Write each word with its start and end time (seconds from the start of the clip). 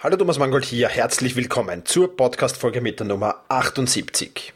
Hallo 0.00 0.16
Thomas 0.16 0.38
Mangold 0.38 0.64
hier, 0.64 0.88
herzlich 0.88 1.34
willkommen 1.34 1.84
zur 1.84 2.16
Podcast-Folge 2.16 2.80
mit 2.80 3.00
der 3.00 3.08
Nummer 3.08 3.42
78. 3.48 4.52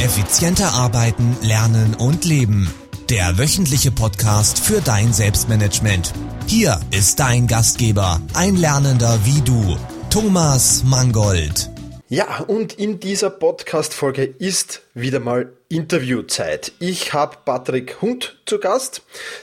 Effizienter 0.00 0.72
arbeiten, 0.72 1.36
lernen 1.42 1.96
und 1.98 2.24
leben. 2.24 2.72
Der 3.08 3.36
wöchentliche 3.36 3.90
Podcast 3.90 4.60
für 4.60 4.80
dein 4.80 5.12
Selbstmanagement. 5.12 6.12
Hier 6.46 6.78
ist 6.92 7.18
dein 7.18 7.48
Gastgeber, 7.48 8.20
ein 8.34 8.54
Lernender 8.54 9.18
wie 9.24 9.40
du, 9.40 9.76
Thomas 10.08 10.84
Mangold. 10.84 11.68
Ja, 12.08 12.44
und 12.46 12.74
in 12.74 13.00
dieser 13.00 13.30
Podcast-Folge 13.30 14.24
ist 14.24 14.82
wieder 15.02 15.20
mal 15.20 15.52
Interviewzeit. 15.68 16.72
Ich 16.80 17.12
habe 17.12 17.36
Patrick 17.44 18.02
Hund 18.02 18.40
zu 18.44 18.58
Gast. 18.58 19.02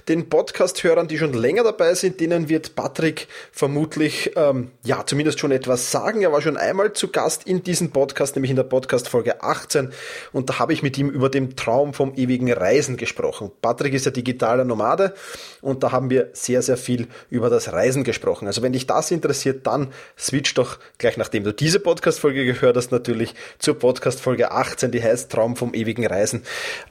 Den 0.09 0.27
Podcast-Hörern, 0.27 1.07
die 1.07 1.17
schon 1.17 1.31
länger 1.31 1.63
dabei 1.63 1.93
sind, 1.93 2.19
denen 2.19 2.49
wird 2.49 2.75
Patrick 2.75 3.29
vermutlich, 3.53 4.33
ähm, 4.35 4.71
ja, 4.83 5.05
zumindest 5.05 5.39
schon 5.39 5.51
etwas 5.51 5.89
sagen. 5.89 6.21
Er 6.21 6.33
war 6.33 6.41
schon 6.41 6.57
einmal 6.57 6.91
zu 6.91 7.07
Gast 7.07 7.47
in 7.47 7.63
diesem 7.63 7.91
Podcast, 7.91 8.35
nämlich 8.35 8.49
in 8.49 8.57
der 8.57 8.63
Podcast-Folge 8.63 9.41
18. 9.41 9.93
Und 10.33 10.49
da 10.49 10.59
habe 10.59 10.73
ich 10.73 10.83
mit 10.83 10.97
ihm 10.97 11.09
über 11.09 11.29
den 11.29 11.55
Traum 11.55 11.93
vom 11.93 12.13
ewigen 12.15 12.51
Reisen 12.51 12.97
gesprochen. 12.97 13.49
Patrick 13.61 13.93
ist 13.93 14.05
ja 14.05 14.11
digitaler 14.11 14.65
Nomade 14.65 15.13
und 15.61 15.83
da 15.83 15.93
haben 15.93 16.09
wir 16.09 16.31
sehr, 16.33 16.61
sehr 16.61 16.75
viel 16.75 17.07
über 17.29 17.49
das 17.49 17.71
Reisen 17.71 18.03
gesprochen. 18.03 18.47
Also 18.47 18.61
wenn 18.61 18.73
dich 18.73 18.85
das 18.85 19.11
interessiert, 19.11 19.65
dann 19.65 19.93
switch 20.19 20.53
doch 20.55 20.79
gleich 20.97 21.15
nachdem 21.15 21.45
du 21.45 21.53
diese 21.53 21.79
Podcast-Folge 21.79 22.43
gehört 22.43 22.75
hast, 22.75 22.91
natürlich 22.91 23.33
zur 23.59 23.79
Podcast-Folge 23.79 24.51
18, 24.51 24.91
die 24.91 25.01
heißt 25.01 25.31
Traum 25.31 25.46
vom 25.55 25.73
ewigen 25.73 26.05
Reisen 26.05 26.17
Reisen 26.17 26.43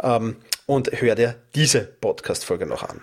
ähm, 0.02 0.37
und 0.66 0.91
hör 1.01 1.15
dir 1.15 1.37
diese 1.55 1.80
Podcast-Folge 1.80 2.66
noch 2.66 2.82
an. 2.82 3.01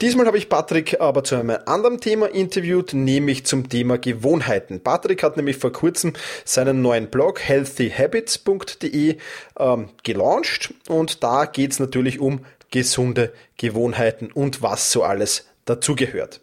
Diesmal 0.00 0.26
habe 0.26 0.38
ich 0.38 0.48
Patrick 0.48 1.00
aber 1.00 1.24
zu 1.24 1.36
einem 1.36 1.58
anderen 1.66 2.00
Thema 2.00 2.26
interviewt, 2.26 2.94
nämlich 2.94 3.46
zum 3.46 3.68
Thema 3.68 3.98
Gewohnheiten. 3.98 4.80
Patrick 4.80 5.22
hat 5.22 5.36
nämlich 5.36 5.56
vor 5.56 5.72
kurzem 5.72 6.14
seinen 6.44 6.82
neuen 6.82 7.08
Blog 7.08 7.40
healthyhabits.de 7.40 9.16
ähm, 9.58 9.88
gelauncht 10.02 10.74
und 10.88 11.22
da 11.22 11.46
geht 11.46 11.72
es 11.72 11.80
natürlich 11.80 12.20
um 12.20 12.44
gesunde 12.70 13.32
Gewohnheiten 13.56 14.30
und 14.32 14.62
was 14.62 14.90
so 14.90 15.02
alles 15.02 15.46
dazugehört. 15.66 16.40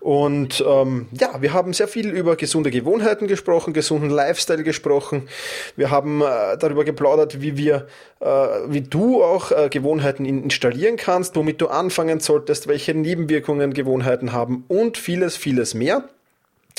Und 0.00 0.64
ähm, 0.66 1.06
ja, 1.12 1.40
wir 1.40 1.52
haben 1.52 1.72
sehr 1.72 1.86
viel 1.86 2.10
über 2.10 2.34
gesunde 2.34 2.70
Gewohnheiten 2.70 3.28
gesprochen, 3.28 3.72
gesunden 3.72 4.10
Lifestyle 4.10 4.64
gesprochen. 4.64 5.28
Wir 5.76 5.90
haben 5.90 6.22
äh, 6.22 6.56
darüber 6.58 6.84
geplaudert, 6.84 7.40
wie 7.40 7.56
wir, 7.56 7.86
äh, 8.20 8.26
wie 8.66 8.80
du 8.80 9.22
auch 9.22 9.52
äh, 9.52 9.68
Gewohnheiten 9.68 10.24
installieren 10.24 10.96
kannst, 10.96 11.36
womit 11.36 11.60
du 11.60 11.68
anfangen 11.68 12.20
solltest, 12.20 12.66
welche 12.66 12.94
Nebenwirkungen 12.94 13.74
Gewohnheiten 13.74 14.32
haben 14.32 14.64
und 14.66 14.98
vieles, 14.98 15.36
vieles 15.36 15.74
mehr. 15.74 16.08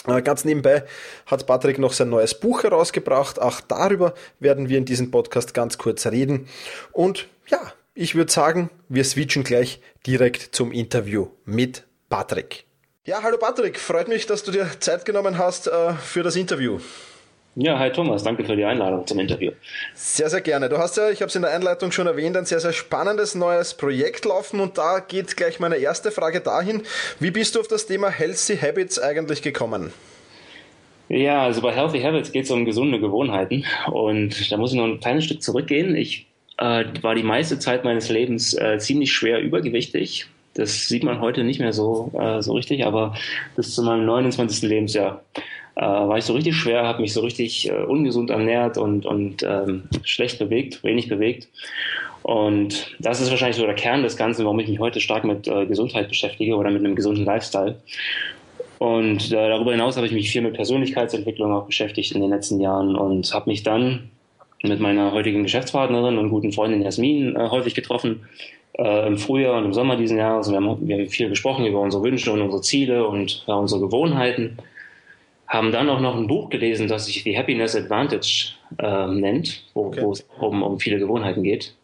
Äh, 0.08 0.24
ganz 0.24 0.44
nebenbei 0.44 0.84
hat 1.28 1.46
Patrick 1.46 1.78
noch 1.78 1.94
sein 1.94 2.10
neues 2.10 2.40
Buch 2.40 2.64
herausgebracht. 2.64 3.40
Auch 3.40 3.62
darüber 3.62 4.16
werden 4.40 4.70
wir 4.70 4.80
in 4.80 4.86
diesem 4.86 5.12
Podcast 5.12 5.54
ganz 5.54 5.78
kurz 5.78 6.08
reden. 6.08 6.48
Und 6.92 7.28
ja, 7.48 7.60
ich 7.96 8.14
würde 8.14 8.32
sagen, 8.32 8.70
wir 8.90 9.06
switchen 9.06 9.44
gleich 9.44 9.80
direkt 10.06 10.54
zum 10.54 10.72
Interview 10.72 11.30
mit 11.46 11.84
Patrick. 12.10 12.66
Ja, 13.06 13.24
hallo 13.24 13.38
Patrick, 13.38 13.80
freut 13.80 14.10
mich, 14.10 14.26
dass 14.26 14.44
du 14.44 14.52
dir 14.52 14.68
Zeit 14.80 15.06
genommen 15.06 15.38
hast 15.38 15.68
äh, 15.68 15.94
für 15.94 16.22
das 16.22 16.36
Interview. 16.36 16.80
Ja, 17.56 17.80
hi 17.80 17.90
Thomas, 17.90 18.24
danke 18.24 18.44
für 18.44 18.58
die 18.58 18.66
Einladung 18.66 19.08
zum 19.08 19.18
Interview. 19.20 19.52
Sehr, 19.94 20.30
sehr 20.30 20.42
gerne. 20.42 20.68
Du 20.68 20.78
hast 20.78 20.98
ja, 20.98 21.10
ich 21.10 21.22
habe 21.22 21.30
es 21.30 21.36
in 21.38 21.44
der 21.44 21.52
Einleitung 21.52 21.94
schon 21.94 22.06
erwähnt, 22.06 22.36
ein 22.36 22.44
sehr, 22.44 22.60
sehr 22.60 22.74
spannendes 22.74 23.34
neues 23.34 23.76
Projekt 23.76 24.26
laufen 24.26 24.60
und 24.60 24.78
da 24.78 25.00
geht 25.00 25.38
gleich 25.38 25.62
meine 25.62 25.78
erste 25.78 26.12
Frage 26.12 26.42
dahin. 26.42 26.84
Wie 27.22 27.32
bist 27.32 27.56
du 27.56 27.62
auf 27.62 27.70
das 27.70 27.86
Thema 27.86 28.10
Healthy 28.10 28.58
Habits 28.58 29.00
eigentlich 29.00 29.42
gekommen? 29.42 29.94
Ja, 31.08 31.44
also 31.44 31.62
bei 31.62 31.72
Healthy 31.72 32.02
Habits 32.02 32.34
geht 32.34 32.44
es 32.44 32.52
um 32.52 32.66
gesunde 32.66 33.00
Gewohnheiten 33.00 33.64
und 33.90 34.52
da 34.52 34.58
muss 34.58 34.74
ich 34.74 34.78
noch 34.78 34.86
ein 34.86 35.00
kleines 35.00 35.24
Stück 35.24 35.42
zurückgehen. 35.42 35.96
Ich 35.96 36.28
äh, 36.58 36.86
war 37.02 37.16
die 37.16 37.24
meiste 37.24 37.60
Zeit 37.60 37.84
meines 37.84 38.10
Lebens 38.10 38.54
äh, 38.54 38.78
ziemlich 38.80 39.14
schwer 39.14 39.42
übergewichtig. 39.42 40.28
Das 40.54 40.88
sieht 40.88 41.04
man 41.04 41.20
heute 41.20 41.44
nicht 41.44 41.60
mehr 41.60 41.74
so, 41.74 42.12
äh, 42.18 42.42
so 42.42 42.54
richtig, 42.54 42.86
aber 42.86 43.16
bis 43.56 43.76
zu 43.76 43.84
meinem 43.84 44.06
29. 44.06 44.68
Lebensjahr 44.70 45.22
äh, 45.76 45.82
war 45.82 46.18
ich 46.18 46.24
so 46.24 46.34
richtig 46.34 46.56
schwer, 46.56 46.84
habe 46.84 47.02
mich 47.02 47.14
so 47.14 47.22
richtig 47.22 47.70
äh, 47.70 47.74
ungesund 47.74 48.30
ernährt 48.30 48.78
und, 48.78 49.06
und 49.06 49.44
ähm, 49.44 49.84
schlecht 50.04 50.40
bewegt, 50.40 50.84
wenig 50.84 51.10
bewegt. 51.10 51.50
Und 52.24 52.96
das 53.00 53.22
ist 53.22 53.30
wahrscheinlich 53.30 53.58
so 53.58 53.66
der 53.66 53.76
Kern 53.76 54.02
des 54.02 54.18
Ganzen, 54.18 54.46
warum 54.46 54.60
ich 54.60 54.68
mich 54.68 54.80
heute 54.80 55.00
stark 55.02 55.26
mit 55.26 55.48
äh, 55.48 55.66
Gesundheit 55.66 56.08
beschäftige 56.08 56.56
oder 56.56 56.72
mit 56.72 56.84
einem 56.84 56.96
gesunden 56.96 57.26
Lifestyle. 57.26 57.76
Und 58.80 59.32
darüber 59.32 59.72
hinaus 59.72 59.96
habe 59.96 60.06
ich 60.06 60.12
mich 60.12 60.30
viel 60.30 60.42
mit 60.42 60.54
Persönlichkeitsentwicklung 60.54 61.54
auch 61.54 61.66
beschäftigt 61.66 62.12
in 62.12 62.22
den 62.22 62.30
letzten 62.30 62.60
Jahren 62.60 62.96
und 62.96 63.34
habe 63.34 63.50
mich 63.50 63.64
dann 63.64 64.10
mit 64.68 64.80
meiner 64.80 65.12
heutigen 65.12 65.44
Geschäftspartnerin 65.44 66.18
und 66.18 66.30
guten 66.30 66.52
Freundin 66.52 66.82
Jasmin 66.82 67.36
äh, 67.36 67.50
häufig 67.50 67.76
getroffen 67.76 68.28
äh, 68.78 69.08
im 69.08 69.18
Frühjahr 69.18 69.58
und 69.58 69.66
im 69.66 69.74
Sommer 69.74 69.96
diesen 69.96 70.18
Jahres. 70.18 70.50
Wir 70.50 70.58
haben, 70.58 70.88
wir 70.88 70.98
haben 70.98 71.08
viel 71.08 71.30
gesprochen 71.30 71.66
über 71.66 71.80
unsere 71.80 72.04
Wünsche 72.04 72.32
und 72.32 72.42
unsere 72.42 72.62
Ziele 72.62 73.08
und 73.08 73.44
ja, 73.48 73.56
unsere 73.56 73.82
Gewohnheiten. 73.82 74.58
Haben 75.48 75.72
dann 75.72 75.90
auch 75.90 76.00
noch 76.00 76.16
ein 76.16 76.28
Buch 76.28 76.50
gelesen, 76.50 76.88
das 76.88 77.06
sich 77.06 77.24
die 77.24 77.38
Happiness 77.38 77.76
Advantage 77.76 78.54
äh, 78.80 79.08
nennt, 79.08 79.64
wo, 79.74 79.88
okay. 79.88 80.02
wo 80.02 80.12
es 80.12 80.28
um, 80.40 80.64
um 80.64 80.80
viele 80.80 80.98
Gewohnheiten 80.98 81.44
geht. 81.44 81.76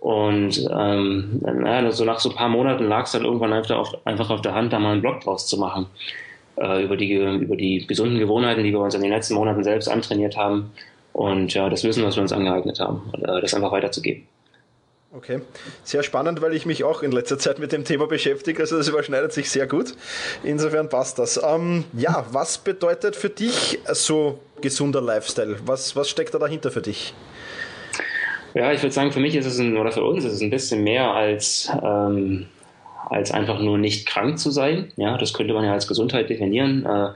Und 0.00 0.68
ähm, 0.72 1.40
naja, 1.42 1.90
so 1.90 2.04
nach 2.04 2.20
so 2.20 2.30
ein 2.30 2.36
paar 2.36 2.48
Monaten 2.48 2.84
lag 2.84 3.06
es 3.06 3.12
dann 3.12 3.24
irgendwann 3.24 3.52
einfach 3.52 3.76
auf, 3.76 4.06
einfach 4.06 4.30
auf 4.30 4.40
der 4.40 4.54
Hand, 4.54 4.72
da 4.72 4.78
mal 4.78 4.92
einen 4.92 5.00
Blog 5.00 5.20
draus 5.22 5.48
zu 5.48 5.58
machen. 5.58 5.86
Äh, 6.56 6.84
über, 6.84 6.96
die, 6.96 7.12
über 7.14 7.56
die 7.56 7.86
gesunden 7.86 8.18
Gewohnheiten, 8.18 8.62
die 8.62 8.70
wir 8.70 8.78
uns 8.78 8.94
in 8.94 9.02
den 9.02 9.10
letzten 9.10 9.34
Monaten 9.34 9.64
selbst 9.64 9.88
antrainiert 9.88 10.36
haben 10.36 10.70
und 11.16 11.54
ja, 11.54 11.70
das 11.70 11.82
Wissen, 11.82 12.04
was 12.04 12.16
wir 12.16 12.22
uns 12.22 12.32
angeeignet 12.32 12.78
haben, 12.78 13.10
äh, 13.14 13.40
das 13.40 13.54
einfach 13.54 13.72
weiterzugeben. 13.72 14.28
Okay, 15.14 15.40
sehr 15.82 16.02
spannend, 16.02 16.42
weil 16.42 16.52
ich 16.52 16.66
mich 16.66 16.84
auch 16.84 17.02
in 17.02 17.10
letzter 17.10 17.38
Zeit 17.38 17.58
mit 17.58 17.72
dem 17.72 17.84
Thema 17.84 18.06
beschäftige, 18.06 18.60
also 18.60 18.76
das 18.76 18.86
überschneidet 18.86 19.32
sich 19.32 19.48
sehr 19.48 19.66
gut. 19.66 19.94
Insofern 20.44 20.90
passt 20.90 21.18
das. 21.18 21.40
Ähm, 21.42 21.84
ja, 21.96 22.26
was 22.32 22.58
bedeutet 22.58 23.16
für 23.16 23.30
dich 23.30 23.78
so 23.92 24.40
gesunder 24.60 25.00
Lifestyle? 25.00 25.56
Was, 25.64 25.96
was 25.96 26.10
steckt 26.10 26.34
da 26.34 26.38
dahinter 26.38 26.70
für 26.70 26.82
dich? 26.82 27.14
Ja, 28.52 28.72
ich 28.72 28.82
würde 28.82 28.92
sagen, 28.92 29.10
für 29.10 29.20
mich 29.20 29.36
ist 29.36 29.46
es 29.46 29.58
ein, 29.58 29.78
oder 29.78 29.92
für 29.92 30.04
uns 30.04 30.22
ist 30.22 30.34
es 30.34 30.42
ein 30.42 30.50
bisschen 30.50 30.84
mehr 30.84 31.12
als, 31.12 31.70
ähm, 31.82 32.46
als 33.08 33.30
einfach 33.30 33.58
nur 33.58 33.78
nicht 33.78 34.06
krank 34.06 34.38
zu 34.38 34.50
sein. 34.50 34.92
Ja, 34.96 35.16
das 35.16 35.32
könnte 35.32 35.54
man 35.54 35.64
ja 35.64 35.72
als 35.72 35.88
Gesundheit 35.88 36.28
definieren. 36.28 36.84
Äh, 36.84 37.08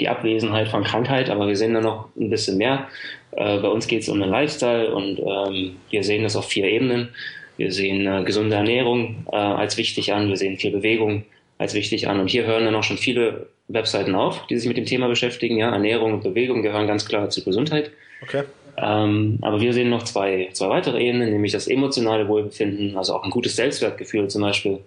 die 0.00 0.08
Abwesenheit 0.08 0.68
von 0.68 0.84
Krankheit, 0.84 1.30
aber 1.30 1.46
wir 1.48 1.56
sehen 1.56 1.74
da 1.74 1.80
noch 1.80 2.08
ein 2.16 2.30
bisschen 2.30 2.58
mehr. 2.58 2.88
Äh, 3.32 3.58
bei 3.58 3.68
uns 3.68 3.86
geht 3.86 4.02
es 4.02 4.08
um 4.08 4.20
den 4.20 4.30
Lifestyle 4.30 4.94
und 4.94 5.18
ähm, 5.18 5.76
wir 5.90 6.04
sehen 6.04 6.22
das 6.22 6.36
auf 6.36 6.46
vier 6.46 6.66
Ebenen. 6.66 7.08
Wir 7.56 7.72
sehen 7.72 8.06
äh, 8.06 8.24
gesunde 8.24 8.56
Ernährung 8.56 9.26
äh, 9.30 9.36
als 9.36 9.76
wichtig 9.76 10.12
an, 10.12 10.28
wir 10.28 10.36
sehen 10.36 10.56
viel 10.56 10.72
Bewegung 10.72 11.24
als 11.58 11.74
wichtig 11.74 12.08
an 12.08 12.18
und 12.18 12.28
hier 12.28 12.44
hören 12.44 12.64
dann 12.64 12.74
auch 12.74 12.82
schon 12.82 12.98
viele 12.98 13.46
Webseiten 13.68 14.14
auf, 14.14 14.46
die 14.48 14.58
sich 14.58 14.68
mit 14.68 14.76
dem 14.76 14.86
Thema 14.86 15.08
beschäftigen. 15.08 15.56
Ja, 15.58 15.70
Ernährung 15.70 16.14
und 16.14 16.24
Bewegung 16.24 16.62
gehören 16.62 16.86
ganz 16.86 17.06
klar 17.06 17.30
zur 17.30 17.44
Gesundheit. 17.44 17.90
Okay. 18.22 18.42
Ähm, 18.76 19.38
aber 19.42 19.60
wir 19.60 19.72
sehen 19.72 19.90
noch 19.90 20.02
zwei, 20.02 20.48
zwei 20.52 20.68
weitere 20.68 21.02
Ebenen, 21.02 21.30
nämlich 21.30 21.52
das 21.52 21.68
emotionale 21.68 22.26
Wohlbefinden, 22.26 22.96
also 22.96 23.14
auch 23.14 23.22
ein 23.22 23.30
gutes 23.30 23.56
Selbstwertgefühl 23.56 24.28
zum 24.28 24.42
Beispiel 24.42 24.80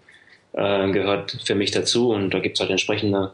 äh, 0.54 0.92
gehört 0.92 1.38
für 1.46 1.56
mich 1.56 1.72
dazu 1.72 2.12
und 2.12 2.34
da 2.34 2.40
gibt 2.40 2.58
es 2.58 2.62
halt 2.62 2.72
entsprechende 2.72 3.32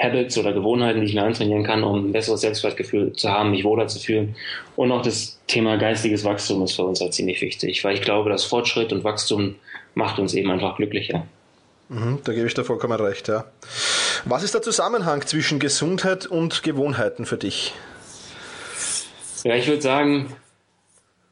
Habits 0.00 0.38
oder 0.38 0.52
Gewohnheiten, 0.52 1.00
die 1.00 1.06
ich 1.06 1.14
mir 1.14 1.24
antrainieren 1.24 1.64
kann, 1.64 1.82
um 1.82 2.08
ein 2.08 2.12
besseres 2.12 2.40
Selbstwertgefühl 2.40 3.12
zu 3.14 3.30
haben, 3.30 3.50
mich 3.50 3.64
wohler 3.64 3.88
zu 3.88 3.98
fühlen. 3.98 4.36
Und 4.76 4.92
auch 4.92 5.02
das 5.02 5.40
Thema 5.46 5.76
geistiges 5.76 6.24
Wachstum 6.24 6.62
ist 6.62 6.74
für 6.74 6.84
uns 6.84 7.00
halt 7.00 7.14
ziemlich 7.14 7.40
wichtig, 7.40 7.82
weil 7.84 7.94
ich 7.94 8.02
glaube, 8.02 8.30
dass 8.30 8.44
Fortschritt 8.44 8.92
und 8.92 9.04
Wachstum 9.04 9.56
macht 9.94 10.18
uns 10.18 10.34
eben 10.34 10.50
einfach 10.50 10.76
glücklicher. 10.76 11.26
Mhm, 11.88 12.18
da 12.24 12.32
gebe 12.32 12.46
ich 12.46 12.54
dir 12.54 12.64
vollkommen 12.64 13.00
recht, 13.00 13.28
ja. 13.28 13.44
Was 14.24 14.42
ist 14.42 14.54
der 14.54 14.62
Zusammenhang 14.62 15.26
zwischen 15.26 15.58
Gesundheit 15.58 16.26
und 16.26 16.62
Gewohnheiten 16.62 17.24
für 17.24 17.38
dich? 17.38 17.72
Ja, 19.44 19.54
ich 19.54 19.66
würde 19.66 19.80
sagen, 19.82 20.34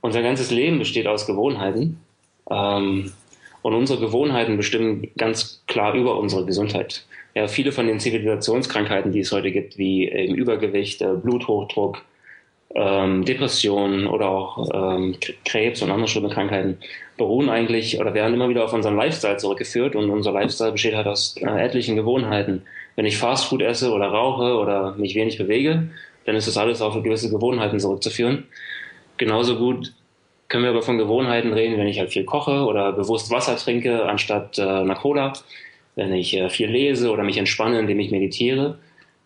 unser 0.01 0.23
ganzes 0.23 0.51
Leben 0.51 0.79
besteht 0.79 1.07
aus 1.07 1.27
Gewohnheiten. 1.27 2.01
Ähm, 2.51 3.13
und 3.63 3.75
unsere 3.75 3.99
Gewohnheiten 3.99 4.57
bestimmen 4.57 5.11
ganz 5.19 5.63
klar 5.67 5.95
über 5.95 6.19
unsere 6.19 6.45
Gesundheit 6.47 7.05
ja, 7.37 7.49
viele 7.49 7.71
von 7.71 7.87
den 7.87 8.01
Zivilisationskrankheiten, 8.01 9.13
die 9.13 9.21
es 9.21 9.31
heute 9.31 9.53
gibt, 9.53 9.77
wie 9.77 10.09
ähm, 10.09 10.35
Übergewicht, 10.35 11.03
äh, 11.03 11.13
Bluthochdruck, 11.23 12.03
ähm, 12.75 13.27
Depressionen 13.27 14.07
oder 14.07 14.31
auch 14.31 14.71
ähm, 14.73 15.17
Krebs 15.45 15.83
und 15.83 15.91
andere 15.91 16.09
schlimme 16.09 16.31
Krankheiten, 16.31 16.79
beruhen 17.19 17.51
eigentlich 17.51 18.01
oder 18.01 18.15
werden 18.15 18.33
immer 18.33 18.49
wieder 18.49 18.65
auf 18.65 18.73
unseren 18.73 18.97
Lifestyle 18.97 19.37
zurückgeführt 19.37 19.95
und 19.95 20.09
unser 20.09 20.33
Lifestyle 20.33 20.73
besteht 20.73 20.95
halt 20.95 21.07
aus 21.07 21.37
äh, 21.37 21.63
etlichen 21.63 21.95
Gewohnheiten. 21.95 22.63
Wenn 22.97 23.05
ich 23.05 23.19
Fastfood 23.19 23.61
esse 23.61 23.93
oder 23.93 24.07
rauche 24.07 24.57
oder 24.57 24.95
mich 24.95 25.15
wenig 25.15 25.37
bewege, 25.37 25.91
dann 26.25 26.37
ist 26.37 26.49
das 26.49 26.57
alles 26.57 26.81
auf 26.81 26.95
gewisse 27.03 27.29
Gewohnheiten 27.29 27.79
zurückzuführen. 27.79 28.45
Genauso 29.19 29.59
gut 29.59 29.93
können 30.49 30.65
wir 30.65 30.71
aber 30.71 30.83
von 30.83 30.97
Gewohnheiten 30.97 31.53
reden, 31.53 31.77
wenn 31.77 31.87
ich 31.87 31.99
halt 31.99 32.13
viel 32.13 32.25
koche 32.25 32.65
oder 32.65 32.93
bewusst 32.93 33.31
Wasser 33.31 33.57
trinke 33.57 34.07
anstatt 34.07 34.59
äh, 34.59 34.63
einer 34.63 34.95
Cola 34.95 35.35
wenn 35.97 36.13
ich 36.13 36.37
äh, 36.37 36.49
viel 36.49 36.69
lese 36.69 37.11
oder 37.11 37.25
mich 37.25 37.39
entspanne, 37.39 37.81
indem 37.81 37.99
ich 37.99 38.11
meditiere. 38.11 38.79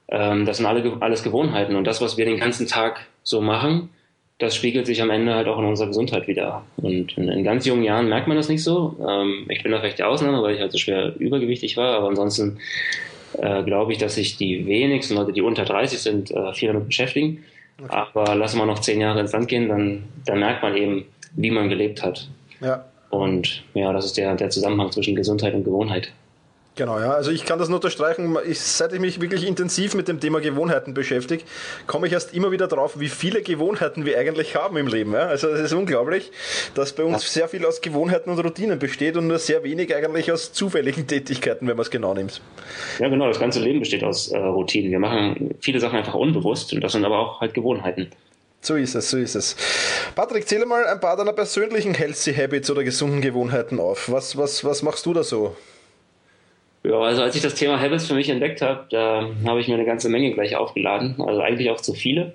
Ähm, 0.09 0.47
das 0.47 0.57
sind 0.57 0.67
alle, 0.67 0.97
alles 1.01 1.23
Gewohnheiten. 1.23 1.77
Und 1.77 1.85
das, 1.85 2.01
was 2.01 2.17
wir 2.17 2.25
den 2.25 2.39
ganzen 2.39 2.67
Tag 2.67 3.07
so 3.23 3.41
machen, 3.41 3.91
das 4.39 4.57
spiegelt 4.57 4.87
sich 4.87 5.03
am 5.03 5.11
Ende 5.11 5.35
halt 5.35 5.49
auch 5.49 5.59
in 5.59 5.67
unserer 5.67 5.89
Gesundheit 5.89 6.27
wieder. 6.27 6.65
Und 6.79 7.17
in, 7.19 7.29
in 7.29 7.45
ganz 7.45 7.67
jungen 7.67 7.83
Jahren 7.83 8.09
merkt 8.09 8.27
man 8.27 8.37
das 8.37 8.49
nicht 8.49 8.63
so. 8.63 8.97
Ähm, 9.07 9.47
ich 9.49 9.63
bin 9.63 9.71
da 9.71 9.81
vielleicht 9.81 9.99
die 9.99 10.05
Ausnahme, 10.05 10.43
weil 10.43 10.55
ich 10.55 10.61
halt 10.61 10.73
so 10.73 10.79
schwer 10.79 11.15
übergewichtig 11.19 11.77
war, 11.77 11.97
aber 11.97 12.09
ansonsten 12.09 12.59
äh, 13.39 13.63
glaube 13.63 13.93
ich, 13.93 13.99
dass 13.99 14.15
sich 14.15 14.37
die 14.37 14.67
wenigsten 14.67 15.15
Leute, 15.15 15.33
die 15.33 15.43
unter 15.43 15.65
30 15.65 15.99
sind, 15.99 16.31
äh, 16.31 16.55
viel 16.55 16.69
damit 16.69 16.87
beschäftigen. 16.87 17.45
Okay. 17.79 17.89
Aber 17.93 18.35
lassen 18.35 18.59
wir 18.59 18.67
noch 18.67 18.81
zehn 18.81 19.01
Jahre 19.01 19.21
ins 19.21 19.33
Land 19.33 19.49
gehen, 19.49 19.69
dann, 19.69 20.05
dann 20.25 20.39
merkt 20.39 20.63
man 20.63 20.77
eben, 20.77 21.05
wie 21.35 21.51
man 21.51 21.69
gelebt 21.69 22.03
hat. 22.03 22.29
Ja. 22.61 22.85
Und 23.11 23.65
ja, 23.75 23.93
das 23.93 24.07
ist 24.07 24.17
der, 24.17 24.35
der 24.37 24.51
Zusammenhang 24.51 24.91
zwischen 24.93 25.17
Gesundheit 25.17 25.55
und 25.55 25.65
Gewohnheit. 25.65 26.13
Genau, 26.77 26.99
ja. 26.99 27.13
Also 27.13 27.31
ich 27.31 27.45
kann 27.45 27.59
das 27.59 27.69
nur 27.69 27.77
unterstreichen. 27.77 28.37
Ich, 28.47 28.61
seit 28.61 28.93
ich 28.93 29.01
mich 29.01 29.21
wirklich 29.21 29.47
intensiv 29.47 29.95
mit 29.95 30.09
dem 30.09 30.21
Thema 30.21 30.41
Gewohnheiten 30.41 30.95
beschäftige, 30.95 31.43
komme 31.87 32.07
ich 32.07 32.13
erst 32.13 32.33
immer 32.33 32.53
wieder 32.53 32.69
drauf, 32.69 32.99
wie 33.01 33.09
viele 33.09 33.43
Gewohnheiten 33.43 34.07
wir 34.07 34.17
eigentlich 34.19 34.55
haben 34.57 34.77
im 34.77 34.87
Leben. 34.87 35.13
Ja? 35.13 35.27
Also 35.27 35.49
es 35.49 35.61
ist 35.61 35.73
unglaublich, 35.73 36.31
dass 36.75 36.93
bei 36.93 37.03
uns 37.03 37.33
sehr 37.33 37.49
viel 37.49 37.67
aus 37.67 37.81
Gewohnheiten 37.81 38.31
und 38.31 38.39
Routinen 38.39 38.79
besteht 38.79 39.17
und 39.17 39.27
nur 39.27 39.39
sehr 39.39 39.65
wenig 39.65 39.95
eigentlich 39.95 40.31
aus 40.31 40.53
zufälligen 40.53 41.07
Tätigkeiten, 41.07 41.67
wenn 41.67 41.77
man 41.77 41.83
es 41.83 41.91
genau 41.91 42.15
nimmt. 42.15 42.41
Ja, 42.99 43.09
genau. 43.09 43.27
Das 43.27 43.41
ganze 43.41 43.61
Leben 43.61 43.81
besteht 43.81 44.05
aus 44.05 44.29
äh, 44.29 44.39
Routinen. 44.39 44.93
Wir 44.93 45.01
machen 45.01 45.55
viele 45.61 45.81
Sachen 45.81 45.99
einfach 45.99 46.15
unbewusst 46.15 46.73
und 46.73 46.81
das 46.83 46.93
sind 46.93 47.05
aber 47.05 47.19
auch 47.19 47.41
halt 47.41 47.53
Gewohnheiten. 47.53 48.11
So 48.63 48.77
ist 48.77 48.95
es, 48.95 49.11
so 49.11 49.17
ist 49.19 49.35
es. 49.35 49.57
Patrick, 50.15 50.47
zähle 50.47 50.67
mal 50.67 50.87
ein 50.87 51.01
paar 51.01 51.17
deiner 51.17 51.33
persönlichen 51.33 51.95
Healthy 51.95 52.35
Habits 52.35 52.71
oder 52.71 52.85
gesunden 52.85 53.23
Gewohnheiten 53.23 53.81
auf. 53.81 54.11
Was, 54.11 54.37
was, 54.37 54.65
was 54.65 54.83
machst 54.83 55.05
du 55.07 55.15
da 55.15 55.25
so? 55.25 55.57
Ja, 56.83 56.99
also 56.99 57.23
als 57.23 57.37
ich 57.37 57.43
das 57.43 57.55
Thema 57.55 57.79
Habits 57.81 58.07
für 58.07 58.15
mich 58.15 58.31
entdeckt 58.31 58.63
habe, 58.63 58.87
da 58.91 59.29
habe 59.47 59.61
ich 59.61 59.69
mir 59.69 59.75
eine 59.75 59.85
ganze 59.85 60.09
Menge 60.09 60.33
gleich 60.33 60.57
aufgeladen. 60.57 61.17
Also 61.19 61.41
eigentlich 61.41 61.71
auch 61.71 61.81
zu 61.81 61.93
viele. 61.93 62.35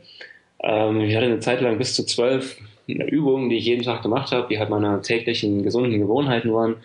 Ähm, 0.62 1.02
ich 1.02 1.16
hatte 1.16 1.26
eine 1.26 1.40
Zeit 1.40 1.62
lang 1.62 1.78
bis 1.78 1.96
zu 1.96 2.06
zwölf 2.06 2.58
Übungen, 2.88 3.50
die 3.50 3.58
ich 3.58 3.66
jeden 3.66 3.84
Tag 3.84 4.04
gemacht 4.04 4.32
habe, 4.32 4.48
die 4.48 4.60
halt 4.60 4.70
meine 4.70 5.02
täglichen 5.02 5.64
gesunden 5.64 6.00
Gewohnheiten 6.00 6.54
waren. 6.54 6.76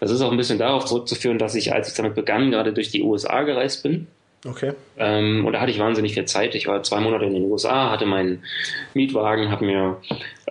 Das 0.00 0.10
ist 0.10 0.20
auch 0.20 0.30
ein 0.30 0.36
bisschen 0.36 0.58
darauf 0.58 0.84
zurückzuführen, 0.84 1.38
dass 1.38 1.54
ich, 1.54 1.72
als 1.72 1.88
ich 1.88 1.94
damit 1.94 2.14
begann, 2.14 2.50
gerade 2.50 2.72
durch 2.72 2.90
die 2.90 3.02
USA 3.02 3.42
gereist 3.42 3.82
bin. 3.82 4.06
Okay. 4.46 4.72
Ähm, 4.98 5.44
und 5.46 5.52
da 5.52 5.60
hatte 5.60 5.72
ich 5.72 5.80
wahnsinnig 5.80 6.14
viel 6.14 6.24
Zeit. 6.26 6.54
Ich 6.54 6.68
war 6.68 6.82
zwei 6.82 7.00
Monate 7.00 7.24
in 7.24 7.34
den 7.34 7.50
USA, 7.50 7.90
hatte 7.90 8.06
meinen 8.06 8.42
Mietwagen, 8.94 9.50
habe 9.50 9.64
mir 9.64 9.96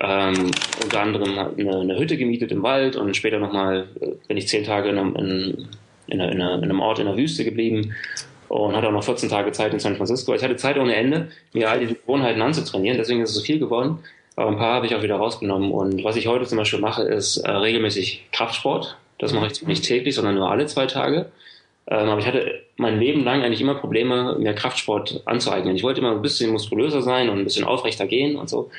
ähm, 0.01 0.51
unter 0.83 1.00
anderem 1.00 1.38
eine, 1.38 1.77
eine, 1.80 1.98
Hütte 1.98 2.18
gemietet 2.18 2.51
im 2.51 2.63
Wald 2.63 2.98
und 2.98 3.15
später 3.15 3.39
nochmal 3.39 3.88
äh, 4.01 4.07
bin 4.27 4.36
ich 4.36 4.50
zehn 4.50 4.65
Tage 4.65 4.89
in, 4.89 4.98
in, 4.98 5.68
in, 6.07 6.21
einer, 6.21 6.56
in, 6.56 6.63
einem 6.63 6.80
Ort 6.80 7.00
in 7.00 7.06
der 7.06 7.18
Wüste 7.18 7.44
geblieben 7.44 7.94
und 8.50 8.75
hatte 8.75 8.88
auch 8.88 8.92
noch 8.92 9.04
14 9.04 9.30
Tage 9.30 9.51
Zeit 9.51 9.74
in 9.74 9.80
San 9.80 9.95
Francisco. 9.95 10.33
Ich 10.33 10.44
hatte 10.44 10.56
Zeit 10.56 10.77
ohne 10.77 10.95
Ende, 10.95 11.30
mir 11.54 11.69
all 11.69 11.80
die 11.80 11.94
Gewohnheiten 11.94 12.42
anzutrainieren, 12.42 12.98
deswegen 12.98 13.21
ist 13.21 13.31
es 13.31 13.36
so 13.36 13.42
viel 13.42 13.59
geworden. 13.59 14.00
Aber 14.36 14.51
ein 14.51 14.57
paar 14.57 14.75
habe 14.75 14.86
ich 14.86 14.95
auch 14.95 15.01
wieder 15.01 15.15
rausgenommen. 15.15 15.71
Und 15.71 16.04
was 16.04 16.15
ich 16.15 16.27
heute 16.27 16.45
zum 16.45 16.59
Beispiel 16.59 16.80
mache, 16.80 17.01
ist 17.01 17.38
äh, 17.38 17.50
regelmäßig 17.50 18.27
Kraftsport. 18.31 18.95
Das 19.18 19.33
mache 19.33 19.48
ich 19.48 19.65
nicht 19.65 19.83
täglich, 19.83 20.13
sondern 20.13 20.36
nur 20.36 20.51
alle 20.51 20.68
zwei 20.68 20.86
Tage. 20.86 21.31
Ähm, 21.89 22.09
aber 22.09 22.19
ich 22.19 22.27
hatte 22.27 22.62
mein 22.75 23.00
Leben 23.00 23.24
lang 23.24 23.42
eigentlich 23.42 23.62
immer 23.62 23.75
Probleme, 23.75 24.36
mir 24.38 24.54
Kraftsport 24.54 25.24
anzueignen. 25.25 25.75
Ich 25.75 25.83
wollte 25.83 26.01
immer 26.01 26.12
ein 26.12 26.21
bisschen 26.21 26.51
muskulöser 26.51 27.01
sein 27.01 27.30
und 27.30 27.39
ein 27.39 27.44
bisschen 27.45 27.65
aufrechter 27.65 28.06
gehen 28.06 28.36
und 28.36 28.48
so. 28.48 28.69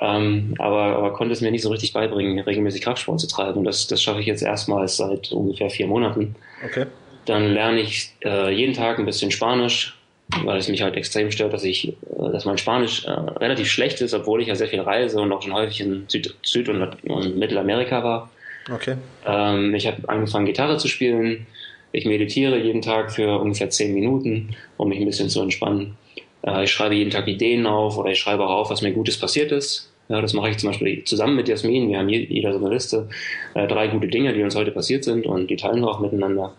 Ähm, 0.00 0.54
aber, 0.58 0.96
aber 0.96 1.12
konnte 1.12 1.32
es 1.32 1.40
mir 1.40 1.50
nicht 1.50 1.62
so 1.62 1.70
richtig 1.70 1.92
beibringen, 1.92 2.38
regelmäßig 2.38 2.82
Kraftsport 2.82 3.20
zu 3.20 3.28
treiben. 3.28 3.58
Und 3.58 3.64
das, 3.64 3.86
das 3.86 4.02
schaffe 4.02 4.20
ich 4.20 4.26
jetzt 4.26 4.42
erstmals 4.42 4.96
seit 4.96 5.30
ungefähr 5.32 5.70
vier 5.70 5.86
Monaten. 5.86 6.34
Okay. 6.64 6.86
Dann 7.26 7.52
lerne 7.52 7.80
ich 7.80 8.12
äh, 8.24 8.52
jeden 8.52 8.74
Tag 8.74 8.98
ein 8.98 9.06
bisschen 9.06 9.30
Spanisch, 9.30 9.96
weil 10.42 10.58
es 10.58 10.68
mich 10.68 10.82
halt 10.82 10.96
extrem 10.96 11.30
stört, 11.30 11.52
dass 11.52 11.64
ich, 11.64 11.88
äh, 11.88 11.94
dass 12.32 12.44
mein 12.44 12.58
Spanisch 12.58 13.04
äh, 13.04 13.10
relativ 13.10 13.68
schlecht 13.70 14.00
ist, 14.00 14.14
obwohl 14.14 14.42
ich 14.42 14.48
ja 14.48 14.54
sehr 14.54 14.68
viel 14.68 14.80
reise 14.80 15.20
und 15.20 15.32
auch 15.32 15.42
schon 15.42 15.54
häufig 15.54 15.80
in 15.80 16.06
Süd-, 16.08 16.34
Süd 16.42 16.68
und, 16.68 16.82
und, 17.04 17.36
Mittelamerika 17.36 18.02
war. 18.02 18.30
Okay. 18.72 18.96
Ähm, 19.26 19.74
ich 19.74 19.86
habe 19.86 20.08
angefangen, 20.08 20.46
Gitarre 20.46 20.78
zu 20.78 20.88
spielen. 20.88 21.46
Ich 21.92 22.06
meditiere 22.06 22.58
jeden 22.58 22.82
Tag 22.82 23.12
für 23.12 23.38
ungefähr 23.38 23.70
zehn 23.70 23.94
Minuten, 23.94 24.56
um 24.76 24.88
mich 24.88 24.98
ein 24.98 25.06
bisschen 25.06 25.28
zu 25.28 25.40
entspannen. 25.42 25.96
Äh, 26.46 26.64
ich 26.64 26.70
schreibe 26.70 26.94
jeden 26.94 27.10
Tag 27.10 27.26
Ideen 27.26 27.66
auf 27.66 27.98
oder 27.98 28.10
ich 28.10 28.18
schreibe 28.18 28.44
auch 28.44 28.60
auf, 28.60 28.70
was 28.70 28.82
mir 28.82 28.92
Gutes 28.92 29.18
passiert 29.18 29.52
ist. 29.52 29.90
Ja, 30.08 30.20
das 30.20 30.34
mache 30.34 30.50
ich 30.50 30.58
zum 30.58 30.70
Beispiel 30.70 31.02
zusammen 31.04 31.36
mit 31.36 31.48
Jasmin. 31.48 31.88
Wir 31.88 31.98
haben 31.98 32.08
jeder 32.08 32.52
so 32.52 32.58
eine 32.58 32.74
Liste, 32.74 33.08
äh, 33.54 33.66
drei 33.66 33.88
gute 33.88 34.08
Dinge, 34.08 34.34
die 34.34 34.42
uns 34.42 34.54
heute 34.54 34.70
passiert 34.70 35.04
sind 35.04 35.26
und 35.26 35.48
die 35.48 35.56
teilen 35.56 35.80
wir 35.80 35.88
auch 35.88 36.00
miteinander. 36.00 36.52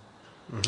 Mhm. 0.50 0.62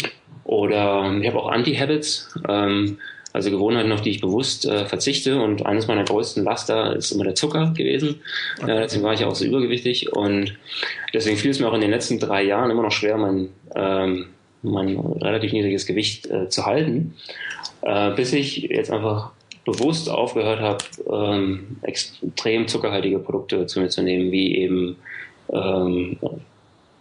Oder 0.43 1.03
ähm, 1.05 1.21
ich 1.21 1.27
habe 1.27 1.39
auch 1.39 1.49
Anti-Habits, 1.49 2.35
ähm, 2.47 2.99
also 3.33 3.51
Gewohnheiten, 3.51 3.91
auf 3.91 4.01
die 4.01 4.11
ich 4.11 4.21
bewusst 4.21 4.65
äh, 4.65 4.85
verzichte. 4.85 5.41
Und 5.41 5.65
eines 5.65 5.87
meiner 5.87 6.03
größten 6.03 6.43
Laster 6.43 6.95
ist 6.95 7.11
immer 7.11 7.23
der 7.23 7.35
Zucker 7.35 7.73
gewesen. 7.75 8.21
Okay. 8.61 8.71
Äh, 8.71 8.81
deswegen 8.81 9.03
war 9.03 9.13
ich 9.13 9.25
auch 9.25 9.35
so 9.35 9.43
übergewichtig. 9.43 10.13
Und 10.13 10.55
deswegen 11.13 11.37
fiel 11.37 11.51
es 11.51 11.59
mir 11.59 11.67
auch 11.67 11.73
in 11.73 11.81
den 11.81 11.91
letzten 11.91 12.19
drei 12.19 12.43
Jahren 12.43 12.71
immer 12.71 12.83
noch 12.83 12.91
schwer, 12.91 13.17
mein, 13.17 13.49
ähm, 13.75 14.27
mein 14.71 14.97
relativ 14.97 15.53
niedriges 15.53 15.85
Gewicht 15.85 16.27
äh, 16.27 16.49
zu 16.49 16.65
halten 16.65 17.15
äh, 17.81 18.11
bis 18.11 18.33
ich 18.33 18.63
jetzt 18.63 18.91
einfach 18.91 19.31
bewusst 19.65 20.09
aufgehört 20.09 20.59
habe, 20.61 20.83
ähm, 21.11 21.77
extrem 21.81 22.67
zuckerhaltige 22.67 23.19
Produkte 23.19 23.65
zu 23.65 23.81
mir 23.81 23.89
zu 23.89 24.01
nehmen, 24.01 24.31
wie 24.31 24.57
eben 24.57 24.97
ähm, 25.51 26.17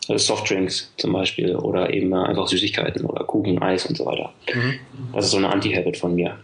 Softdrinks 0.09 0.93
zum 0.97 1.13
Beispiel 1.13 1.57
oder 1.57 1.93
eben 1.93 2.13
einfach 2.15 2.47
Süßigkeiten 2.47 3.07
oder 3.07 3.25
Kuchen, 3.25 3.61
Eis 3.61 3.87
und 3.87 3.97
so 3.97 4.07
weiter. 4.07 4.33
Mhm. 4.53 4.79
Das 5.13 5.27
ist 5.27 5.31
so 5.33 5.39
eine 5.39 5.49
Anti-Habit 5.51 5.97
von 5.97 6.15
mir. 6.15 6.39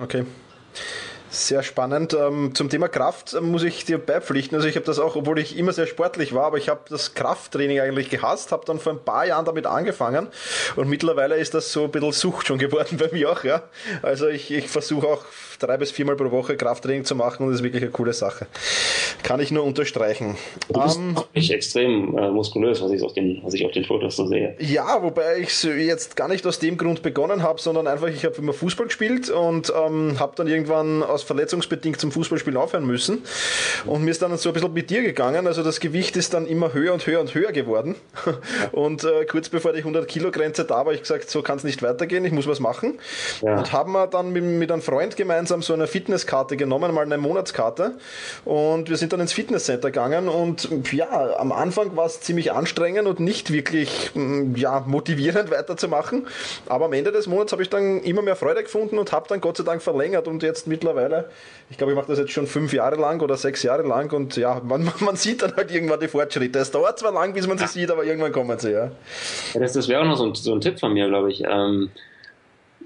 Okay. 0.00 0.24
Sehr 1.30 1.62
spannend. 1.62 2.12
Ähm, 2.12 2.54
zum 2.54 2.68
Thema 2.68 2.88
Kraft 2.88 3.40
muss 3.40 3.62
ich 3.62 3.84
dir 3.84 3.98
beipflichten. 3.98 4.56
Also 4.56 4.66
ich 4.66 4.74
habe 4.74 4.84
das 4.84 4.98
auch, 4.98 5.14
obwohl 5.14 5.38
ich 5.38 5.56
immer 5.56 5.72
sehr 5.72 5.86
sportlich 5.86 6.34
war, 6.34 6.46
aber 6.46 6.58
ich 6.58 6.68
habe 6.68 6.80
das 6.88 7.14
Krafttraining 7.14 7.78
eigentlich 7.78 8.10
gehasst, 8.10 8.50
habe 8.50 8.64
dann 8.66 8.80
vor 8.80 8.94
ein 8.94 8.98
paar 8.98 9.26
Jahren 9.26 9.44
damit 9.44 9.66
angefangen 9.66 10.26
und 10.74 10.88
mittlerweile 10.88 11.36
ist 11.36 11.54
das 11.54 11.70
so 11.70 11.84
ein 11.84 11.90
bisschen 11.92 12.12
Sucht 12.12 12.48
schon 12.48 12.58
geworden 12.58 12.96
bei 12.98 13.10
mir 13.12 13.30
auch. 13.30 13.44
Ja. 13.44 13.62
Also 14.02 14.26
ich, 14.26 14.50
ich 14.50 14.68
versuche 14.68 15.06
auch 15.06 15.24
drei 15.60 15.76
bis 15.76 15.92
viermal 15.92 16.16
pro 16.16 16.30
Woche 16.32 16.56
Krafttraining 16.56 17.04
zu 17.04 17.14
machen 17.14 17.44
und 17.44 17.50
das 17.50 17.60
ist 17.60 17.64
wirklich 17.64 17.82
eine 17.82 17.92
coole 17.92 18.12
Sache. 18.12 18.46
Kann 19.22 19.38
ich 19.38 19.52
nur 19.52 19.62
unterstreichen. 19.64 20.36
Du 20.68 20.82
bist 20.82 20.98
ähm, 20.98 21.16
extrem 21.34 22.16
äh, 22.18 22.30
muskulös, 22.30 22.82
was 22.82 22.90
ich, 22.90 23.02
auf 23.02 23.12
den, 23.12 23.40
was 23.44 23.54
ich 23.54 23.64
auf 23.64 23.72
den 23.72 23.84
Fotos 23.84 24.16
so 24.16 24.26
sehe. 24.26 24.56
Ja, 24.58 25.02
wobei 25.02 25.38
ich 25.38 25.62
jetzt 25.62 26.16
gar 26.16 26.28
nicht 26.28 26.46
aus 26.46 26.58
dem 26.58 26.76
Grund 26.76 27.02
begonnen 27.02 27.42
habe, 27.42 27.60
sondern 27.60 27.86
einfach, 27.86 28.08
ich 28.08 28.24
habe 28.24 28.36
immer 28.36 28.52
Fußball 28.52 28.86
gespielt 28.86 29.30
und 29.30 29.72
ähm, 29.76 30.18
habe 30.18 30.32
dann 30.34 30.48
irgendwann 30.48 31.02
aus 31.02 31.19
verletzungsbedingt 31.22 32.00
zum 32.00 32.12
Fußballspielen 32.12 32.56
aufhören 32.56 32.86
müssen. 32.86 33.22
Und 33.86 34.04
mir 34.04 34.10
ist 34.10 34.22
dann 34.22 34.36
so 34.36 34.50
ein 34.50 34.52
bisschen 34.52 34.72
mit 34.72 34.90
dir 34.90 35.02
gegangen. 35.02 35.46
Also 35.46 35.62
das 35.62 35.80
Gewicht 35.80 36.16
ist 36.16 36.34
dann 36.34 36.46
immer 36.46 36.72
höher 36.72 36.92
und 36.92 37.06
höher 37.06 37.20
und 37.20 37.34
höher 37.34 37.52
geworden. 37.52 37.96
Und 38.72 39.04
äh, 39.04 39.24
kurz 39.24 39.48
bevor 39.48 39.72
die 39.72 39.78
100 39.78 40.06
Kilo 40.08 40.30
Grenze 40.30 40.64
da 40.64 40.86
war, 40.86 40.92
ich 40.92 41.00
gesagt, 41.00 41.30
so 41.30 41.42
kann 41.42 41.56
es 41.56 41.64
nicht 41.64 41.82
weitergehen, 41.82 42.24
ich 42.24 42.32
muss 42.32 42.46
was 42.46 42.60
machen. 42.60 42.98
Ja. 43.42 43.58
Und 43.58 43.72
haben 43.72 43.92
wir 43.92 44.06
dann 44.06 44.32
mit, 44.32 44.44
mit 44.44 44.72
einem 44.72 44.82
Freund 44.82 45.16
gemeinsam 45.16 45.62
so 45.62 45.72
eine 45.72 45.86
Fitnesskarte 45.86 46.56
genommen, 46.56 46.94
mal 46.94 47.02
eine 47.02 47.18
Monatskarte. 47.18 47.96
Und 48.44 48.88
wir 48.88 48.96
sind 48.96 49.12
dann 49.12 49.20
ins 49.20 49.32
Fitnesscenter 49.32 49.90
gegangen 49.90 50.28
und 50.28 50.68
ja, 50.92 51.36
am 51.36 51.52
Anfang 51.52 51.96
war 51.96 52.06
es 52.06 52.20
ziemlich 52.20 52.52
anstrengend 52.52 53.06
und 53.06 53.20
nicht 53.20 53.52
wirklich 53.52 54.10
mm, 54.14 54.54
ja, 54.56 54.84
motivierend 54.86 55.50
weiterzumachen. 55.50 56.26
Aber 56.66 56.86
am 56.86 56.92
Ende 56.92 57.12
des 57.12 57.26
Monats 57.26 57.52
habe 57.52 57.62
ich 57.62 57.70
dann 57.70 58.00
immer 58.00 58.22
mehr 58.22 58.36
Freude 58.36 58.62
gefunden 58.62 58.98
und 58.98 59.12
habe 59.12 59.28
dann 59.28 59.40
Gott 59.40 59.56
sei 59.56 59.64
Dank 59.64 59.82
verlängert 59.82 60.28
und 60.28 60.42
jetzt 60.42 60.66
mittlerweile, 60.66 61.09
ich 61.70 61.76
glaube, 61.76 61.92
ich 61.92 61.96
mache 61.96 62.08
das 62.08 62.18
jetzt 62.18 62.32
schon 62.32 62.46
fünf 62.46 62.72
Jahre 62.72 62.96
lang 62.96 63.20
oder 63.20 63.36
sechs 63.36 63.62
Jahre 63.62 63.86
lang 63.86 64.12
und 64.12 64.36
ja, 64.36 64.60
man, 64.64 64.90
man 65.00 65.16
sieht 65.16 65.42
dann 65.42 65.54
halt 65.56 65.70
irgendwann 65.70 66.00
die 66.00 66.08
Fortschritte. 66.08 66.58
Es 66.58 66.70
dauert 66.70 66.98
zwar 66.98 67.12
lang, 67.12 67.32
bis 67.32 67.46
man 67.46 67.58
sie 67.58 67.66
sieht, 67.66 67.90
aber 67.90 68.04
irgendwann 68.04 68.32
kommen 68.32 68.58
sie, 68.58 68.72
ja. 68.72 68.90
ja 69.54 69.60
das, 69.60 69.72
das 69.72 69.88
wäre 69.88 70.02
auch 70.02 70.06
noch 70.06 70.16
so 70.16 70.26
ein, 70.26 70.34
so 70.34 70.54
ein 70.54 70.60
Tipp 70.60 70.80
von 70.80 70.92
mir, 70.92 71.08
glaube 71.08 71.30
ich. 71.30 71.42
Ähm 71.46 71.90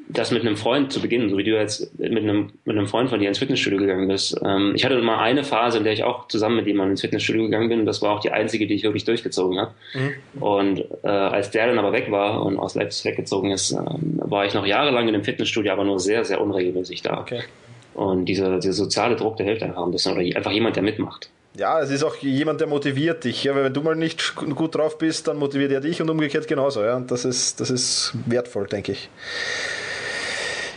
das 0.08 0.30
mit 0.30 0.42
einem 0.42 0.56
Freund 0.56 0.92
zu 0.92 1.00
beginnen, 1.00 1.30
so 1.30 1.38
wie 1.38 1.44
du 1.44 1.52
jetzt 1.52 1.98
mit 1.98 2.22
einem, 2.22 2.52
mit 2.64 2.76
einem 2.76 2.86
Freund 2.86 3.08
von 3.08 3.20
dir 3.20 3.28
ins 3.28 3.38
Fitnessstudio 3.38 3.78
gegangen 3.78 4.06
bist. 4.06 4.38
Ähm, 4.44 4.72
ich 4.74 4.84
hatte 4.84 5.00
mal 5.00 5.18
eine 5.18 5.44
Phase, 5.44 5.78
in 5.78 5.84
der 5.84 5.92
ich 5.92 6.04
auch 6.04 6.28
zusammen 6.28 6.56
mit 6.56 6.66
jemandem 6.66 6.92
ins 6.92 7.00
Fitnessstudio 7.00 7.44
gegangen 7.44 7.68
bin. 7.68 7.86
Das 7.86 8.02
war 8.02 8.12
auch 8.12 8.20
die 8.20 8.30
einzige, 8.30 8.66
die 8.66 8.74
ich 8.74 8.82
wirklich 8.82 9.04
durchgezogen 9.04 9.58
habe. 9.58 9.72
Mhm. 9.94 10.42
Und 10.42 10.84
äh, 11.02 11.08
als 11.08 11.50
der 11.50 11.68
dann 11.68 11.78
aber 11.78 11.92
weg 11.92 12.10
war 12.10 12.44
und 12.44 12.58
aus 12.58 12.74
Leipzig 12.74 13.04
weggezogen 13.06 13.50
ist, 13.50 13.72
äh, 13.72 13.76
war 13.78 14.44
ich 14.44 14.54
noch 14.54 14.66
jahrelang 14.66 15.06
in 15.06 15.14
dem 15.14 15.24
Fitnessstudio, 15.24 15.72
aber 15.72 15.84
nur 15.84 15.98
sehr, 15.98 16.24
sehr 16.24 16.40
unregelmäßig 16.40 17.02
da. 17.02 17.20
Okay. 17.20 17.42
Und 17.94 18.26
dieser, 18.26 18.58
dieser 18.58 18.72
soziale 18.72 19.16
Druck, 19.16 19.36
der 19.36 19.46
hilft 19.46 19.62
einfach 19.62 19.82
ein 19.82 19.90
bisschen. 19.90 20.12
Oder 20.12 20.36
einfach 20.36 20.50
jemand, 20.50 20.76
der 20.76 20.82
mitmacht. 20.82 21.30
Ja, 21.56 21.80
es 21.80 21.90
ist 21.90 22.02
auch 22.02 22.16
jemand, 22.16 22.60
der 22.60 22.66
motiviert 22.66 23.22
dich. 23.22 23.44
Ja, 23.44 23.54
weil 23.54 23.64
wenn 23.64 23.74
du 23.74 23.80
mal 23.82 23.94
nicht 23.94 24.34
gut 24.34 24.74
drauf 24.74 24.98
bist, 24.98 25.28
dann 25.28 25.36
motiviert 25.36 25.70
er 25.70 25.80
dich 25.80 26.02
und 26.02 26.10
umgekehrt 26.10 26.48
genauso. 26.48 26.82
Ja, 26.82 26.96
und 26.96 27.10
das 27.10 27.24
ist, 27.24 27.60
das 27.60 27.70
ist 27.70 28.12
wertvoll, 28.26 28.66
denke 28.66 28.92
ich. 28.92 29.08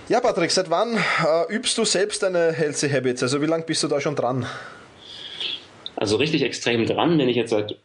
Ja, 0.08 0.22
Patrick, 0.22 0.52
seit 0.52 0.70
wann 0.70 0.96
äh, 0.96 1.54
übst 1.54 1.78
du 1.78 1.84
selbst 1.84 2.24
deine 2.24 2.54
Healthy 2.54 2.90
Habits? 2.90 3.24
Also 3.24 3.42
wie 3.42 3.48
lange 3.48 3.64
bist 3.64 3.84
du 3.84 3.88
da 3.88 4.00
schon 4.00 4.16
dran? 4.16 4.46
Also 5.96 6.18
richtig 6.18 6.44
extrem 6.44 6.86
dran 6.86 7.18
bin 7.18 7.28
ich 7.28 7.36
jetzt 7.36 7.50
seit 7.50 7.76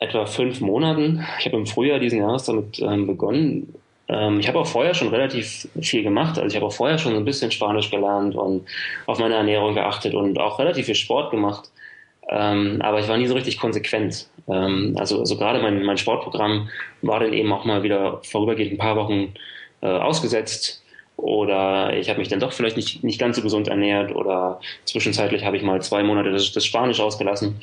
etwa 0.00 0.26
fünf 0.26 0.60
Monaten. 0.60 1.24
Ich 1.38 1.46
habe 1.46 1.56
im 1.56 1.66
Frühjahr 1.66 2.00
diesen 2.00 2.18
Jahres 2.18 2.44
damit 2.44 2.80
ähm, 2.80 3.06
begonnen. 3.06 3.74
Ähm, 4.08 4.40
ich 4.40 4.48
habe 4.48 4.58
auch 4.58 4.66
vorher 4.66 4.94
schon 4.94 5.08
relativ 5.08 5.68
viel 5.80 6.02
gemacht. 6.02 6.38
Also 6.38 6.48
ich 6.48 6.56
habe 6.56 6.66
auch 6.66 6.72
vorher 6.72 6.98
schon 6.98 7.14
ein 7.14 7.24
bisschen 7.24 7.50
Spanisch 7.50 7.90
gelernt 7.90 8.34
und 8.34 8.66
auf 9.06 9.18
meine 9.18 9.34
Ernährung 9.34 9.74
geachtet 9.74 10.14
und 10.14 10.38
auch 10.38 10.58
relativ 10.58 10.86
viel 10.86 10.94
Sport 10.94 11.30
gemacht. 11.30 11.70
Ähm, 12.28 12.80
aber 12.82 13.00
ich 13.00 13.08
war 13.08 13.16
nie 13.16 13.26
so 13.26 13.34
richtig 13.34 13.58
konsequent. 13.58 14.28
Ähm, 14.48 14.96
also, 14.98 15.20
also 15.20 15.36
gerade 15.36 15.60
mein, 15.60 15.82
mein 15.84 15.98
Sportprogramm 15.98 16.68
war 17.02 17.20
dann 17.20 17.32
eben 17.32 17.52
auch 17.52 17.64
mal 17.64 17.82
wieder 17.82 18.20
vorübergehend 18.22 18.72
ein 18.72 18.78
paar 18.78 18.96
Wochen 18.96 19.34
äh, 19.80 19.86
ausgesetzt. 19.86 20.82
Oder 21.16 21.96
ich 21.96 22.08
habe 22.08 22.18
mich 22.18 22.28
dann 22.28 22.40
doch 22.40 22.52
vielleicht 22.52 22.76
nicht, 22.76 23.04
nicht 23.04 23.20
ganz 23.20 23.36
so 23.36 23.42
gesund 23.42 23.68
ernährt 23.68 24.14
oder 24.14 24.60
zwischenzeitlich 24.84 25.44
habe 25.44 25.56
ich 25.56 25.62
mal 25.62 25.80
zwei 25.82 26.02
Monate 26.02 26.32
das, 26.32 26.52
das 26.52 26.64
Spanisch 26.64 27.00
ausgelassen. 27.00 27.60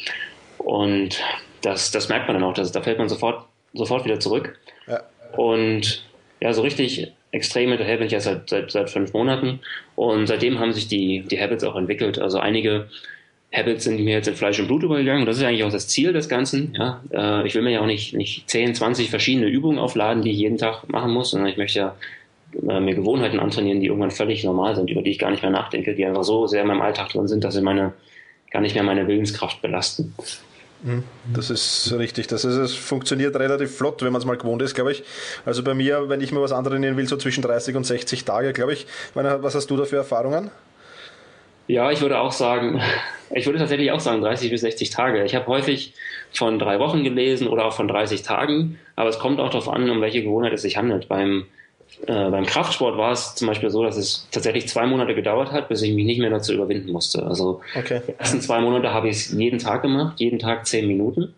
Und 0.60 1.20
das, 1.62 1.92
das 1.92 2.10
merkt 2.10 2.28
man 2.28 2.36
dann 2.36 2.44
auch, 2.44 2.54
dass, 2.54 2.72
da 2.72 2.82
fällt 2.82 3.00
man 3.00 3.10
sofort, 3.10 3.46
sofort 3.74 4.06
wieder 4.06 4.20
zurück. 4.20 4.58
Ja. 4.88 5.02
Und 5.36 6.04
ja, 6.42 6.54
so 6.54 6.62
richtig 6.62 7.12
extrem 7.32 7.70
hinterher 7.70 7.98
bin 7.98 8.08
ich 8.08 8.14
ja 8.14 8.20
seit, 8.20 8.50
seit, 8.50 8.72
seit 8.72 8.90
fünf 8.90 9.14
Monaten. 9.14 9.60
Und 9.96 10.28
seitdem 10.28 10.60
haben 10.60 10.74
sich 10.74 10.88
die, 10.88 11.22
die 11.22 11.40
Habits 11.40 11.64
auch 11.64 11.76
entwickelt. 11.76 12.20
Also 12.20 12.40
einige 12.40 12.88
Habits 13.54 13.84
sind 13.84 14.00
mir 14.00 14.14
jetzt 14.14 14.28
in 14.28 14.36
Fleisch 14.36 14.60
und 14.60 14.68
Blut 14.68 14.84
übergegangen. 14.84 15.22
Und 15.22 15.26
das 15.26 15.38
ist 15.38 15.44
eigentlich 15.44 15.64
auch 15.64 15.72
das 15.72 15.88
Ziel 15.88 16.14
des 16.14 16.30
Ganzen. 16.30 16.76
Ja, 16.78 17.04
äh, 17.12 17.46
ich 17.48 17.56
will 17.56 17.62
mir 17.62 17.72
ja 17.72 17.82
auch 17.82 17.86
nicht, 17.86 18.14
nicht 18.14 18.50
10, 18.50 18.76
20 18.76 19.10
verschiedene 19.10 19.48
Übungen 19.48 19.80
aufladen, 19.80 20.24
die 20.24 20.32
ich 20.32 20.38
jeden 20.38 20.58
Tag 20.58 20.88
machen 20.90 21.12
muss, 21.12 21.32
sondern 21.32 21.50
ich 21.50 21.58
möchte 21.58 21.80
ja 21.80 21.96
äh, 22.68 22.80
mir 22.80 22.96
Gewohnheiten 22.96 23.40
antrainieren, 23.40 23.82
die 23.82 23.88
irgendwann 23.88 24.12
völlig 24.12 24.44
normal 24.44 24.76
sind, 24.76 24.90
über 24.90 25.02
die 25.02 25.12
ich 25.12 25.20
gar 25.20 25.32
nicht 25.32 25.42
mehr 25.42 25.52
nachdenke, 25.52 25.96
die 25.96 26.06
einfach 26.06 26.24
so 26.24 26.48
sehr 26.48 26.62
in 26.62 26.68
meinem 26.68 26.82
Alltag 26.82 27.10
drin 27.10 27.28
sind, 27.28 27.44
dass 27.44 27.56
sie 27.56 27.62
meine, 27.62 27.94
gar 28.52 28.62
nicht 28.62 28.76
mehr 28.76 28.84
meine 28.84 29.08
Willenskraft 29.08 29.62
belasten. 29.62 30.14
Mhm. 30.82 31.04
Das 31.34 31.50
ist 31.50 31.94
richtig. 31.98 32.28
Das 32.28 32.46
ist, 32.46 32.56
es 32.56 32.74
funktioniert 32.74 33.36
relativ 33.36 33.76
flott, 33.76 34.02
wenn 34.02 34.12
man 34.12 34.22
es 34.22 34.26
mal 34.26 34.38
gewohnt 34.38 34.62
ist, 34.62 34.76
glaube 34.76 34.92
ich. 34.92 35.04
Also 35.46 35.64
bei 35.64 35.74
mir, 35.74 36.10
wenn 36.10 36.22
ich 36.22 36.32
mir 36.32 36.42
was 36.42 36.52
antrainieren 36.52 36.98
will, 36.98 37.08
so 37.08 37.18
zwischen 37.18 37.42
30 37.42 37.76
und 37.76 37.84
60 37.86 38.26
Tage, 38.26 38.54
glaube 38.54 38.74
ich. 38.74 38.88
Was 39.14 39.56
hast 39.56 39.70
du 39.70 39.78
da 39.78 39.86
für 39.86 39.98
Erfahrungen? 39.98 40.52
Ja, 41.68 41.92
ich 41.92 42.02
würde 42.02 42.20
auch 42.20 42.32
sagen, 42.32 42.82
ich 43.30 43.46
würde 43.46 43.60
tatsächlich 43.60 43.92
auch 43.92 44.00
sagen 44.00 44.22
30 44.22 44.50
bis 44.50 44.62
60 44.62 44.90
Tage. 44.90 45.24
Ich 45.24 45.36
habe 45.36 45.48
häufig 45.48 45.94
von 46.32 46.60
drei 46.60 46.80
Wochen 46.80 47.04
gelesen 47.04 47.48
oder 47.48 47.66
auch 47.66 47.74
von 47.74 47.88
30 47.88 48.24
Tagen, 48.24 48.80
aber 48.96 49.10
es 49.10 49.20
kommt 49.20 49.40
auch 49.40 49.50
darauf 49.50 49.70
an, 49.70 49.90
um 49.90 50.02
welche 50.02 50.24
Gewohnheit 50.24 50.54
es 50.54 50.62
sich 50.64 50.78
handelt. 50.78 51.08
Beim, 51.08 51.46
äh, 52.08 52.30
beim 52.30 52.46
Kraftsport 52.46 52.98
war 52.98 53.12
es 53.12 53.36
zum 53.36 53.48
Beispiel 53.48 53.70
so, 53.70 53.84
dass 53.84 53.98
es 53.98 54.28
tatsächlich 54.32 54.68
zwei 54.68 54.86
Monate 54.86 55.16
gedauert 55.16 55.52
hat, 55.52 55.68
bis 55.70 55.82
ich 55.82 55.94
mich 55.94 56.06
nicht 56.06 56.20
mehr 56.20 56.30
dazu 56.30 56.54
überwinden 56.54 56.92
musste. 56.92 57.26
Also 57.26 57.62
okay. 57.78 58.02
die 58.08 58.14
ersten 58.18 58.42
zwei 58.42 58.62
Monate 58.62 58.94
habe 58.94 59.10
ich 59.10 59.18
es 59.18 59.32
jeden 59.34 59.60
Tag 59.60 59.82
gemacht, 59.82 60.20
jeden 60.20 60.40
Tag 60.40 60.66
zehn 60.66 60.88
Minuten. 60.88 61.34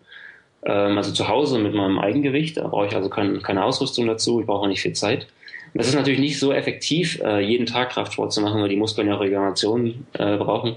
Ähm, 0.64 0.96
also 0.96 1.12
zu 1.12 1.28
Hause 1.28 1.58
mit 1.58 1.74
meinem 1.74 1.98
Eigengewicht, 1.98 2.56
da 2.56 2.68
brauche 2.68 2.86
ich 2.86 2.94
also 2.94 3.08
kein, 3.08 3.42
keine 3.42 3.64
Ausrüstung 3.64 4.06
dazu, 4.06 4.40
ich 4.40 4.46
brauche 4.46 4.62
auch 4.62 4.68
nicht 4.68 4.82
viel 4.82 4.92
Zeit. 4.92 5.26
Das 5.74 5.88
ist 5.88 5.94
natürlich 5.94 6.20
nicht 6.20 6.38
so 6.38 6.52
effektiv, 6.52 7.20
äh, 7.22 7.40
jeden 7.40 7.66
Tag 7.66 7.90
Kraftsport 7.90 8.32
zu 8.32 8.42
machen, 8.42 8.60
weil 8.60 8.68
die 8.68 8.76
Muskeln 8.76 9.08
ja 9.08 9.16
auch 9.16 9.20
Regeneration 9.20 10.06
äh, 10.12 10.36
brauchen. 10.36 10.76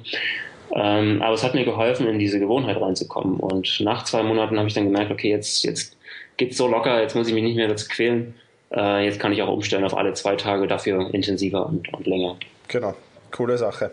Ähm, 0.74 1.22
aber 1.22 1.34
es 1.34 1.44
hat 1.44 1.54
mir 1.54 1.66
geholfen, 1.66 2.08
in 2.08 2.18
diese 2.18 2.40
Gewohnheit 2.40 2.80
reinzukommen. 2.80 3.40
Und 3.40 3.80
nach 3.82 4.06
zwei 4.06 4.24
Monaten 4.24 4.58
habe 4.58 4.68
ich 4.68 4.74
dann 4.74 4.86
gemerkt, 4.86 5.12
okay, 5.12 5.30
jetzt, 5.30 5.64
jetzt 5.64 5.98
geht's 6.38 6.58
so 6.58 6.68
locker, 6.68 7.02
jetzt 7.02 7.16
muss 7.16 7.28
ich 7.28 7.34
mich 7.34 7.44
nicht 7.44 7.56
mehr 7.56 7.68
dazu 7.68 7.88
quälen. 7.88 8.36
Äh, 8.72 9.06
jetzt 9.06 9.20
kann 9.20 9.32
ich 9.32 9.42
auch 9.42 9.50
umstellen 9.50 9.84
auf 9.84 9.96
alle 9.96 10.14
zwei 10.14 10.36
Tage, 10.36 10.68
dafür 10.68 11.14
intensiver 11.14 11.66
und, 11.66 11.92
und 11.94 12.08
länger. 12.08 12.38
Genau, 12.68 12.94
coole 13.32 13.58
Sache. 13.58 13.92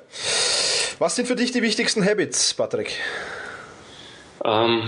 Was 0.98 1.16
sind 1.16 1.26
für 1.26 1.36
dich 1.36 1.52
die 1.52 1.62
wichtigsten 1.62 2.04
Habits, 2.04 2.54
Patrick? 2.54 2.92
Ähm, 4.44 4.82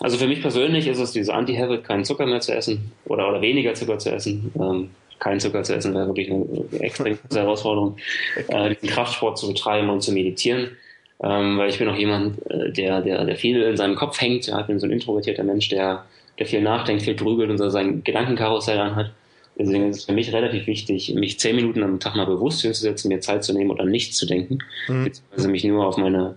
also 0.00 0.18
für 0.18 0.26
mich 0.26 0.42
persönlich 0.42 0.86
ist 0.86 0.98
es 0.98 1.12
dieses 1.12 1.28
Anti-Habit, 1.28 1.84
keinen 1.84 2.04
Zucker 2.04 2.26
mehr 2.26 2.40
zu 2.40 2.52
essen 2.54 2.92
oder, 3.04 3.28
oder 3.28 3.40
weniger 3.40 3.74
Zucker 3.74 3.98
zu 3.98 4.10
essen. 4.10 4.52
Ähm, 4.58 4.90
kein 5.18 5.38
Zucker 5.38 5.62
zu 5.62 5.74
essen 5.74 5.94
wäre 5.94 6.08
wirklich 6.08 6.30
eine 6.30 6.80
extrem 6.80 7.16
große 7.16 7.38
Herausforderung, 7.38 7.96
äh, 8.48 8.74
diesen 8.74 8.88
Kraftsport 8.88 9.38
zu 9.38 9.48
betreiben 9.48 9.88
und 9.88 10.02
zu 10.02 10.12
meditieren. 10.12 10.76
Ähm, 11.22 11.56
weil 11.58 11.70
ich 11.70 11.78
bin 11.78 11.88
auch 11.88 11.96
jemand, 11.96 12.44
äh, 12.50 12.72
der, 12.72 13.00
der, 13.00 13.24
der 13.24 13.36
viel 13.36 13.62
in 13.62 13.76
seinem 13.76 13.94
Kopf 13.94 14.20
hängt. 14.20 14.46
Ja, 14.48 14.60
ich 14.60 14.66
bin 14.66 14.80
so 14.80 14.86
ein 14.86 14.92
introvertierter 14.92 15.44
Mensch, 15.44 15.68
der, 15.68 16.04
der 16.40 16.46
viel 16.46 16.60
nachdenkt, 16.60 17.04
viel 17.04 17.14
grübelt 17.14 17.48
und 17.50 17.58
so 17.58 17.70
sein 17.70 18.02
Gedankenkarussell 18.02 18.78
anhat. 18.78 19.12
Deswegen 19.58 19.90
ist 19.90 19.98
es 19.98 20.04
für 20.04 20.12
mich 20.12 20.32
relativ 20.32 20.66
wichtig, 20.66 21.14
mich 21.14 21.38
zehn 21.38 21.56
Minuten 21.56 21.82
am 21.82 22.00
Tag 22.00 22.16
mal 22.16 22.26
bewusst 22.26 22.62
hinzusetzen, 22.62 23.08
mir 23.08 23.20
Zeit 23.20 23.44
zu 23.44 23.52
nehmen 23.52 23.70
oder 23.70 23.84
nichts 23.84 24.16
zu 24.16 24.26
denken, 24.26 24.58
mhm. 24.88 25.04
beziehungsweise 25.04 25.48
mich 25.48 25.64
nur 25.64 25.86
auf 25.86 25.96
meine 25.98 26.36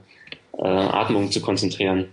äh, 0.58 0.64
Atmung 0.68 1.32
zu 1.32 1.42
konzentrieren. 1.42 2.10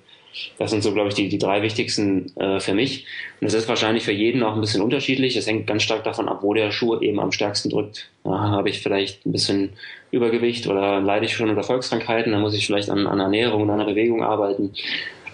Das 0.59 0.71
sind 0.71 0.83
so, 0.83 0.95
glaube 0.95 1.09
ich, 1.09 1.15
die, 1.15 1.29
die 1.29 1.39
drei 1.39 1.61
wichtigsten 1.63 2.35
äh, 2.39 2.59
für 2.59 2.73
mich. 2.73 3.07
Und 3.41 3.47
das 3.47 3.55
ist 3.55 3.69
wahrscheinlich 3.69 4.05
für 4.05 4.13
jeden 4.13 4.43
auch 4.43 4.55
ein 4.55 4.61
bisschen 4.61 4.81
unterschiedlich. 4.81 5.37
Es 5.37 5.47
hängt 5.47 5.67
ganz 5.67 5.83
stark 5.83 6.05
davon 6.05 6.29
ab, 6.29 6.39
wo 6.43 6.55
der 6.55 6.71
Schuh 6.71 6.99
eben 7.01 7.21
am 7.21 7.33
stärksten 7.33 7.69
drückt. 7.69 8.09
Ja, 8.25 8.31
habe 8.31 8.71
ich 8.71 8.81
vielleicht 8.81 9.27
ein 9.27 9.33
bisschen 9.33 9.75
Übergewicht 10.11 10.67
oder 10.67 11.01
leide 11.01 11.27
ich 11.27 11.35
schon 11.35 11.51
unter 11.51 11.63
Volkskrankheiten, 11.63 12.33
dann 12.33 12.41
muss 12.41 12.55
ich 12.55 12.67
vielleicht 12.67 12.91
an, 12.91 13.07
an 13.07 13.21
Ernährung 13.21 13.63
und 13.63 13.71
an 13.71 13.79
der 13.79 13.87
Bewegung 13.87 14.23
arbeiten. 14.23 14.73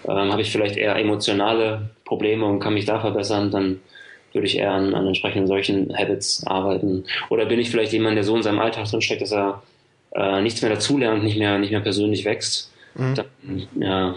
Ähm, 0.05 0.31
habe 0.31 0.41
ich 0.41 0.51
vielleicht 0.51 0.77
eher 0.77 0.95
emotionale 0.95 1.89
Probleme 2.05 2.45
und 2.45 2.59
kann 2.59 2.73
mich 2.73 2.85
da 2.85 2.99
verbessern, 2.99 3.51
dann 3.51 3.81
würde 4.39 4.47
ich 4.47 4.57
eher 4.57 4.71
an, 4.71 4.95
an 4.95 5.05
entsprechenden 5.05 5.47
solchen 5.47 5.95
Habits 5.95 6.45
arbeiten. 6.47 7.03
Oder 7.29 7.45
bin 7.45 7.59
ich 7.59 7.69
vielleicht 7.69 7.91
jemand, 7.91 8.15
der 8.15 8.23
so 8.23 8.35
in 8.35 8.43
seinem 8.43 8.59
Alltag 8.59 8.89
drin 8.89 9.01
steckt, 9.01 9.21
dass 9.21 9.33
er 9.33 9.61
äh, 10.15 10.41
nichts 10.41 10.61
mehr 10.61 10.71
dazulernt, 10.71 11.23
nicht 11.23 11.37
mehr, 11.37 11.59
nicht 11.59 11.71
mehr 11.71 11.81
persönlich 11.81 12.25
wächst. 12.25 12.71
Mhm. 12.95 13.15
Dann, 13.15 13.67
ja, 13.79 14.15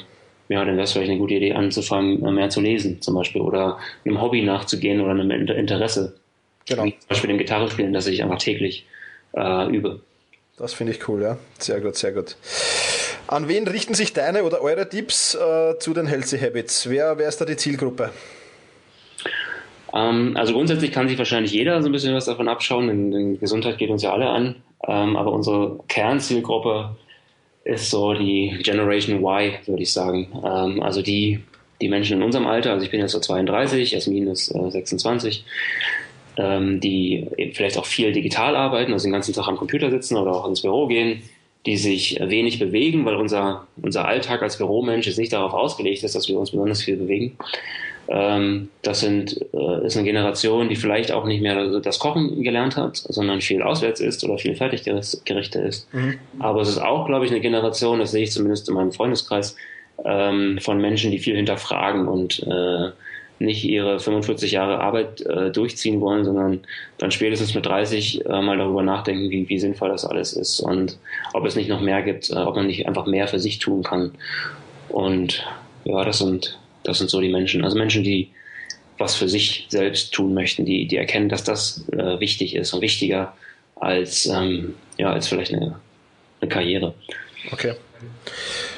ja, 0.49 0.65
dann 0.65 0.77
wäre 0.77 0.85
es 0.85 0.93
vielleicht 0.93 1.11
eine 1.11 1.19
gute 1.19 1.35
Idee, 1.35 1.55
anzufangen, 1.55 2.25
äh, 2.25 2.31
mehr 2.31 2.51
zu 2.51 2.61
lesen 2.61 3.03
zum 3.03 3.15
Beispiel 3.15 3.43
oder 3.43 3.79
einem 4.05 4.21
Hobby 4.21 4.43
nachzugehen 4.43 5.01
oder 5.01 5.11
einem 5.11 5.31
Interesse. 5.31 6.15
Genau. 6.67 6.85
Wie 6.85 6.93
zum 6.93 7.09
Beispiel 7.09 7.29
dem 7.29 7.39
Gitarrespielen, 7.39 7.93
das 7.93 8.07
ich 8.07 8.23
einfach 8.23 8.39
täglich 8.39 8.87
äh, 9.35 9.69
übe. 9.69 10.01
Das 10.57 10.75
finde 10.75 10.93
ich 10.93 11.09
cool, 11.09 11.23
ja. 11.23 11.39
Sehr 11.59 11.81
gut, 11.81 11.97
sehr 11.97 12.13
gut. 12.13 12.37
An 13.27 13.49
wen 13.49 13.67
richten 13.67 13.95
sich 13.95 14.13
deine 14.13 14.45
oder 14.45 14.61
eure 14.61 14.89
Tipps 14.89 15.35
äh, 15.35 15.79
zu 15.79 15.95
den 15.95 16.07
Healthy 16.07 16.39
Habits? 16.39 16.89
Wer, 16.89 17.19
wer 17.19 17.29
ist 17.29 17.41
da 17.41 17.45
die 17.45 17.57
Zielgruppe? 17.57 18.11
Ähm, 19.95 20.37
also 20.37 20.53
grundsätzlich 20.53 20.93
kann 20.93 21.09
sich 21.09 21.19
wahrscheinlich 21.19 21.53
jeder 21.53 21.83
so 21.83 21.89
ein 21.89 21.93
bisschen 21.93 22.15
was 22.15 22.25
davon 22.25 22.49
abschauen, 22.49 22.89
denn, 22.89 23.11
denn 23.11 23.41
Gesundheit 23.41 23.79
geht 23.79 23.91
uns 23.91 24.03
ja 24.03 24.13
alle 24.13 24.29
an. 24.29 24.57
Ähm, 24.87 25.17
aber 25.17 25.33
unsere 25.33 25.81
Kernzielgruppe 25.89 26.97
ist 27.65 27.91
so 27.91 28.15
die 28.15 28.59
Generation 28.63 29.19
Y, 29.19 29.55
würde 29.67 29.83
ich 29.83 29.93
sagen. 29.93 30.29
Ähm, 30.45 30.83
also 30.83 31.03
die, 31.03 31.41
die 31.81 31.89
Menschen 31.89 32.19
in 32.19 32.23
unserem 32.23 32.47
Alter, 32.47 32.73
also 32.73 32.85
ich 32.85 32.91
bin 32.91 33.01
jetzt 33.01 33.13
so 33.13 33.21
32, 33.21 33.93
Jasmin 33.93 34.29
ist 34.29 34.55
äh, 34.55 34.71
26, 34.71 35.45
ähm, 36.39 36.81
die 36.81 37.29
vielleicht 37.55 37.79
auch 37.79 37.87
viel 37.87 38.13
digital 38.13 38.57
arbeiten, 38.57 38.93
also 38.93 39.07
den 39.07 39.13
ganzen 39.13 39.35
Tag 39.35 39.47
am 39.47 39.57
Computer 39.57 39.91
sitzen 39.91 40.17
oder 40.17 40.33
auch 40.33 40.49
ins 40.49 40.63
Büro 40.63 40.87
gehen, 40.89 41.23
die 41.67 41.77
sich 41.77 42.19
wenig 42.21 42.59
bewegen, 42.59 43.05
weil 43.05 43.15
unser, 43.15 43.69
unser 43.81 44.07
Alltag 44.07 44.43
als 44.43 44.59
Büromensch 44.59 45.07
ist 45.07 45.19
nicht 45.19 45.33
darauf 45.33 45.53
ausgelegt 45.53 46.03
ist, 46.03 46.17
dass 46.17 46.29
wir 46.29 46.39
uns 46.39 46.51
besonders 46.51 46.83
viel 46.83 46.97
bewegen. 46.97 47.37
Ähm, 48.09 48.69
das 48.83 49.01
sind, 49.01 49.41
äh, 49.55 49.87
ist 49.87 49.97
eine 49.97 50.05
Generation, 50.05 50.69
die 50.69 50.77
vielleicht 50.77 51.13
auch 51.13 51.25
nicht 51.25 51.41
mehr 51.41 51.81
das 51.81 51.99
Kochen 51.99 52.43
gelernt 52.43 52.77
hat, 52.77 52.97
sondern 52.97 53.41
viel 53.41 53.63
auswärts 53.63 54.01
ist 54.01 54.25
oder 54.25 54.39
viel 54.39 54.57
Fertiggerichte 54.57 55.61
ist. 55.61 55.93
Mhm. 55.95 56.19
Aber 56.39 56.61
es 56.63 56.69
ist 56.69 56.79
auch, 56.79 57.07
glaube 57.07 57.25
ich, 57.25 57.31
eine 57.31 57.41
Generation, 57.41 58.01
das 58.01 58.11
sehe 58.11 58.25
ich 58.25 58.33
zumindest 58.33 58.69
in 58.69 58.75
meinem 58.75 58.93
Freundeskreis, 58.93 59.57
ähm, 60.05 60.59
von 60.61 60.81
Menschen, 60.81 61.11
die 61.11 61.19
viel 61.19 61.37
hinterfragen 61.37 62.09
und 62.09 62.43
äh, 62.43 62.91
nicht 63.39 63.65
ihre 63.65 63.99
45 63.99 64.53
Jahre 64.53 64.81
Arbeit 64.81 65.21
äh, 65.23 65.51
durchziehen 65.51 66.01
wollen, 66.01 66.25
sondern 66.25 66.61
dann 66.99 67.11
spätestens 67.11 67.55
mit 67.55 67.67
30 67.67 68.25
äh, 68.25 68.41
mal 68.41 68.59
darüber 68.59 68.83
nachdenken, 68.83 69.31
wie, 69.31 69.49
wie 69.49 69.59
sinnvoll 69.59 69.91
das 69.91 70.05
alles 70.05 70.33
ist 70.33 70.61
und 70.61 70.99
ob 71.35 71.45
es 71.45 71.57
nicht 71.57 71.69
noch 71.69 71.81
mehr 71.81 72.03
gibt, 72.03 72.31
ob 72.31 72.57
man 72.57 72.67
nicht 72.67 72.87
einfach 72.87 73.07
mehr 73.07 73.29
für 73.29 73.41
sich 73.41 73.59
tun 73.59 73.83
kann. 73.83 74.13
Und 74.89 75.47
ja, 75.85 76.05
das 76.05 76.19
sind 76.19 76.59
das 76.85 76.99
sind 76.99 77.11
so 77.11 77.21
die 77.21 77.31
Menschen. 77.31 77.65
Also 77.65 77.77
Menschen, 77.77 78.03
die 78.03 78.31
was 78.99 79.17
für 79.17 79.29
sich 79.29 79.67
selbst 79.69 80.13
tun 80.13 80.35
möchten, 80.35 80.65
die, 80.65 80.87
die 80.87 80.97
erkennen, 80.97 81.29
dass 81.29 81.45
das 81.45 81.85
äh, 81.93 82.21
wichtig 82.21 82.55
ist 82.55 82.73
und 82.73 82.81
wichtiger 82.83 83.35
als, 83.77 84.27
ähm, 84.27 84.75
ja, 84.97 85.13
als 85.13 85.29
vielleicht 85.29 85.53
eine, 85.53 85.81
eine 86.41 86.49
Karriere. 86.49 86.95
Okay. 87.51 87.75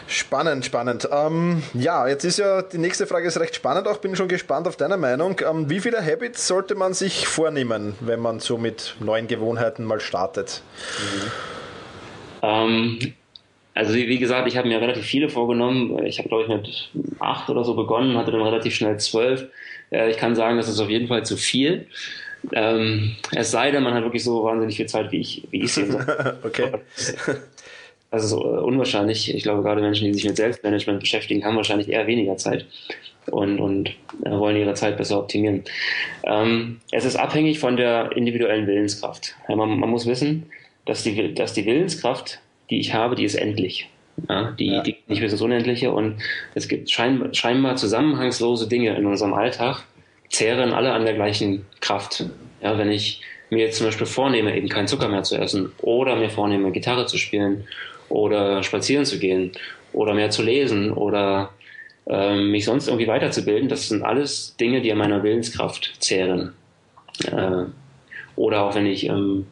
Spannend, 0.06 0.64
spannend. 0.64 1.08
Ähm, 1.10 1.62
ja, 1.74 2.06
jetzt 2.08 2.24
ist 2.24 2.38
ja 2.38 2.62
die 2.62 2.78
nächste 2.78 3.06
Frage 3.06 3.26
ist 3.26 3.38
recht 3.38 3.54
spannend. 3.54 3.88
Auch 3.88 3.98
bin 3.98 4.16
schon 4.16 4.28
gespannt 4.28 4.68
auf 4.68 4.76
deine 4.76 4.96
Meinung. 4.96 5.40
Ähm, 5.48 5.68
wie 5.70 5.80
viele 5.80 6.04
Habits 6.04 6.46
sollte 6.46 6.74
man 6.74 6.94
sich 6.94 7.26
vornehmen, 7.26 7.94
wenn 8.00 8.20
man 8.20 8.40
so 8.40 8.58
mit 8.58 8.96
neuen 9.00 9.28
Gewohnheiten 9.28 9.84
mal 9.84 10.00
startet? 10.00 10.62
Mhm. 10.98 11.30
Ähm, 12.42 13.14
also 13.74 13.94
wie 13.94 14.18
gesagt, 14.18 14.46
ich 14.46 14.56
habe 14.56 14.68
mir 14.68 14.80
relativ 14.80 15.04
viele 15.04 15.28
vorgenommen. 15.28 16.04
Ich 16.06 16.18
habe, 16.18 16.28
glaube 16.28 16.44
ich, 16.44 16.48
mit 16.48 16.90
acht 17.18 17.50
oder 17.50 17.64
so 17.64 17.74
begonnen, 17.74 18.16
hatte 18.16 18.30
dann 18.30 18.42
relativ 18.42 18.74
schnell 18.74 18.98
zwölf. 18.98 19.48
Äh, 19.90 20.10
ich 20.10 20.16
kann 20.16 20.36
sagen, 20.36 20.56
das 20.56 20.68
ist 20.68 20.80
auf 20.80 20.90
jeden 20.90 21.08
Fall 21.08 21.24
zu 21.24 21.36
viel. 21.36 21.86
Ähm, 22.52 23.16
es 23.32 23.50
sei 23.50 23.70
denn, 23.70 23.82
man 23.82 23.94
hat 23.94 24.04
wirklich 24.04 24.24
so 24.24 24.44
wahnsinnig 24.44 24.76
viel 24.76 24.86
Zeit, 24.86 25.10
wie 25.12 25.20
ich, 25.20 25.46
wie 25.50 25.62
ich 25.62 25.72
sehe. 25.72 26.38
okay. 26.44 26.72
das 28.10 28.24
ist 28.24 28.32
äh, 28.32 28.36
unwahrscheinlich. 28.36 29.34
Ich 29.34 29.42
glaube, 29.42 29.62
gerade 29.62 29.80
Menschen, 29.80 30.06
die 30.06 30.14
sich 30.14 30.24
mit 30.24 30.36
Selbstmanagement 30.36 31.00
beschäftigen, 31.00 31.44
haben 31.44 31.56
wahrscheinlich 31.56 31.88
eher 31.88 32.06
weniger 32.06 32.36
Zeit 32.36 32.66
und, 33.26 33.58
und 33.58 33.88
äh, 34.24 34.30
wollen 34.30 34.56
ihre 34.56 34.74
Zeit 34.74 34.96
besser 34.96 35.18
optimieren. 35.18 35.64
Ähm, 36.24 36.80
es 36.90 37.04
ist 37.04 37.16
abhängig 37.16 37.58
von 37.58 37.76
der 37.76 38.12
individuellen 38.14 38.66
Willenskraft. 38.66 39.34
Ja, 39.48 39.56
man, 39.56 39.78
man, 39.78 39.90
muss 39.90 40.06
wissen, 40.06 40.46
dass 40.84 41.02
die, 41.02 41.34
dass 41.34 41.54
die 41.54 41.64
Willenskraft, 41.64 42.40
die 42.70 42.80
ich 42.80 42.94
habe, 42.94 43.14
die 43.14 43.24
ist 43.24 43.34
endlich. 43.34 43.88
Ja, 44.28 44.52
die, 44.52 44.66
ja. 44.66 44.82
die 44.82 44.96
nicht 45.08 45.20
bis 45.20 45.32
ins 45.32 45.42
Unendliche 45.42 45.90
und 45.90 46.18
es 46.54 46.68
gibt 46.68 46.88
scheinbar, 46.88 47.34
scheinbar 47.34 47.74
zusammenhangslose 47.74 48.68
Dinge 48.68 48.96
in 48.96 49.06
unserem 49.06 49.34
Alltag, 49.34 49.82
zehren 50.28 50.72
alle 50.72 50.92
an 50.92 51.04
der 51.04 51.14
gleichen 51.14 51.66
Kraft. 51.80 52.24
Ja, 52.62 52.78
wenn 52.78 52.90
ich 52.90 53.22
mir 53.50 53.64
jetzt 53.64 53.78
zum 53.78 53.86
Beispiel 53.86 54.06
vornehme, 54.06 54.56
eben 54.56 54.68
keinen 54.68 54.86
Zucker 54.86 55.08
mehr 55.08 55.24
zu 55.24 55.36
essen 55.36 55.72
oder 55.82 56.14
mir 56.16 56.30
vornehme, 56.30 56.70
Gitarre 56.70 57.06
zu 57.06 57.18
spielen 57.18 57.64
oder 58.08 58.62
spazieren 58.62 59.04
zu 59.04 59.18
gehen 59.18 59.52
oder 59.92 60.14
mehr 60.14 60.30
zu 60.30 60.42
lesen 60.42 60.92
oder 60.92 61.50
äh, 62.06 62.36
mich 62.36 62.64
sonst 62.64 62.88
irgendwie 62.88 63.06
weiterzubilden, 63.06 63.68
das 63.68 63.88
sind 63.88 64.02
alles 64.02 64.56
Dinge, 64.56 64.80
die 64.80 64.92
an 64.92 64.98
meiner 64.98 65.22
Willenskraft 65.22 65.94
zehren. 65.98 66.52
Äh, 67.30 67.64
oder 68.36 68.62
auch 68.62 68.74
wenn 68.74 68.86
ich 68.86 69.06
ähm, 69.06 69.46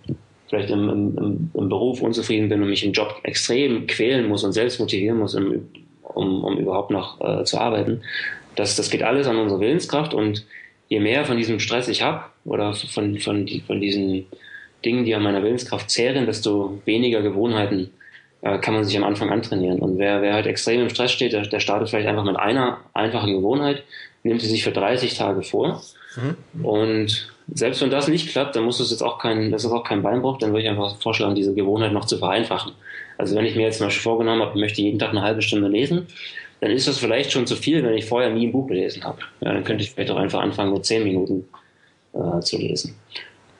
vielleicht 0.52 0.68
im, 0.68 0.90
im, 0.90 1.50
im, 1.54 1.68
Beruf 1.70 2.02
unzufrieden 2.02 2.50
bin 2.50 2.60
und 2.60 2.68
mich 2.68 2.84
im 2.84 2.92
Job 2.92 3.20
extrem 3.22 3.86
quälen 3.86 4.28
muss 4.28 4.44
und 4.44 4.52
selbst 4.52 4.78
motivieren 4.78 5.18
muss, 5.18 5.34
um, 5.34 5.66
um, 6.02 6.44
um 6.44 6.58
überhaupt 6.58 6.90
noch 6.90 7.18
äh, 7.22 7.42
zu 7.44 7.58
arbeiten. 7.58 8.02
Das, 8.54 8.76
das 8.76 8.90
geht 8.90 9.02
alles 9.02 9.26
an 9.26 9.38
unsere 9.38 9.62
Willenskraft 9.62 10.12
und 10.12 10.44
je 10.88 11.00
mehr 11.00 11.24
von 11.24 11.38
diesem 11.38 11.58
Stress 11.58 11.88
ich 11.88 12.02
habe 12.02 12.24
oder 12.44 12.74
von, 12.74 13.18
von, 13.18 13.48
von 13.66 13.80
diesen 13.80 14.26
Dingen, 14.84 15.06
die 15.06 15.14
an 15.14 15.22
meiner 15.22 15.42
Willenskraft 15.42 15.88
zehren, 15.88 16.26
desto 16.26 16.82
weniger 16.84 17.22
Gewohnheiten 17.22 17.88
äh, 18.42 18.58
kann 18.58 18.74
man 18.74 18.84
sich 18.84 18.96
am 18.96 19.04
Anfang 19.04 19.30
antrainieren. 19.30 19.78
Und 19.78 19.98
wer, 19.98 20.20
wer 20.20 20.34
halt 20.34 20.46
extrem 20.46 20.82
im 20.82 20.90
Stress 20.90 21.12
steht, 21.12 21.32
der, 21.32 21.42
der 21.42 21.60
startet 21.60 21.88
vielleicht 21.88 22.08
einfach 22.08 22.24
mit 22.24 22.36
einer 22.36 22.78
einfachen 22.92 23.32
Gewohnheit, 23.32 23.84
nimmt 24.22 24.40
sie 24.40 24.48
sich 24.48 24.64
für 24.64 24.72
30 24.72 25.14
Tage 25.16 25.42
vor. 25.42 25.82
Mhm. 26.16 26.64
Und 26.64 27.32
selbst 27.52 27.82
wenn 27.82 27.90
das 27.90 28.08
nicht 28.08 28.28
klappt, 28.28 28.56
dann 28.56 28.64
muss 28.64 28.80
es 28.80 28.90
jetzt 28.90 29.02
auch 29.02 29.18
kein, 29.18 29.50
das 29.50 29.64
ist 29.64 29.72
auch 29.72 29.84
kein 29.84 30.02
Beinbruch, 30.02 30.38
dann 30.38 30.50
würde 30.50 30.62
ich 30.62 30.68
einfach 30.68 30.96
vorschlagen, 30.96 31.34
diese 31.34 31.54
Gewohnheit 31.54 31.92
noch 31.92 32.04
zu 32.04 32.18
vereinfachen. 32.18 32.72
Also 33.18 33.36
wenn 33.36 33.44
ich 33.44 33.56
mir 33.56 33.62
jetzt 33.62 33.78
zum 33.78 33.86
Beispiel 33.86 34.02
vorgenommen 34.02 34.42
habe, 34.42 34.52
ich 34.54 34.60
möchte 34.60 34.82
jeden 34.82 34.98
Tag 34.98 35.10
eine 35.10 35.22
halbe 35.22 35.42
Stunde 35.42 35.68
lesen, 35.68 36.06
dann 36.60 36.70
ist 36.70 36.86
das 36.86 36.98
vielleicht 36.98 37.32
schon 37.32 37.46
zu 37.46 37.56
viel, 37.56 37.82
wenn 37.82 37.94
ich 37.94 38.06
vorher 38.06 38.30
nie 38.30 38.46
ein 38.46 38.52
Buch 38.52 38.68
gelesen 38.68 39.02
habe. 39.04 39.18
Ja, 39.40 39.52
dann 39.52 39.64
könnte 39.64 39.82
ich 39.82 39.90
vielleicht 39.90 40.10
auch 40.10 40.16
einfach 40.16 40.40
anfangen, 40.40 40.72
mit 40.72 40.84
zehn 40.84 41.02
Minuten 41.02 41.48
äh, 42.12 42.40
zu 42.40 42.56
lesen. 42.56 42.96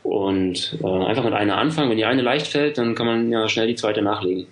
Und 0.05 0.79
äh, 0.83 0.87
einfach 0.87 1.25
mit 1.25 1.33
einer 1.33 1.59
anfangen. 1.59 1.91
Wenn 1.91 1.97
die 1.97 2.05
eine 2.05 2.23
leicht 2.23 2.47
fällt, 2.47 2.79
dann 2.79 2.95
kann 2.95 3.07
man 3.07 3.31
ja 3.31 3.49
schnell 3.49 3.67
die 3.67 3.75
zweite 3.75 4.03
nachlegen. 4.03 4.47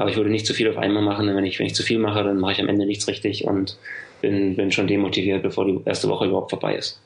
Aber 0.00 0.08
ich 0.08 0.16
würde 0.16 0.30
nicht 0.30 0.46
zu 0.46 0.54
viel 0.54 0.66
auf 0.70 0.78
einmal 0.78 1.02
machen, 1.02 1.26
denn 1.26 1.36
wenn 1.36 1.44
ich, 1.44 1.58
wenn 1.58 1.66
ich 1.66 1.74
zu 1.74 1.82
viel 1.82 1.98
mache, 1.98 2.24
dann 2.24 2.40
mache 2.40 2.52
ich 2.52 2.60
am 2.62 2.70
Ende 2.70 2.86
nichts 2.86 3.06
richtig 3.06 3.44
und 3.44 3.76
bin, 4.22 4.56
bin 4.56 4.72
schon 4.72 4.86
demotiviert, 4.86 5.42
bevor 5.42 5.66
die 5.66 5.78
erste 5.84 6.08
Woche 6.08 6.24
überhaupt 6.24 6.48
vorbei 6.48 6.74
ist. 6.74 7.02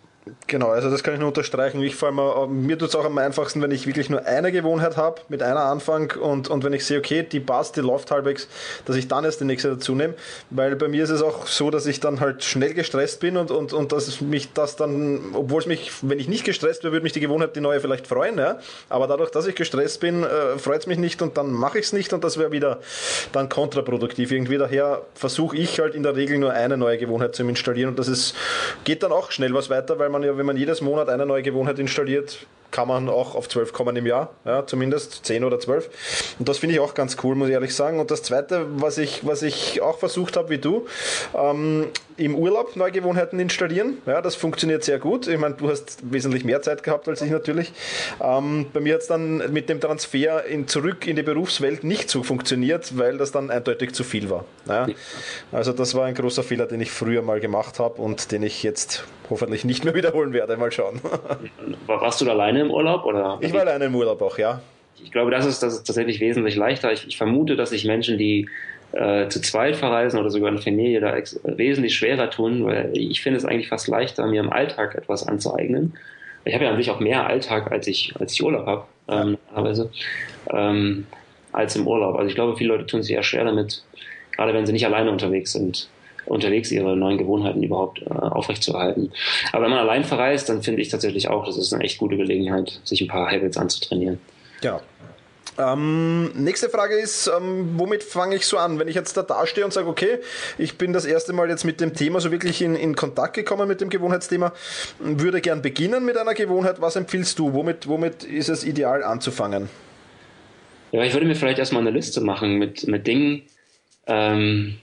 Genau, 0.46 0.68
also 0.70 0.90
das 0.90 1.02
kann 1.02 1.12
ich 1.12 1.20
nur 1.20 1.28
unterstreichen. 1.28 1.82
Ich 1.82 1.96
vor 1.96 2.08
allem, 2.08 2.64
mir 2.64 2.78
tut 2.78 2.88
es 2.88 2.96
auch 2.96 3.04
am 3.04 3.18
einfachsten, 3.18 3.60
wenn 3.60 3.70
ich 3.70 3.86
wirklich 3.86 4.08
nur 4.08 4.24
eine 4.24 4.52
Gewohnheit 4.52 4.96
habe, 4.96 5.20
mit 5.28 5.42
einer 5.42 5.64
Anfang 5.64 6.12
und, 6.12 6.48
und 6.48 6.64
wenn 6.64 6.72
ich 6.72 6.86
sehe, 6.86 6.98
okay, 6.98 7.22
die 7.22 7.40
passt, 7.40 7.76
die 7.76 7.82
läuft 7.82 8.10
halbwegs, 8.10 8.48
dass 8.86 8.96
ich 8.96 9.06
dann 9.06 9.24
erst 9.24 9.40
die 9.40 9.44
nächste 9.44 9.68
dazu 9.68 9.94
nehme. 9.94 10.14
Weil 10.48 10.76
bei 10.76 10.88
mir 10.88 11.04
ist 11.04 11.10
es 11.10 11.20
auch 11.20 11.46
so, 11.46 11.70
dass 11.70 11.84
ich 11.84 12.00
dann 12.00 12.20
halt 12.20 12.42
schnell 12.42 12.72
gestresst 12.72 13.20
bin 13.20 13.36
und, 13.36 13.50
und, 13.50 13.74
und 13.74 13.92
dass 13.92 14.22
mich 14.22 14.54
das 14.54 14.76
dann, 14.76 15.34
obwohl 15.34 15.60
es 15.60 15.66
mich, 15.66 15.92
wenn 16.00 16.18
ich 16.18 16.28
nicht 16.28 16.44
gestresst 16.44 16.84
wäre, 16.84 16.92
würde 16.92 17.04
mich 17.04 17.12
die 17.12 17.20
Gewohnheit, 17.20 17.54
die 17.54 17.60
neue 17.60 17.80
vielleicht 17.80 18.06
freuen, 18.06 18.38
ja. 18.38 18.60
Aber 18.88 19.06
dadurch, 19.06 19.30
dass 19.30 19.46
ich 19.46 19.54
gestresst 19.54 20.00
bin, 20.00 20.22
äh, 20.22 20.56
freut 20.56 20.80
es 20.80 20.86
mich 20.86 20.96
nicht 20.96 21.20
und 21.20 21.36
dann 21.36 21.52
mache 21.52 21.78
ich 21.78 21.84
es 21.84 21.92
nicht 21.92 22.14
und 22.14 22.24
das 22.24 22.38
wäre 22.38 22.50
wieder 22.50 22.80
dann 23.32 23.50
kontraproduktiv. 23.50 24.32
Irgendwie 24.32 24.56
daher 24.56 25.02
versuche 25.14 25.54
ich 25.54 25.80
halt 25.80 25.94
in 25.94 26.02
der 26.02 26.16
Regel 26.16 26.38
nur 26.38 26.52
eine 26.52 26.78
neue 26.78 26.96
Gewohnheit 26.96 27.34
zu 27.34 27.42
installieren 27.42 27.90
und 27.90 27.98
das 27.98 28.08
ist, 28.08 28.34
geht 28.84 29.02
dann 29.02 29.12
auch 29.12 29.30
schnell 29.30 29.52
was 29.52 29.68
weiter, 29.68 29.98
weil 29.98 30.13
man 30.14 30.22
ja, 30.22 30.36
wenn 30.36 30.46
man 30.46 30.56
jedes 30.56 30.80
Monat 30.80 31.08
eine 31.08 31.26
neue 31.26 31.42
Gewohnheit 31.42 31.78
installiert, 31.78 32.46
kann 32.74 32.88
man 32.88 33.08
auch 33.08 33.36
auf 33.36 33.48
12 33.48 33.72
kommen 33.72 33.94
im 33.94 34.04
Jahr, 34.04 34.30
ja, 34.44 34.66
zumindest 34.66 35.24
10 35.26 35.44
oder 35.44 35.60
12. 35.60 36.36
Und 36.40 36.48
das 36.48 36.58
finde 36.58 36.74
ich 36.74 36.80
auch 36.80 36.94
ganz 36.94 37.16
cool, 37.22 37.36
muss 37.36 37.46
ich 37.46 37.54
ehrlich 37.54 37.72
sagen. 37.72 38.00
Und 38.00 38.10
das 38.10 38.24
Zweite, 38.24 38.66
was 38.74 38.98
ich, 38.98 39.24
was 39.24 39.42
ich 39.42 39.80
auch 39.80 40.00
versucht 40.00 40.36
habe, 40.36 40.50
wie 40.50 40.58
du, 40.58 40.86
ähm, 41.36 41.86
im 42.16 42.34
Urlaub 42.34 42.76
neue 42.76 42.92
Gewohnheiten 42.92 43.38
installieren. 43.38 43.98
Ja, 44.06 44.20
das 44.20 44.34
funktioniert 44.34 44.84
sehr 44.84 44.98
gut. 44.98 45.26
Ich 45.26 45.38
meine, 45.38 45.54
du 45.54 45.68
hast 45.68 46.12
wesentlich 46.12 46.44
mehr 46.44 46.62
Zeit 46.62 46.82
gehabt 46.82 47.08
als 47.08 47.22
ich 47.22 47.30
natürlich. 47.30 47.72
Ähm, 48.20 48.66
bei 48.72 48.80
mir 48.80 48.94
hat 48.94 49.02
es 49.02 49.06
dann 49.08 49.52
mit 49.52 49.68
dem 49.68 49.80
Transfer 49.80 50.44
in, 50.44 50.68
zurück 50.68 51.06
in 51.06 51.16
die 51.16 51.22
Berufswelt 51.22 51.84
nicht 51.84 52.10
so 52.10 52.22
funktioniert, 52.22 52.98
weil 52.98 53.18
das 53.18 53.32
dann 53.32 53.50
eindeutig 53.50 53.94
zu 53.94 54.04
viel 54.04 54.30
war. 54.30 54.44
Ja? 54.68 54.86
Also 55.52 55.72
das 55.72 55.94
war 55.94 56.06
ein 56.06 56.14
großer 56.14 56.42
Fehler, 56.42 56.66
den 56.66 56.80
ich 56.80 56.90
früher 56.90 57.22
mal 57.22 57.40
gemacht 57.40 57.78
habe 57.78 58.00
und 58.00 58.32
den 58.32 58.42
ich 58.42 58.62
jetzt 58.62 59.04
hoffentlich 59.30 59.64
nicht 59.64 59.84
mehr 59.84 59.94
wiederholen 59.94 60.32
werde. 60.32 60.56
Mal 60.56 60.70
schauen. 60.70 61.00
Warst 61.86 62.20
du 62.20 62.24
da 62.24 62.32
alleine 62.32 62.63
im 62.64 62.70
Urlaub? 62.70 63.04
Oder? 63.04 63.38
Ich 63.40 63.52
war 63.52 63.60
alleine 63.60 63.86
im 63.86 63.94
Urlaub 63.94 64.20
auch, 64.22 64.38
ja. 64.38 64.60
Ich 65.02 65.12
glaube, 65.12 65.30
das 65.30 65.44
ist, 65.44 65.62
das 65.62 65.74
ist 65.74 65.86
tatsächlich 65.86 66.20
wesentlich 66.20 66.56
leichter. 66.56 66.92
Ich, 66.92 67.06
ich 67.06 67.16
vermute, 67.16 67.56
dass 67.56 67.70
sich 67.70 67.84
Menschen, 67.84 68.16
die 68.16 68.48
äh, 68.92 69.28
zu 69.28 69.40
zweit 69.40 69.76
verreisen 69.76 70.18
oder 70.18 70.30
sogar 70.30 70.48
eine 70.48 70.60
Familie 70.60 71.00
da 71.00 71.14
wesentlich 71.42 71.96
schwerer 71.96 72.30
tun, 72.30 72.64
weil 72.64 72.92
ich 72.94 73.22
finde 73.22 73.38
es 73.38 73.44
eigentlich 73.44 73.68
fast 73.68 73.88
leichter, 73.88 74.26
mir 74.26 74.40
im 74.40 74.52
Alltag 74.52 74.94
etwas 74.94 75.26
anzueignen. 75.26 75.94
Ich 76.44 76.54
habe 76.54 76.64
ja 76.64 76.70
an 76.70 76.76
sich 76.76 76.90
auch 76.90 77.00
mehr 77.00 77.26
Alltag, 77.26 77.72
als 77.72 77.86
ich, 77.86 78.14
als 78.20 78.34
ich 78.34 78.42
Urlaub 78.42 78.66
habe, 78.66 78.84
ähm, 79.08 79.38
teilweise, 79.52 79.90
ähm, 80.50 81.06
als 81.52 81.74
im 81.76 81.86
Urlaub. 81.86 82.16
Also 82.16 82.28
ich 82.28 82.34
glaube, 82.34 82.56
viele 82.56 82.74
Leute 82.74 82.86
tun 82.86 83.02
sich 83.02 83.14
eher 83.14 83.22
schwer 83.22 83.44
damit, 83.44 83.82
gerade 84.32 84.52
wenn 84.54 84.66
sie 84.66 84.72
nicht 84.72 84.86
alleine 84.86 85.10
unterwegs 85.10 85.52
sind 85.52 85.88
unterwegs 86.26 86.70
ihre 86.70 86.96
neuen 86.96 87.18
Gewohnheiten 87.18 87.62
überhaupt 87.62 88.02
äh, 88.02 88.08
aufrechtzuerhalten. 88.08 89.12
Aber 89.52 89.64
wenn 89.64 89.70
man 89.70 89.80
allein 89.80 90.04
verreist, 90.04 90.48
dann 90.48 90.62
finde 90.62 90.82
ich 90.82 90.88
tatsächlich 90.88 91.28
auch, 91.28 91.46
das 91.46 91.56
ist 91.56 91.72
eine 91.72 91.84
echt 91.84 91.98
gute 91.98 92.16
Gelegenheit, 92.16 92.80
sich 92.84 93.00
ein 93.00 93.08
paar 93.08 93.30
Habits 93.30 93.56
anzutrainieren. 93.56 94.18
Ja, 94.62 94.80
ähm, 95.56 96.32
nächste 96.34 96.68
Frage 96.68 96.94
ist, 96.96 97.28
ähm, 97.28 97.74
womit 97.76 98.02
fange 98.02 98.36
ich 98.36 98.46
so 98.46 98.58
an? 98.58 98.78
Wenn 98.78 98.88
ich 98.88 98.96
jetzt 98.96 99.16
da 99.16 99.22
dastehe 99.22 99.64
und 99.64 99.72
sage, 99.72 99.86
okay, 99.86 100.18
ich 100.58 100.78
bin 100.78 100.92
das 100.92 101.04
erste 101.04 101.32
Mal 101.32 101.48
jetzt 101.48 101.64
mit 101.64 101.80
dem 101.80 101.94
Thema 101.94 102.20
so 102.20 102.32
wirklich 102.32 102.60
in, 102.60 102.74
in 102.74 102.96
Kontakt 102.96 103.34
gekommen 103.34 103.68
mit 103.68 103.80
dem 103.80 103.88
Gewohnheitsthema, 103.88 104.52
würde 104.98 105.40
gern 105.40 105.62
beginnen 105.62 106.04
mit 106.04 106.16
einer 106.16 106.34
Gewohnheit. 106.34 106.80
Was 106.80 106.96
empfiehlst 106.96 107.38
du? 107.38 107.52
Womit, 107.52 107.86
womit 107.86 108.24
ist 108.24 108.48
es 108.48 108.64
ideal 108.64 109.04
anzufangen? 109.04 109.68
Ja, 110.90 111.02
ich 111.02 111.12
würde 111.12 111.26
mir 111.26 111.36
vielleicht 111.36 111.58
erstmal 111.58 111.82
eine 111.82 111.90
Liste 111.90 112.20
machen 112.20 112.58
mit, 112.58 112.86
mit 112.88 113.06
Dingen, 113.06 113.42
ähm, 114.06 114.76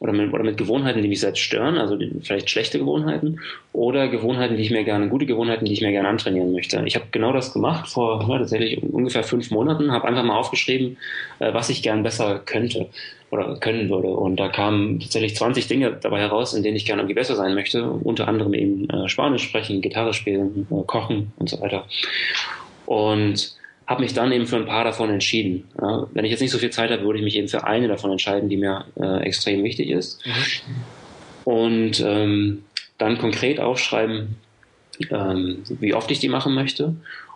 oder 0.00 0.12
mit, 0.12 0.32
oder 0.32 0.44
mit 0.44 0.56
Gewohnheiten, 0.56 1.02
die 1.02 1.08
mich 1.08 1.20
selbst 1.20 1.40
stören, 1.40 1.78
also 1.78 1.98
vielleicht 2.22 2.50
schlechte 2.50 2.78
Gewohnheiten 2.78 3.40
oder 3.72 4.08
Gewohnheiten, 4.08 4.56
die 4.56 4.62
ich 4.62 4.70
mir 4.70 4.84
gerne, 4.84 5.08
gute 5.08 5.26
Gewohnheiten, 5.26 5.64
die 5.64 5.72
ich 5.72 5.80
mir 5.80 5.92
gerne 5.92 6.08
antrainieren 6.08 6.52
möchte. 6.52 6.82
Ich 6.86 6.94
habe 6.94 7.06
genau 7.10 7.32
das 7.32 7.52
gemacht 7.52 7.88
vor 7.88 8.26
ja, 8.28 8.38
tatsächlich 8.38 8.82
ungefähr 8.82 9.24
fünf 9.24 9.50
Monaten, 9.50 9.92
habe 9.92 10.06
einfach 10.06 10.24
mal 10.24 10.36
aufgeschrieben, 10.36 10.96
äh, 11.38 11.52
was 11.52 11.70
ich 11.70 11.82
gern 11.82 12.02
besser 12.02 12.40
könnte 12.44 12.88
oder 13.30 13.56
können 13.56 13.88
würde. 13.88 14.08
Und 14.08 14.36
da 14.36 14.48
kamen 14.48 15.00
tatsächlich 15.00 15.36
20 15.36 15.66
Dinge 15.66 15.96
dabei 16.00 16.20
heraus, 16.20 16.54
in 16.54 16.62
denen 16.62 16.76
ich 16.76 16.86
gerne 16.86 17.02
irgendwie 17.02 17.14
besser 17.14 17.36
sein 17.36 17.54
möchte. 17.54 17.84
Unter 17.84 18.28
anderem 18.28 18.54
eben 18.54 18.88
äh, 18.90 19.08
Spanisch 19.08 19.42
sprechen, 19.42 19.80
Gitarre 19.80 20.14
spielen, 20.14 20.66
äh, 20.70 20.82
kochen 20.86 21.32
und 21.36 21.48
so 21.48 21.60
weiter. 21.60 21.84
Und 22.86 23.56
habe 23.86 24.02
mich 24.02 24.14
dann 24.14 24.32
eben 24.32 24.46
für 24.46 24.56
ein 24.56 24.66
paar 24.66 24.84
davon 24.84 25.10
entschieden. 25.10 25.68
Ja, 25.80 26.06
wenn 26.12 26.24
ich 26.24 26.30
jetzt 26.30 26.40
nicht 26.40 26.50
so 26.50 26.58
viel 26.58 26.70
Zeit 26.70 26.90
habe, 26.90 27.02
würde 27.02 27.18
ich 27.18 27.24
mich 27.24 27.36
eben 27.36 27.48
für 27.48 27.64
eine 27.64 27.88
davon 27.88 28.10
entscheiden, 28.10 28.48
die 28.48 28.56
mir 28.56 28.84
äh, 29.00 29.22
extrem 29.24 29.62
wichtig 29.62 29.90
ist. 29.90 30.22
Und 31.44 32.00
ähm, 32.00 32.64
dann 32.96 33.18
konkret 33.18 33.60
aufschreiben, 33.60 34.36
ähm, 35.10 35.62
wie 35.68 35.94
oft 35.94 36.10
ich 36.10 36.20
die 36.20 36.28
machen 36.28 36.54
möchte. 36.54 36.94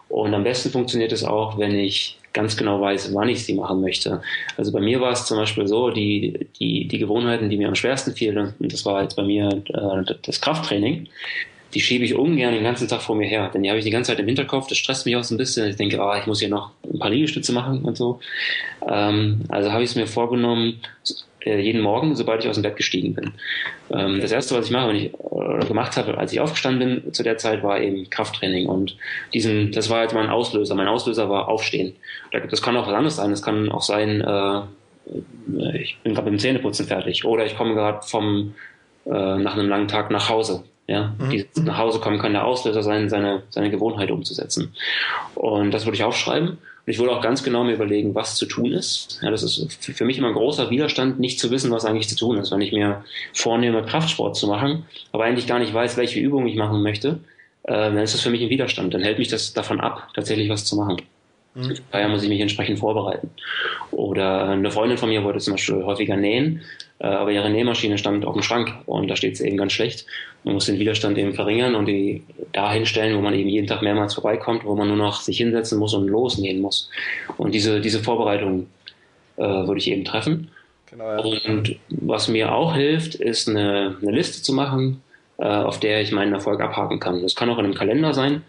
Und 0.09 0.33
am 0.33 0.45
besten 0.45 0.71
funktioniert 0.71 1.13
es 1.13 1.25
auch, 1.25 1.59
wenn 1.59 1.75
ich 1.75 2.19
ganz 2.33 2.57
genau 2.57 2.81
weiß, 2.81 3.15
wann 3.15 3.29
ich 3.29 3.45
sie 3.45 3.55
machen 3.55 3.81
möchte. 3.81 4.23
Also 4.57 4.73
bei 4.73 4.81
mir 4.81 5.01
war 5.01 5.13
es 5.13 5.27
zum 5.27 5.37
Beispiel 5.39 5.67
so, 5.67 5.91
die, 5.91 6.47
die, 6.59 6.87
die 6.87 6.99
Gewohnheiten, 6.99 7.51
die 7.51 7.57
mir 7.57 7.69
am 7.69 7.75
schwersten 7.75 8.15
fielen, 8.15 8.55
und 8.59 8.73
das 8.73 8.85
war 8.87 9.03
jetzt 9.03 9.17
bei 9.17 9.25
mir 9.25 9.49
äh, 9.49 10.15
das 10.23 10.41
Krafttraining, 10.41 11.09
die 11.75 11.81
schiebe 11.81 12.05
ich 12.05 12.15
ungern 12.15 12.55
den 12.55 12.63
ganzen 12.63 12.89
Tag 12.89 13.03
vor 13.03 13.17
mir 13.17 13.27
her. 13.27 13.51
Denn 13.53 13.63
die 13.63 13.69
habe 13.69 13.79
ich 13.79 13.85
die 13.85 13.91
ganze 13.91 14.13
Zeit 14.13 14.21
im 14.21 14.27
Hinterkopf, 14.27 14.69
das 14.69 14.79
stresst 14.79 15.07
mich 15.07 15.17
auch 15.17 15.25
so 15.25 15.35
ein 15.35 15.39
bisschen. 15.39 15.69
Ich 15.69 15.77
denke, 15.77 16.01
ah, 16.01 16.19
ich 16.19 16.27
muss 16.27 16.41
hier 16.41 16.49
noch 16.49 16.71
ein 16.85 16.99
paar 16.99 17.11
Liegestütze 17.11 17.53
machen 17.53 17.83
und 17.83 17.97
so. 17.97 18.21
Ähm, 18.89 19.41
also 19.49 19.73
habe 19.73 19.83
ich 19.83 19.91
es 19.91 19.97
mir 19.97 20.07
vorgenommen, 20.07 20.81
äh, 21.41 21.61
jeden 21.61 21.83
Morgen, 21.83 22.17
sobald 22.17 22.43
ich 22.43 22.51
aus 22.51 22.57
dem 22.57 22.63
Bett 22.63 22.77
gestiegen 22.77 23.15
bin. 23.15 23.33
Ähm, 23.91 24.21
das 24.21 24.33
erste, 24.33 24.55
was 24.57 24.67
ich 24.67 24.71
mache, 24.71 24.89
wenn 24.89 24.97
ich 24.97 25.15
oder 25.15 25.67
gemacht 25.67 25.97
habe, 25.97 26.17
als 26.17 26.33
ich 26.33 26.41
aufgestanden 26.41 27.03
bin 27.03 27.13
zu 27.13 27.23
der 27.23 27.37
Zeit, 27.37 27.63
war 27.63 27.81
eben 27.81 28.09
Krafttraining 28.09 28.67
und 28.67 28.97
diesen, 29.35 29.73
das 29.73 29.91
war 29.91 30.03
jetzt 30.03 30.15
mein 30.15 30.31
Auslöser. 30.31 30.75
Mein 30.75 30.89
Auslöser 30.89 31.29
war 31.29 31.49
Aufstehen. 31.49 31.95
Das 32.51 32.63
kann 32.63 32.77
auch 32.77 32.87
was 32.87 32.95
anderes 32.95 33.17
sein. 33.17 33.31
Das 33.31 33.43
kann 33.43 33.71
auch 33.71 33.83
sein, 33.83 34.21
äh, 34.21 34.61
ich 35.79 35.99
bin 36.03 36.15
gerade 36.15 36.31
mit 36.31 36.39
dem 36.39 36.43
Zähneputzen 36.43 36.87
fertig 36.87 37.25
oder 37.25 37.45
ich 37.47 37.57
komme 37.57 37.75
gerade 37.75 38.03
vom 38.07 38.55
äh, 39.07 39.11
nach 39.11 39.55
einem 39.55 39.69
langen 39.69 39.89
Tag 39.89 40.11
nach 40.11 40.29
Hause 40.29 40.65
ja, 40.89 41.15
mhm. 41.19 41.31
die 41.31 41.47
nach 41.61 41.79
Hause 41.79 42.01
kommen 42.01 42.19
kann 42.19 42.33
der 42.33 42.47
Auslöser 42.47 42.83
sein, 42.83 43.11
seine, 43.11 43.43
seine 43.51 43.71
Gewohnheit 43.71 44.11
umzusetzen. 44.11 44.75
Und 45.35 45.71
das 45.71 45.85
würde 45.85 45.97
ich 45.97 46.03
aufschreiben. 46.03 46.57
ich 46.87 46.99
wollte 46.99 47.15
auch 47.15 47.21
ganz 47.21 47.43
genau 47.43 47.63
mir 47.63 47.75
überlegen, 47.75 48.15
was 48.15 48.37
zu 48.37 48.47
tun 48.47 48.73
ist. 48.73 49.21
Ja, 49.23 49.31
das 49.31 49.43
ist 49.43 49.75
für 49.85 50.07
mich 50.07 50.17
immer 50.17 50.29
ein 50.29 50.35
großer 50.35 50.71
Widerstand, 50.71 51.21
nicht 51.21 51.39
zu 51.39 51.51
wissen, 51.51 51.71
was 51.71 51.85
eigentlich 51.85 52.09
zu 52.09 52.17
tun 52.17 52.39
ist. 52.39 52.51
Wenn 52.51 52.63
ich 52.63 52.73
mir 52.73 53.05
vornehme, 53.35 53.83
Kraftsport 53.83 54.35
zu 54.35 54.47
machen, 54.47 54.87
aber 55.13 55.25
eigentlich 55.25 55.47
gar 55.47 55.59
nicht 55.59 55.75
weiß, 55.75 55.99
welche 55.99 56.21
Übung 56.21 56.47
ich 56.47 56.57
machen 56.57 56.83
möchte, 56.83 57.21
äh, 57.65 57.75
dann 57.75 57.99
ist 57.99 58.15
das 58.15 58.23
für 58.23 58.31
mich 58.31 58.43
ein 58.43 58.49
Widerstand. 58.49 58.95
Dann 58.95 59.03
hält 59.03 59.19
mich 59.19 59.29
das 59.29 59.53
davon 59.53 59.81
ab, 59.81 60.09
tatsächlich 60.15 60.49
was 60.49 60.65
zu 60.65 60.75
machen. 60.77 61.03
Mhm. 61.55 61.75
Daher 61.93 62.09
muss 62.09 62.23
ich 62.23 62.31
mich 62.31 62.41
entsprechend 62.41 62.79
vorbereiten. 62.79 63.29
Oder 63.91 64.49
eine 64.49 64.71
Freundin 64.71 64.97
von 64.97 65.11
mir 65.11 65.23
wollte 65.23 65.41
zum 65.41 65.53
Beispiel 65.53 65.85
häufiger 65.85 66.17
nähen, 66.17 66.63
äh, 66.63 66.88
aber 67.07 67.31
ihre 67.31 67.51
Nähmaschine 67.51 67.97
stand 67.97 68.25
auf 68.25 68.35
dem 68.35 68.43
Schrank 68.43 68.75
und 68.87 69.09
da 69.09 69.17
steht 69.17 69.35
es 69.35 69.41
eben 69.41 69.57
ganz 69.57 69.73
schlecht. 69.73 70.07
Man 70.45 70.55
muss 70.55 70.67
den 70.67 70.79
Widerstand 70.79 71.17
eben 71.19 71.35
verringern 71.35 71.75
und 71.75 71.87
die 71.87 72.25
da 72.53 72.73
hinstellen, 72.73 73.17
wo 73.17 73.21
man 73.21 73.35
eben 73.35 73.49
jeden 73.49 73.67
Tag 73.67 73.83
mehrmals 73.83 74.15
vorbeikommt, 74.15 74.65
wo 74.65 74.75
man 74.75 74.89
nur 74.89 74.97
noch 74.97 75.21
sich 75.21 75.39
hinsetzen 75.39 75.79
muss 75.79 75.95
und 75.95 76.09
losnähen 76.09 76.61
muss. 76.61 76.91
Und 77.37 77.55
diese, 77.55 77.81
diese 77.81 78.03
Vorbereitung 78.03 78.67
äh, 79.37 79.43
würde 79.43 79.79
ich 79.79 79.91
eben 79.91 80.05
treffen. 80.05 80.51
Genau, 80.91 81.05
ja. 81.05 81.19
Und 81.51 81.77
was 81.89 82.29
mir 82.29 82.53
auch 82.53 82.75
hilft, 82.75 83.15
ist 83.15 83.49
eine, 83.49 83.97
eine 84.01 84.11
Liste 84.11 84.43
zu 84.43 84.53
machen, 84.53 85.03
äh, 85.39 85.47
auf 85.47 85.79
der 85.79 86.01
ich 86.01 86.11
meinen 86.11 86.33
Erfolg 86.33 86.61
abhaken 86.61 86.99
kann. 86.99 87.23
Das 87.23 87.35
kann 87.35 87.51
auch 87.51 87.59
in 87.59 87.65
einem 87.65 87.75
Kalender 87.75 88.15
sein. 88.15 88.43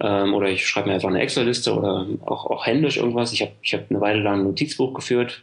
Ähm, 0.00 0.34
oder 0.34 0.48
ich 0.48 0.66
schreibe 0.66 0.88
mir 0.88 0.94
einfach 0.94 1.08
eine 1.08 1.20
Excel-Liste 1.20 1.74
oder 1.74 2.06
auch, 2.26 2.46
auch 2.46 2.66
händisch 2.66 2.96
irgendwas. 2.96 3.32
Ich 3.32 3.42
habe 3.42 3.52
ich 3.62 3.74
hab 3.74 3.90
eine 3.90 4.00
Weile 4.00 4.20
lang 4.20 4.40
ein 4.40 4.44
Notizbuch 4.44 4.94
geführt, 4.94 5.42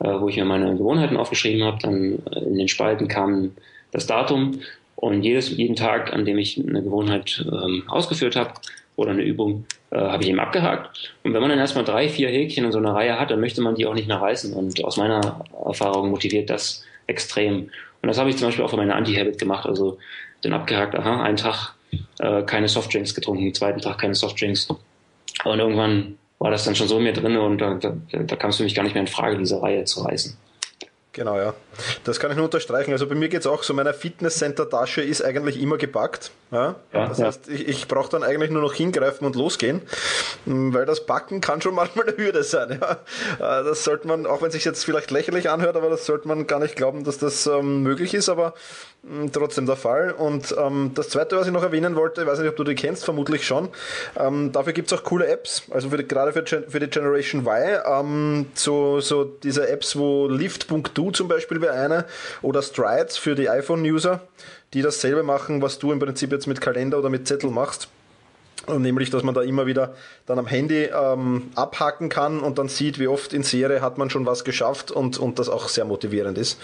äh, 0.00 0.08
wo 0.08 0.28
ich 0.28 0.36
mir 0.36 0.44
meine 0.44 0.72
Gewohnheiten 0.76 1.16
aufgeschrieben 1.16 1.64
habe. 1.64 1.78
Dann 1.82 2.22
äh, 2.32 2.40
in 2.40 2.56
den 2.56 2.68
Spalten 2.68 3.08
kam 3.08 3.52
das 3.92 4.06
Datum 4.06 4.60
und 4.96 5.22
jedes, 5.22 5.56
jeden 5.56 5.76
Tag, 5.76 6.12
an 6.12 6.24
dem 6.24 6.38
ich 6.38 6.58
eine 6.58 6.82
Gewohnheit 6.82 7.44
ähm, 7.50 7.84
ausgeführt 7.88 8.36
habe 8.36 8.52
oder 8.96 9.10
eine 9.10 9.22
Übung, 9.22 9.64
äh, 9.90 9.98
habe 9.98 10.22
ich 10.22 10.28
eben 10.28 10.40
abgehakt. 10.40 11.14
Und 11.24 11.34
wenn 11.34 11.40
man 11.40 11.50
dann 11.50 11.58
erstmal 11.58 11.84
drei, 11.84 12.08
vier 12.08 12.28
Häkchen 12.28 12.64
in 12.64 12.72
so 12.72 12.78
einer 12.78 12.94
Reihe 12.94 13.18
hat, 13.18 13.30
dann 13.30 13.40
möchte 13.40 13.60
man 13.62 13.74
die 13.74 13.86
auch 13.86 13.94
nicht 13.94 14.08
mehr 14.08 14.20
reißen. 14.20 14.52
Und 14.54 14.82
aus 14.84 14.96
meiner 14.96 15.44
Erfahrung 15.64 16.10
motiviert 16.10 16.50
das 16.50 16.84
extrem. 17.06 17.70
Und 18.02 18.06
das 18.08 18.18
habe 18.18 18.30
ich 18.30 18.36
zum 18.36 18.48
Beispiel 18.48 18.64
auch 18.64 18.70
für 18.70 18.76
meine 18.76 18.94
Anti-Habit 18.94 19.38
gemacht. 19.38 19.66
Also 19.66 19.98
dann 20.42 20.52
abgehakt, 20.52 20.94
aha, 20.94 21.22
einen 21.22 21.36
Tag 21.36 21.74
äh, 22.18 22.42
keine 22.42 22.68
Softdrinks 22.68 23.14
getrunken, 23.14 23.44
den 23.44 23.54
zweiten 23.54 23.80
Tag 23.80 23.98
keine 23.98 24.14
Softdrinks. 24.14 24.68
Und 25.44 25.58
irgendwann 25.58 26.18
war 26.38 26.50
das 26.50 26.64
dann 26.64 26.74
schon 26.74 26.88
so 26.88 26.98
in 26.98 27.04
mir 27.04 27.12
drin 27.12 27.36
und 27.36 27.58
da, 27.58 27.74
da, 27.74 27.94
da 28.12 28.36
kam 28.36 28.50
es 28.50 28.56
für 28.56 28.62
mich 28.62 28.74
gar 28.74 28.82
nicht 28.82 28.94
mehr 28.94 29.02
in 29.02 29.08
Frage, 29.08 29.36
diese 29.36 29.60
Reihe 29.62 29.84
zu 29.84 30.02
reißen. 30.02 30.36
Genau, 31.12 31.36
ja. 31.36 31.54
Das 32.04 32.20
kann 32.20 32.30
ich 32.30 32.36
nur 32.36 32.44
unterstreichen. 32.44 32.92
Also 32.92 33.08
bei 33.08 33.16
mir 33.16 33.28
geht 33.28 33.40
es 33.40 33.46
auch 33.46 33.64
so, 33.64 33.74
meine 33.74 33.92
Fitnesscenter-Tasche 33.92 35.02
ist 35.02 35.24
eigentlich 35.24 35.60
immer 35.60 35.76
gepackt. 35.76 36.30
Ja? 36.52 36.76
ja 36.92 37.08
das 37.08 37.18
ja. 37.18 37.26
heißt, 37.26 37.48
ich, 37.48 37.66
ich 37.66 37.88
brauche 37.88 38.10
dann 38.10 38.22
eigentlich 38.22 38.50
nur 38.50 38.62
noch 38.62 38.74
hingreifen 38.74 39.26
und 39.26 39.34
losgehen, 39.34 39.82
hm, 40.44 40.72
weil 40.72 40.86
das 40.86 41.06
Backen 41.06 41.40
kann 41.40 41.60
schon 41.60 41.74
manchmal 41.74 42.06
eine 42.06 42.16
Hürde 42.16 42.44
sein. 42.44 42.78
Ja? 42.80 42.92
Äh, 43.60 43.64
das 43.64 43.82
sollte 43.82 44.06
man, 44.06 44.24
auch 44.24 44.40
wenn 44.40 44.48
es 44.48 44.54
sich 44.54 44.64
jetzt 44.64 44.84
vielleicht 44.84 45.10
lächerlich 45.10 45.50
anhört, 45.50 45.76
aber 45.76 45.90
das 45.90 46.06
sollte 46.06 46.28
man 46.28 46.46
gar 46.46 46.60
nicht 46.60 46.76
glauben, 46.76 47.02
dass 47.02 47.18
das 47.18 47.44
ähm, 47.48 47.82
möglich 47.82 48.14
ist, 48.14 48.28
aber 48.28 48.54
trotzdem 49.32 49.66
der 49.66 49.76
Fall. 49.76 50.12
Und 50.12 50.54
ähm, 50.58 50.92
das 50.94 51.08
Zweite, 51.08 51.36
was 51.36 51.46
ich 51.46 51.52
noch 51.52 51.62
erwähnen 51.62 51.96
wollte, 51.96 52.22
ich 52.22 52.26
weiß 52.26 52.38
nicht, 52.38 52.48
ob 52.48 52.56
du 52.56 52.64
die 52.64 52.74
kennst, 52.74 53.04
vermutlich 53.04 53.46
schon, 53.46 53.68
ähm, 54.18 54.52
dafür 54.52 54.72
gibt 54.72 54.92
es 54.92 54.98
auch 54.98 55.04
coole 55.04 55.26
Apps, 55.26 55.64
also 55.70 55.90
für 55.90 55.98
die, 55.98 56.06
gerade 56.06 56.32
für, 56.32 56.44
für 56.44 56.80
die 56.80 56.88
Generation 56.88 57.46
Y, 57.46 57.80
ähm, 57.86 58.46
so, 58.54 59.00
so 59.00 59.24
diese 59.24 59.68
Apps, 59.68 59.96
wo 59.96 60.28
Lift.do 60.28 61.10
zum 61.10 61.28
Beispiel 61.28 61.60
wäre 61.60 61.74
eine 61.74 62.04
oder 62.42 62.62
Strides 62.62 63.16
für 63.16 63.34
die 63.34 63.48
iPhone-User 63.48 64.20
die 64.74 64.82
dasselbe 64.82 65.22
machen, 65.22 65.62
was 65.62 65.78
du 65.78 65.92
im 65.92 65.98
Prinzip 65.98 66.32
jetzt 66.32 66.46
mit 66.46 66.60
Kalender 66.60 66.98
oder 66.98 67.10
mit 67.10 67.26
Zettel 67.26 67.50
machst. 67.50 67.88
Nämlich, 68.68 69.10
dass 69.10 69.22
man 69.22 69.34
da 69.34 69.42
immer 69.42 69.66
wieder 69.66 69.94
dann 70.26 70.38
am 70.38 70.46
Handy 70.46 70.84
ähm, 70.84 71.50
abhaken 71.54 72.08
kann 72.08 72.40
und 72.40 72.58
dann 72.58 72.68
sieht, 72.68 72.98
wie 72.98 73.08
oft 73.08 73.32
in 73.32 73.42
Serie 73.42 73.80
hat 73.80 73.96
man 73.96 74.10
schon 74.10 74.26
was 74.26 74.44
geschafft 74.44 74.90
und, 74.90 75.18
und 75.18 75.38
das 75.38 75.48
auch 75.48 75.68
sehr 75.68 75.84
motivierend 75.84 76.36
ist. 76.36 76.60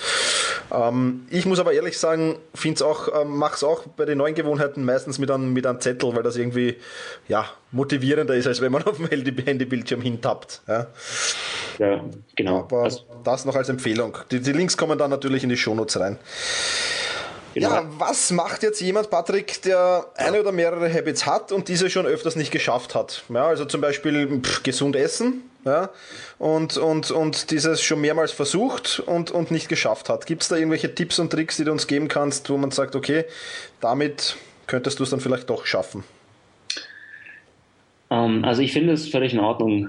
Ähm, 0.70 1.26
ich 1.30 1.46
muss 1.46 1.58
aber 1.58 1.72
ehrlich 1.72 1.98
sagen, 1.98 2.36
finde 2.54 2.76
es 2.76 2.82
auch, 2.82 3.08
ähm, 3.22 3.36
mache 3.36 3.54
es 3.54 3.64
auch 3.64 3.84
bei 3.96 4.04
den 4.04 4.18
neuen 4.18 4.34
Gewohnheiten 4.34 4.84
meistens 4.84 5.18
mit 5.18 5.30
einem, 5.30 5.52
mit 5.52 5.66
einem 5.66 5.80
Zettel, 5.80 6.14
weil 6.14 6.22
das 6.22 6.36
irgendwie 6.36 6.76
ja, 7.28 7.46
motivierender 7.72 8.34
ist, 8.34 8.46
als 8.46 8.60
wenn 8.60 8.72
man 8.72 8.82
auf 8.84 8.98
dem 8.98 9.08
Handybildschirm 9.08 10.02
hintappt. 10.02 10.62
Ja, 10.68 10.86
ja 11.78 12.04
genau. 12.36 12.60
Aber 12.60 12.84
also, 12.84 13.00
das 13.24 13.44
noch 13.46 13.56
als 13.56 13.68
Empfehlung. 13.68 14.18
Die, 14.30 14.40
die 14.40 14.52
Links 14.52 14.76
kommen 14.76 14.98
dann 14.98 15.10
natürlich 15.10 15.42
in 15.42 15.48
die 15.48 15.56
Shownotes 15.56 15.98
rein. 15.98 16.18
Genau. 17.56 17.70
Ja, 17.70 17.86
was 17.96 18.32
macht 18.32 18.62
jetzt 18.62 18.82
jemand, 18.82 19.08
Patrick, 19.08 19.62
der 19.62 20.04
eine 20.16 20.40
oder 20.40 20.52
mehrere 20.52 20.92
Habits 20.92 21.24
hat 21.24 21.52
und 21.52 21.68
diese 21.68 21.88
schon 21.88 22.04
öfters 22.04 22.36
nicht 22.36 22.50
geschafft 22.50 22.94
hat? 22.94 23.24
Ja, 23.30 23.46
also 23.46 23.64
zum 23.64 23.80
Beispiel 23.80 24.42
pff, 24.42 24.62
gesund 24.62 24.94
essen 24.94 25.40
ja, 25.64 25.88
und, 26.38 26.76
und, 26.76 27.10
und 27.10 27.50
dieses 27.50 27.80
schon 27.80 28.02
mehrmals 28.02 28.32
versucht 28.32 29.00
und, 29.06 29.30
und 29.30 29.50
nicht 29.50 29.70
geschafft 29.70 30.10
hat. 30.10 30.26
Gibt 30.26 30.42
es 30.42 30.48
da 30.48 30.56
irgendwelche 30.56 30.94
Tipps 30.94 31.18
und 31.18 31.30
Tricks, 31.30 31.56
die 31.56 31.64
du 31.64 31.72
uns 31.72 31.86
geben 31.86 32.08
kannst, 32.08 32.50
wo 32.50 32.58
man 32.58 32.72
sagt, 32.72 32.94
okay, 32.94 33.24
damit 33.80 34.36
könntest 34.66 34.98
du 34.98 35.04
es 35.04 35.08
dann 35.08 35.20
vielleicht 35.20 35.48
doch 35.48 35.64
schaffen? 35.64 36.04
Ähm, 38.10 38.44
also 38.44 38.60
ich 38.60 38.74
finde 38.74 38.92
es 38.92 39.08
völlig 39.08 39.32
in 39.32 39.40
Ordnung, 39.40 39.88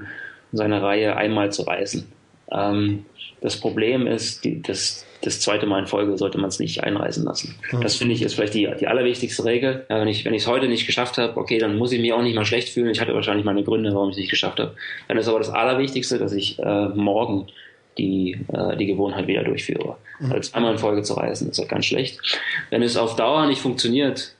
seine 0.54 0.82
Reihe 0.82 1.18
einmal 1.18 1.52
zu 1.52 1.64
reißen. 1.64 2.10
Ähm, 2.50 3.04
das 3.42 3.60
Problem 3.60 4.08
ist, 4.08 4.44
die, 4.44 4.62
das, 4.62 5.06
das 5.22 5.40
zweite 5.40 5.66
Mal 5.66 5.80
in 5.80 5.88
Folge 5.88 6.18
sollte 6.18 6.38
man 6.38 6.50
es 6.50 6.60
nicht 6.60 6.84
einreisen 6.84 7.24
lassen. 7.24 7.56
Mhm. 7.72 7.82
Das 7.82 7.96
finde 7.96 8.14
ich 8.14 8.22
ist 8.22 8.36
vielleicht 8.36 8.54
die, 8.54 8.70
die 8.80 8.88
allerwichtigste 8.88 9.46
Regel. 9.46 9.86
Ja, 9.90 10.00
wenn 10.00 10.08
ich 10.08 10.26
es 10.26 10.48
heute 10.48 10.68
nicht 10.68 10.86
geschafft 10.86 11.18
habe, 11.18 11.38
okay, 11.38 11.60
dann 11.60 11.78
muss 11.78 11.92
ich 11.92 12.02
mich 12.02 12.14
auch 12.14 12.22
nicht 12.22 12.36
mal 12.36 12.46
schlecht 12.46 12.70
fühlen. 12.70 12.90
Ich 12.90 13.02
hatte 13.02 13.14
wahrscheinlich 13.14 13.46
meine 13.46 13.64
Gründe, 13.64 13.94
warum 13.94 14.10
ich 14.10 14.16
es 14.16 14.20
nicht 14.20 14.32
geschafft 14.32 14.60
habe. 14.60 14.76
Dann 15.08 15.18
ist 15.18 15.28
aber 15.28 15.40
das 15.40 15.50
Allerwichtigste, 15.50 16.18
dass 16.18 16.34
ich 16.34 16.60
äh, 16.60 16.88
morgen 16.90 17.48
die, 17.98 18.38
äh, 18.54 18.76
die 18.78 18.86
Gewohnheit 18.86 19.28
wieder 19.28 19.44
durchführe. 19.44 19.98
Mhm. 20.20 20.32
Als 20.32 20.54
einmal 20.54 20.74
in 20.74 20.78
Folge 20.78 21.04
zu 21.04 21.14
reisen, 21.14 21.50
ist 21.50 21.60
halt 21.60 21.70
ganz 21.70 21.86
schlecht. 21.86 22.20
Wenn 22.70 22.82
es 22.82 22.98
auf 22.98 23.16
Dauer 23.16 23.46
nicht 23.48 23.62
funktioniert, 23.62 24.34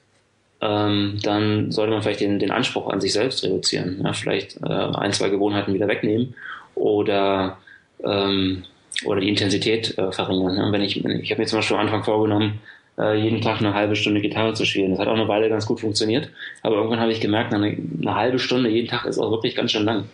ähm, 0.62 1.20
dann 1.22 1.72
sollte 1.72 1.92
man 1.92 2.02
vielleicht 2.02 2.22
den, 2.22 2.40
den 2.40 2.52
Anspruch 2.52 2.90
an 2.90 3.02
sich 3.02 3.14
selbst 3.14 3.44
reduzieren. 3.44 4.02
Ja, 4.04 4.14
vielleicht 4.14 4.58
äh, 4.58 4.70
ein, 4.70 5.14
zwei 5.14 5.30
Gewohnheiten 5.30 5.74
wieder 5.74 5.88
wegnehmen 5.88 6.36
oder 6.74 7.58
ähm, 8.04 8.64
oder 9.06 9.22
die 9.22 9.30
Intensität 9.30 9.98
äh, 9.98 10.12
verringern. 10.12 10.56
Ne? 10.56 10.72
Wenn 10.72 10.82
ich, 10.82 11.04
ich 11.06 11.32
habe 11.32 11.42
mir 11.42 11.48
zum 11.48 11.60
Beispiel 11.60 11.78
am 11.78 11.84
Anfang 11.84 12.04
vorgenommen, 12.04 12.60
äh, 12.98 13.16
jeden 13.16 13.42
Tag 13.42 13.60
eine 13.60 13.74
halbe 13.74 13.96
Stunde 13.96 14.22
Gitarre 14.22 14.54
zu 14.54 14.66
spielen. 14.66 14.92
Das 14.92 15.00
hat 15.00 15.08
auch 15.08 15.14
eine 15.14 15.28
Weile 15.28 15.50
ganz 15.50 15.66
gut 15.66 15.80
funktioniert. 15.80 16.30
Aber 16.64 16.78
irgendwann 16.78 17.00
habe 17.00 17.12
ich 17.12 17.22
gemerkt, 17.22 17.54
eine, 17.54 17.78
eine 18.02 18.16
halbe 18.16 18.40
Stunde 18.40 18.70
jeden 18.70 18.88
Tag 18.88 19.06
ist 19.06 19.20
auch 19.20 19.32
wirklich 19.32 19.56
ganz 19.56 19.72
schön 19.72 19.86
lang. 19.86 20.06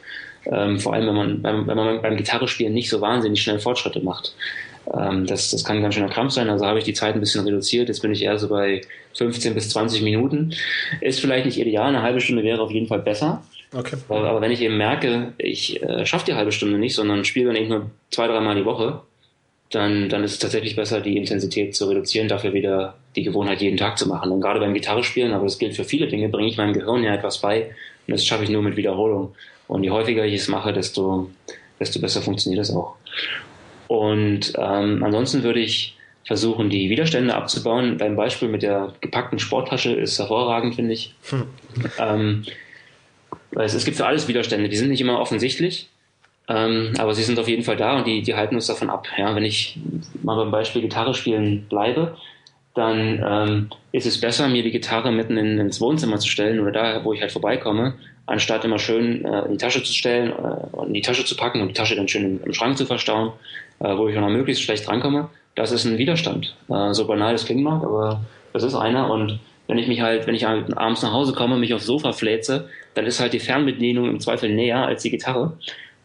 Ähm, 0.45 0.79
vor 0.79 0.93
allem, 0.93 1.07
wenn 1.07 1.15
man, 1.15 1.41
beim, 1.41 1.67
wenn 1.67 1.77
man 1.77 2.01
beim 2.01 2.17
Gitarrespielen 2.17 2.73
nicht 2.73 2.89
so 2.89 2.99
wahnsinnig 2.99 3.41
schnell 3.41 3.59
Fortschritte 3.59 4.01
macht. 4.01 4.35
Ähm, 4.93 5.25
das, 5.25 5.51
das 5.51 5.63
kann 5.63 5.81
ganz 5.81 5.95
schön 5.95 6.09
Krampf 6.09 6.33
sein. 6.33 6.49
Also 6.49 6.65
habe 6.65 6.79
ich 6.79 6.85
die 6.85 6.93
Zeit 6.93 7.15
ein 7.15 7.21
bisschen 7.21 7.45
reduziert. 7.45 7.87
Jetzt 7.87 8.01
bin 8.01 8.11
ich 8.11 8.23
eher 8.23 8.37
so 8.37 8.49
bei 8.49 8.81
15 9.13 9.53
bis 9.53 9.69
20 9.69 10.01
Minuten. 10.01 10.53
Ist 10.99 11.21
vielleicht 11.21 11.45
nicht 11.45 11.57
ideal. 11.57 11.87
Eine 11.87 12.01
halbe 12.01 12.19
Stunde 12.19 12.43
wäre 12.43 12.61
auf 12.61 12.71
jeden 12.71 12.87
Fall 12.87 12.99
besser. 12.99 13.43
Okay. 13.73 13.97
Aber, 14.09 14.41
wenn 14.41 14.51
ich 14.51 14.61
eben 14.61 14.77
merke, 14.77 15.33
ich 15.37 15.81
äh, 15.81 16.05
schaffe 16.05 16.25
die 16.25 16.35
halbe 16.35 16.51
Stunde 16.51 16.77
nicht, 16.77 16.95
sondern 16.95 17.25
spiele 17.25 17.47
dann 17.47 17.55
eben 17.55 17.69
nur 17.69 17.91
zwei, 18.11 18.27
dreimal 18.27 18.55
die 18.55 18.65
Woche, 18.65 19.01
dann, 19.71 20.09
dann 20.09 20.23
ist 20.23 20.33
es 20.33 20.39
tatsächlich 20.39 20.75
besser, 20.75 21.01
die 21.01 21.17
Intensität 21.17 21.75
zu 21.75 21.87
reduzieren, 21.87 22.27
dafür 22.27 22.53
wieder 22.53 22.95
die 23.15 23.23
Gewohnheit 23.23 23.61
jeden 23.61 23.77
Tag 23.77 23.97
zu 23.97 24.07
machen. 24.07 24.31
Und 24.31 24.41
gerade 24.41 24.59
beim 24.59 24.73
Gitarrespielen, 24.73 25.33
aber 25.33 25.45
das 25.45 25.57
gilt 25.57 25.75
für 25.75 25.83
viele 25.83 26.07
Dinge, 26.07 26.29
bringe 26.29 26.47
ich 26.47 26.57
meinem 26.57 26.73
Gehirn 26.73 27.03
ja 27.03 27.13
etwas 27.15 27.39
bei 27.39 27.71
und 28.07 28.11
das 28.11 28.25
schaffe 28.25 28.43
ich 28.43 28.49
nur 28.49 28.61
mit 28.61 28.75
Wiederholung. 28.75 29.33
Und 29.67 29.83
je 29.83 29.89
häufiger 29.89 30.25
ich 30.25 30.35
es 30.35 30.47
mache, 30.47 30.73
desto, 30.73 31.31
desto 31.79 31.99
besser 31.99 32.21
funktioniert 32.21 32.61
es 32.61 32.71
auch. 32.71 32.95
Und 33.87 34.53
ähm, 34.57 35.03
ansonsten 35.03 35.43
würde 35.43 35.59
ich 35.59 35.97
versuchen, 36.25 36.69
die 36.69 36.89
Widerstände 36.89 37.35
abzubauen. 37.35 37.97
Beim 37.97 38.15
Beispiel 38.15 38.47
mit 38.47 38.63
der 38.63 38.93
gepackten 39.01 39.39
Sporttasche 39.39 39.91
ist 39.93 40.19
hervorragend, 40.19 40.75
finde 40.75 40.93
ich. 40.93 41.15
Hm. 41.29 41.43
Ähm, 41.99 42.45
es, 43.55 43.73
es 43.73 43.85
gibt 43.85 43.97
für 43.97 44.05
alles 44.05 44.27
Widerstände, 44.27 44.69
die 44.69 44.75
sind 44.75 44.89
nicht 44.89 45.01
immer 45.01 45.19
offensichtlich, 45.19 45.89
ähm, 46.47 46.93
aber 46.97 47.13
sie 47.13 47.23
sind 47.23 47.39
auf 47.39 47.47
jeden 47.47 47.63
Fall 47.63 47.77
da 47.77 47.97
und 47.97 48.07
die, 48.07 48.21
die 48.21 48.35
halten 48.35 48.55
uns 48.55 48.67
davon 48.67 48.89
ab. 48.89 49.07
Ja, 49.17 49.35
wenn 49.35 49.45
ich 49.45 49.77
mal 50.23 50.35
beim 50.35 50.51
Beispiel 50.51 50.81
Gitarre 50.81 51.13
spielen 51.13 51.65
bleibe, 51.69 52.17
dann 52.73 53.23
ähm, 53.25 53.69
ist 53.91 54.07
es 54.07 54.19
besser, 54.19 54.47
mir 54.47 54.63
die 54.63 54.71
Gitarre 54.71 55.11
mitten 55.11 55.37
in, 55.37 55.59
ins 55.59 55.79
Wohnzimmer 55.79 56.17
zu 56.17 56.27
stellen 56.27 56.59
oder 56.59 56.71
da, 56.71 57.05
wo 57.05 57.13
ich 57.13 57.21
halt 57.21 57.31
vorbeikomme, 57.31 57.93
anstatt 58.25 58.65
immer 58.65 58.79
schön 58.79 59.23
äh, 59.25 59.45
in 59.45 59.51
die 59.51 59.57
Tasche 59.57 59.83
zu 59.83 59.93
stellen 59.93 60.31
äh, 60.31 60.75
und 60.75 60.87
in 60.87 60.93
die 60.93 61.01
Tasche 61.01 61.23
zu 61.23 61.35
packen 61.35 61.61
und 61.61 61.67
die 61.67 61.73
Tasche 61.73 61.95
dann 61.95 62.07
schön 62.07 62.23
im, 62.23 62.43
im 62.43 62.53
Schrank 62.53 62.77
zu 62.77 62.85
verstauen, 62.85 63.33
äh, 63.79 63.95
wo 63.95 64.07
ich 64.07 64.17
auch 64.17 64.21
noch 64.21 64.29
möglichst 64.29 64.63
schlecht 64.63 64.87
drankomme. 64.87 65.29
Das 65.55 65.71
ist 65.71 65.85
ein 65.85 65.99
Widerstand. 65.99 66.55
Äh, 66.69 66.93
so 66.93 67.05
banal 67.05 67.33
das 67.33 67.45
klingen 67.45 67.63
mag, 67.63 67.83
aber 67.83 68.21
das 68.53 68.63
ist 68.63 68.75
einer 68.75 69.09
und 69.09 69.39
wenn 69.73 69.79
ich 69.79 69.87
mich 69.87 70.01
halt, 70.01 70.27
wenn 70.27 70.35
ich 70.35 70.45
abends 70.45 71.01
nach 71.01 71.13
Hause 71.13 71.33
komme, 71.33 71.57
mich 71.57 71.73
aufs 71.73 71.87
Sofa 71.87 72.11
fläze, 72.11 72.69
dann 72.93 73.07
ist 73.07 73.19
halt 73.19 73.33
die 73.33 73.39
Fernbedienung 73.39 74.07
im 74.07 74.19
Zweifel 74.19 74.53
näher 74.53 74.85
als 74.85 75.01
die 75.01 75.09
Gitarre. 75.09 75.57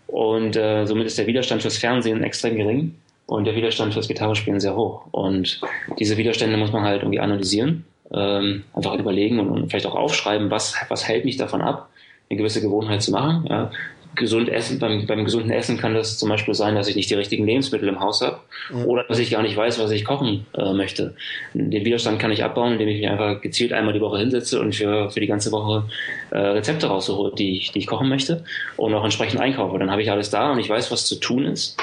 Und 0.06 0.56
äh, 0.56 0.86
somit 0.86 1.06
ist 1.06 1.18
der 1.18 1.26
Widerstand 1.26 1.60
fürs 1.60 1.76
Fernsehen 1.76 2.24
extrem 2.24 2.56
gering 2.56 2.94
und 3.26 3.44
der 3.44 3.54
Widerstand 3.54 3.92
fürs 3.92 4.08
Gitarrespielen 4.08 4.58
sehr 4.58 4.74
hoch. 4.74 5.02
Und 5.10 5.60
diese 5.98 6.16
Widerstände 6.16 6.56
muss 6.56 6.72
man 6.72 6.82
halt 6.82 7.02
irgendwie 7.02 7.20
analysieren, 7.20 7.84
ähm, 8.10 8.64
einfach 8.72 8.94
überlegen 8.94 9.38
und, 9.38 9.50
und, 9.50 9.68
vielleicht 9.68 9.84
auch 9.84 9.96
aufschreiben, 9.96 10.50
was, 10.50 10.74
was 10.88 11.06
hält 11.06 11.26
mich 11.26 11.36
davon 11.36 11.60
ab, 11.60 11.90
eine 12.30 12.38
gewisse 12.38 12.62
Gewohnheit 12.62 13.02
zu 13.02 13.10
machen. 13.10 13.46
Ja. 13.50 13.70
Gesund 14.14 14.48
essen, 14.48 14.78
beim, 14.78 15.06
beim 15.06 15.24
gesunden 15.24 15.50
Essen 15.50 15.78
kann 15.78 15.94
das 15.94 16.18
zum 16.18 16.28
Beispiel 16.28 16.54
sein, 16.54 16.74
dass 16.74 16.88
ich 16.88 16.96
nicht 16.96 17.10
die 17.10 17.14
richtigen 17.14 17.46
Lebensmittel 17.46 17.88
im 17.88 18.00
Haus 18.00 18.20
habe 18.20 18.40
mhm. 18.70 18.84
oder 18.84 19.04
dass 19.04 19.18
ich 19.18 19.30
gar 19.30 19.42
nicht 19.42 19.56
weiß, 19.56 19.78
was 19.78 19.90
ich 19.90 20.04
kochen 20.04 20.46
äh, 20.54 20.72
möchte. 20.72 21.14
Den 21.54 21.84
Widerstand 21.84 22.18
kann 22.18 22.32
ich 22.32 22.44
abbauen, 22.44 22.72
indem 22.72 22.88
ich 22.88 23.00
mich 23.00 23.08
einfach 23.08 23.40
gezielt 23.40 23.72
einmal 23.72 23.94
die 23.94 24.00
Woche 24.00 24.18
hinsetze 24.18 24.60
und 24.60 24.74
für, 24.74 25.10
für 25.10 25.20
die 25.20 25.26
ganze 25.26 25.52
Woche 25.52 25.84
äh, 26.30 26.38
Rezepte 26.38 26.86
raussuche, 26.86 27.34
die 27.36 27.58
ich, 27.58 27.72
die 27.72 27.78
ich 27.80 27.86
kochen 27.86 28.08
möchte 28.08 28.44
und 28.76 28.94
auch 28.94 29.04
entsprechend 29.04 29.40
einkaufe. 29.40 29.78
Dann 29.78 29.90
habe 29.90 30.02
ich 30.02 30.10
alles 30.10 30.30
da 30.30 30.52
und 30.52 30.58
ich 30.58 30.68
weiß, 30.68 30.90
was 30.90 31.06
zu 31.06 31.16
tun 31.16 31.44
ist 31.44 31.76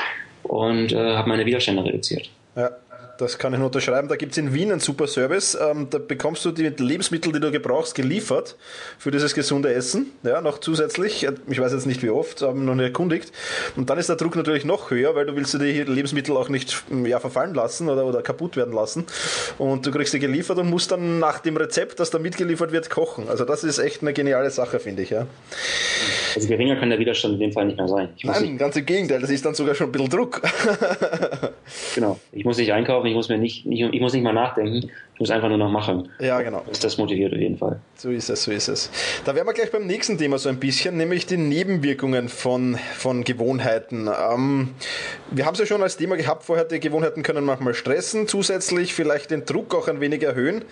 und 0.43 0.91
äh, 0.91 1.15
habe 1.15 1.29
meine 1.29 1.45
Widerstände 1.45 1.83
reduziert. 1.83 2.29
Ja 2.55 2.71
das 3.17 3.37
kann 3.37 3.53
ich 3.53 3.59
nur 3.59 3.67
unterschreiben. 3.67 4.07
Da 4.07 4.15
gibt 4.15 4.33
es 4.33 4.37
in 4.37 4.53
Wien 4.53 4.71
einen 4.71 4.79
super 4.79 5.07
Service. 5.07 5.57
Ähm, 5.59 5.87
da 5.89 5.97
bekommst 5.97 6.43
du 6.45 6.51
die 6.51 6.67
Lebensmittel, 6.67 7.31
die 7.31 7.39
du 7.39 7.51
gebrauchst, 7.51 7.95
geliefert 7.95 8.55
für 8.97 9.11
dieses 9.11 9.33
gesunde 9.33 9.73
Essen. 9.73 10.11
Ja, 10.23 10.41
noch 10.41 10.59
zusätzlich. 10.59 11.27
Ich 11.47 11.59
weiß 11.59 11.73
jetzt 11.73 11.85
nicht 11.85 12.03
wie 12.03 12.09
oft, 12.09 12.41
haben 12.41 12.65
noch 12.65 12.75
nicht 12.75 12.85
erkundigt. 12.85 13.31
Und 13.75 13.89
dann 13.89 13.97
ist 13.97 14.09
der 14.09 14.15
Druck 14.15 14.35
natürlich 14.35 14.65
noch 14.65 14.91
höher, 14.91 15.15
weil 15.15 15.25
du 15.25 15.35
willst 15.35 15.53
dir 15.53 15.59
die 15.59 15.83
Lebensmittel 15.83 16.35
auch 16.35 16.49
nicht 16.49 16.83
ja, 17.05 17.19
verfallen 17.19 17.53
lassen 17.53 17.89
oder, 17.89 18.05
oder 18.05 18.21
kaputt 18.21 18.57
werden 18.57 18.73
lassen. 18.73 19.05
Und 19.57 19.85
du 19.85 19.91
kriegst 19.91 20.11
sie 20.11 20.19
geliefert 20.19 20.57
und 20.57 20.69
musst 20.69 20.91
dann 20.91 21.19
nach 21.19 21.39
dem 21.39 21.57
Rezept, 21.57 21.99
das 21.99 22.09
da 22.09 22.19
mitgeliefert 22.19 22.71
wird, 22.71 22.89
kochen. 22.89 23.29
Also 23.29 23.45
das 23.45 23.63
ist 23.63 23.79
echt 23.79 24.01
eine 24.01 24.13
geniale 24.13 24.49
Sache, 24.49 24.79
finde 24.79 25.03
ich. 25.03 25.09
Ja. 25.09 25.27
Also 26.35 26.47
geringer 26.47 26.75
kann 26.75 26.89
der 26.89 26.99
Widerstand 26.99 27.35
in 27.35 27.39
dem 27.39 27.51
Fall 27.53 27.65
nicht 27.65 27.77
mehr 27.77 27.87
sein. 27.87 28.09
Nein, 28.23 28.41
nicht, 28.43 28.57
ganz 28.59 28.75
im 28.75 28.85
Gegenteil. 28.85 29.21
Das 29.21 29.29
ist 29.29 29.45
dann 29.45 29.55
sogar 29.55 29.75
schon 29.75 29.87
ein 29.87 29.91
bisschen 29.91 30.09
Druck. 30.09 30.41
genau. 31.95 32.19
Ich 32.31 32.43
muss 32.43 32.57
nicht 32.57 32.73
einkaufen 32.73 33.04
ich 33.05 33.15
muss 33.15 33.29
mir 33.29 33.37
nicht, 33.37 33.65
nicht, 33.65 33.81
ich 33.81 34.01
muss 34.01 34.13
nicht 34.13 34.23
mal 34.23 34.33
nachdenken, 34.33 34.89
ich 35.15 35.19
muss 35.19 35.31
einfach 35.31 35.49
nur 35.49 35.57
noch 35.57 35.71
machen. 35.71 36.09
Ja, 36.19 36.41
genau. 36.41 36.63
Das, 36.67 36.79
das 36.79 36.97
motiviert 36.97 37.33
auf 37.33 37.39
jeden 37.39 37.57
Fall. 37.57 37.79
So 37.95 38.09
ist 38.09 38.29
es, 38.29 38.43
so 38.43 38.51
ist 38.51 38.67
es. 38.67 38.89
Da 39.23 39.33
wären 39.33 39.47
wir 39.47 39.53
gleich 39.53 39.71
beim 39.71 39.87
nächsten 39.87 40.17
Thema 40.17 40.37
so 40.37 40.49
ein 40.49 40.59
bisschen, 40.59 40.97
nämlich 40.97 41.25
die 41.25 41.37
Nebenwirkungen 41.37 42.29
von, 42.29 42.77
von 42.95 43.23
Gewohnheiten. 43.23 44.07
Ähm, 44.07 44.69
wir 45.31 45.45
haben 45.45 45.53
es 45.53 45.59
ja 45.59 45.65
schon 45.65 45.81
als 45.81 45.97
Thema 45.97 46.17
gehabt 46.17 46.43
vorher, 46.43 46.65
die 46.65 46.79
Gewohnheiten 46.79 47.23
können 47.23 47.45
manchmal 47.45 47.73
stressen, 47.73 48.27
zusätzlich 48.27 48.93
vielleicht 48.93 49.31
den 49.31 49.45
Druck 49.45 49.73
auch 49.73 49.87
ein 49.87 50.01
wenig 50.01 50.23
erhöhen. 50.23 50.65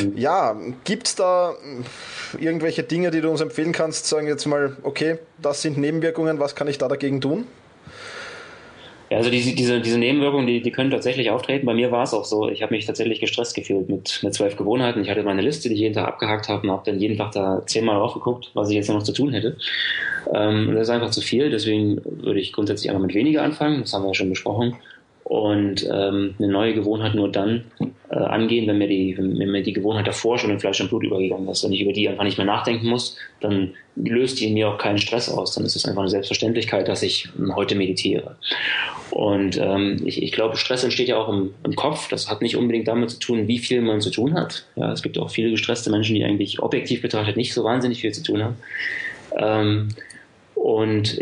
Mhm. 0.00 0.16
Ja, 0.16 0.56
gibt 0.84 1.08
es 1.08 1.16
da 1.16 1.54
irgendwelche 2.38 2.82
Dinge, 2.82 3.10
die 3.10 3.20
du 3.20 3.30
uns 3.30 3.40
empfehlen 3.40 3.72
kannst, 3.72 4.06
sagen 4.06 4.28
jetzt 4.28 4.46
mal, 4.46 4.76
okay, 4.82 5.18
das 5.40 5.62
sind 5.62 5.78
Nebenwirkungen, 5.78 6.38
was 6.38 6.54
kann 6.54 6.68
ich 6.68 6.78
da 6.78 6.88
dagegen 6.88 7.20
tun? 7.20 7.46
Ja, 9.10 9.16
also 9.16 9.30
diese, 9.30 9.54
diese, 9.54 9.80
diese 9.80 9.98
Nebenwirkungen, 9.98 10.46
die, 10.46 10.60
die 10.60 10.70
können 10.70 10.90
tatsächlich 10.90 11.30
auftreten. 11.30 11.64
Bei 11.64 11.74
mir 11.74 11.90
war 11.90 12.02
es 12.02 12.12
auch 12.12 12.24
so. 12.24 12.48
Ich 12.48 12.62
habe 12.62 12.74
mich 12.74 12.84
tatsächlich 12.84 13.20
gestresst 13.20 13.54
gefühlt 13.54 13.88
mit, 13.88 14.20
mit 14.22 14.34
zwölf 14.34 14.56
Gewohnheiten. 14.56 15.00
Ich 15.00 15.08
hatte 15.08 15.22
meine 15.22 15.40
Liste, 15.40 15.68
die 15.68 15.74
ich 15.74 15.80
jeden 15.80 15.94
Tag 15.94 16.06
abgehakt 16.08 16.48
habe 16.48 16.66
und 16.66 16.72
habe 16.72 16.82
dann 16.84 17.00
jeden 17.00 17.16
Tag 17.16 17.32
da 17.32 17.62
zehnmal 17.66 17.96
aufgeguckt, 17.96 18.50
was 18.54 18.68
ich 18.68 18.76
jetzt 18.76 18.88
noch 18.88 19.02
zu 19.02 19.12
tun 19.12 19.32
hätte. 19.32 19.56
Ähm, 20.34 20.72
das 20.74 20.82
ist 20.82 20.90
einfach 20.90 21.10
zu 21.10 21.22
viel. 21.22 21.50
Deswegen 21.50 22.00
würde 22.04 22.40
ich 22.40 22.52
grundsätzlich 22.52 22.90
einfach 22.90 23.02
mit 23.02 23.14
weniger 23.14 23.42
anfangen. 23.42 23.80
Das 23.80 23.94
haben 23.94 24.02
wir 24.02 24.08
ja 24.08 24.14
schon 24.14 24.30
besprochen 24.30 24.76
und 25.28 25.86
ähm, 25.92 26.34
eine 26.38 26.48
neue 26.48 26.72
Gewohnheit 26.72 27.14
nur 27.14 27.30
dann 27.30 27.64
äh, 28.08 28.16
angehen, 28.16 28.66
wenn 28.66 28.78
mir, 28.78 28.88
die, 28.88 29.14
wenn 29.18 29.50
mir 29.50 29.62
die 29.62 29.74
Gewohnheit 29.74 30.06
davor 30.06 30.38
schon 30.38 30.50
in 30.50 30.58
Fleisch 30.58 30.80
und 30.80 30.88
Blut 30.88 31.04
übergegangen 31.04 31.46
ist. 31.48 31.62
Wenn 31.62 31.72
ich 31.74 31.82
über 31.82 31.92
die 31.92 32.08
einfach 32.08 32.24
nicht 32.24 32.38
mehr 32.38 32.46
nachdenken 32.46 32.88
muss, 32.88 33.18
dann 33.40 33.74
löst 33.94 34.40
die 34.40 34.46
in 34.46 34.54
mir 34.54 34.70
auch 34.70 34.78
keinen 34.78 34.96
Stress 34.96 35.28
aus. 35.28 35.54
Dann 35.54 35.66
ist 35.66 35.76
es 35.76 35.84
einfach 35.84 36.00
eine 36.00 36.08
Selbstverständlichkeit, 36.08 36.88
dass 36.88 37.02
ich 37.02 37.28
heute 37.54 37.74
meditiere. 37.74 38.36
Und 39.10 39.58
ähm, 39.58 40.00
ich, 40.06 40.22
ich 40.22 40.32
glaube, 40.32 40.56
Stress 40.56 40.82
entsteht 40.82 41.08
ja 41.08 41.18
auch 41.18 41.28
im, 41.28 41.52
im 41.62 41.76
Kopf. 41.76 42.08
Das 42.08 42.30
hat 42.30 42.40
nicht 42.40 42.56
unbedingt 42.56 42.88
damit 42.88 43.10
zu 43.10 43.18
tun, 43.18 43.48
wie 43.48 43.58
viel 43.58 43.82
man 43.82 44.00
zu 44.00 44.10
tun 44.10 44.32
hat. 44.32 44.64
Ja, 44.76 44.92
es 44.92 45.02
gibt 45.02 45.18
auch 45.18 45.28
viele 45.28 45.50
gestresste 45.50 45.90
Menschen, 45.90 46.14
die 46.14 46.24
eigentlich 46.24 46.62
objektiv 46.62 47.02
betrachtet 47.02 47.36
nicht 47.36 47.52
so 47.52 47.64
wahnsinnig 47.64 48.00
viel 48.00 48.12
zu 48.12 48.22
tun 48.22 48.42
haben. 48.42 48.56
Ähm, 49.36 49.88
und 50.54 51.20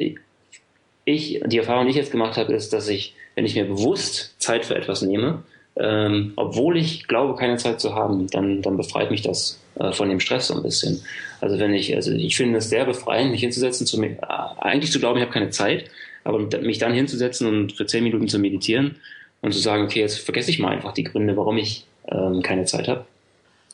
ich, 1.05 1.41
die 1.45 1.59
Erfahrung, 1.59 1.87
die 1.87 1.91
ich 1.91 1.97
jetzt 1.97 2.13
gemacht 2.13 2.37
habe, 2.37 2.53
ist, 2.53 2.73
dass 2.73 2.89
ich 2.89 3.17
wenn 3.37 3.45
ich 3.45 3.55
mir 3.55 3.67
bewusst 3.67 4.35
Zeit 4.39 4.65
für 4.65 4.75
etwas 4.75 5.03
nehme, 5.03 5.45
ähm, 5.77 6.33
obwohl 6.37 6.79
ich 6.79 7.07
glaube, 7.07 7.37
keine 7.37 7.59
Zeit 7.59 7.81
zu 7.81 7.95
haben, 7.95 8.29
dann, 8.29 8.63
dann 8.63 8.79
befreit 8.79 9.11
mich 9.11 9.21
das 9.23 9.61
äh, 9.79 9.93
von 9.93 10.09
dem 10.09 10.21
Stress 10.21 10.49
so 10.49 10.55
ein 10.55 10.63
bisschen. 10.63 11.03
Also 11.41 11.59
wenn 11.59 11.75
ich, 11.75 11.95
also 11.95 12.13
ich 12.13 12.35
finde 12.35 12.59
es 12.59 12.71
sehr 12.71 12.87
befreiend, 12.87 13.31
mich 13.31 13.43
hinzusetzen, 13.43 13.87
zu, 13.87 14.03
äh, 14.03 14.17
eigentlich 14.59 14.91
zu 14.91 14.99
glauben, 14.99 15.19
ich 15.19 15.23
habe 15.23 15.33
keine 15.33 15.51
Zeit, 15.51 15.85
aber 16.25 16.39
mich 16.61 16.79
dann 16.79 16.95
hinzusetzen 16.95 17.47
und 17.47 17.73
für 17.75 17.87
zehn 17.87 18.03
Minuten 18.03 18.27
zu 18.27 18.39
meditieren 18.39 18.97
und 19.43 19.53
zu 19.53 19.61
sagen, 19.61 19.85
okay, 19.85 20.01
jetzt 20.01 20.19
vergesse 20.19 20.51
ich 20.51 20.59
mal 20.59 20.73
einfach 20.73 20.95
die 20.95 21.05
Gründe, 21.05 21.37
warum 21.37 21.59
ich 21.59 21.85
ähm, 22.11 22.43
keine 22.43 22.65
Zeit 22.65 22.89
habe, 22.89 23.05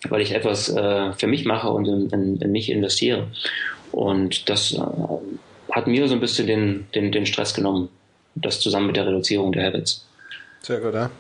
weil 0.09 0.23
ich 0.23 0.35
etwas 0.35 0.71
äh, 0.71 1.13
für 1.13 1.29
mich 1.29 1.45
mache 1.45 1.71
und 1.71 1.87
in, 1.87 2.11
in, 2.11 2.37
in 2.41 2.51
mich 2.51 2.69
investiere. 2.69 3.29
Und 3.93 4.51
das 4.51 4.75
äh, 4.75 4.81
hat 5.71 5.87
mir 5.87 6.09
so 6.09 6.15
ein 6.15 6.21
bisschen 6.21 6.49
den, 6.49 6.87
den, 6.97 7.13
den 7.13 7.27
Stress 7.27 7.55
genommen 7.55 7.91
das 8.35 8.61
zusammen 8.61 8.87
mit 8.87 8.97
der 8.97 9.07
Reduzierung 9.07 9.53
der 9.53 9.67
Habits. 9.67 10.07
Sehr 10.63 10.81
gut, 10.81 10.95
ja. 10.95 11.11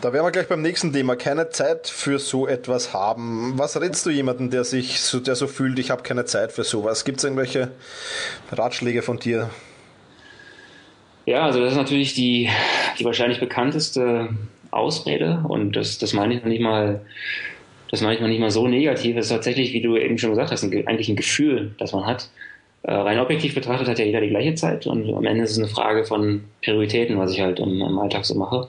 Da 0.00 0.12
wären 0.12 0.24
wir 0.24 0.30
gleich 0.30 0.48
beim 0.48 0.62
nächsten 0.62 0.92
Thema. 0.92 1.16
Keine 1.16 1.50
Zeit 1.50 1.88
für 1.88 2.18
so 2.18 2.46
etwas 2.46 2.92
haben. 2.92 3.54
Was 3.56 3.80
rätst 3.80 4.04
du 4.06 4.10
jemanden, 4.10 4.50
der 4.50 4.64
sich 4.64 5.00
so, 5.00 5.20
der 5.20 5.36
so 5.36 5.46
fühlt, 5.46 5.78
ich 5.78 5.90
habe 5.90 6.02
keine 6.02 6.24
Zeit 6.24 6.52
für 6.52 6.64
sowas? 6.64 7.04
Gibt 7.04 7.18
es 7.18 7.24
irgendwelche 7.24 7.70
Ratschläge 8.52 9.02
von 9.02 9.18
dir? 9.18 9.50
Ja, 11.24 11.44
also 11.44 11.60
das 11.60 11.72
ist 11.72 11.78
natürlich 11.78 12.14
die, 12.14 12.48
die 12.98 13.04
wahrscheinlich 13.04 13.40
bekannteste 13.40 14.28
Ausrede 14.70 15.44
und 15.48 15.74
das, 15.74 15.98
das 15.98 16.12
meine 16.12 16.34
ich 16.34 16.42
noch 16.42 16.48
nicht 16.48 16.60
mal, 16.60 17.00
das 17.90 18.00
meine 18.00 18.14
ich 18.14 18.20
noch 18.20 18.28
nicht 18.28 18.40
mal 18.40 18.50
so 18.50 18.68
negativ. 18.68 19.16
Es 19.16 19.26
ist 19.26 19.32
tatsächlich, 19.32 19.72
wie 19.72 19.80
du 19.80 19.96
eben 19.96 20.18
schon 20.18 20.30
gesagt 20.30 20.52
hast, 20.52 20.62
ein, 20.62 20.86
eigentlich 20.86 21.08
ein 21.08 21.16
Gefühl, 21.16 21.74
das 21.78 21.92
man 21.92 22.06
hat. 22.06 22.28
Äh, 22.86 22.94
rein 22.94 23.18
objektiv 23.18 23.52
betrachtet 23.52 23.88
hat 23.88 23.98
ja 23.98 24.04
jeder 24.04 24.20
die 24.20 24.28
gleiche 24.28 24.54
Zeit 24.54 24.86
und 24.86 25.12
am 25.12 25.24
Ende 25.24 25.42
ist 25.42 25.50
es 25.50 25.58
eine 25.58 25.66
Frage 25.66 26.04
von 26.04 26.44
Prioritäten, 26.62 27.18
was 27.18 27.32
ich 27.32 27.40
halt 27.40 27.58
im, 27.58 27.80
im 27.80 27.98
Alltag 27.98 28.24
so 28.24 28.36
mache. 28.36 28.68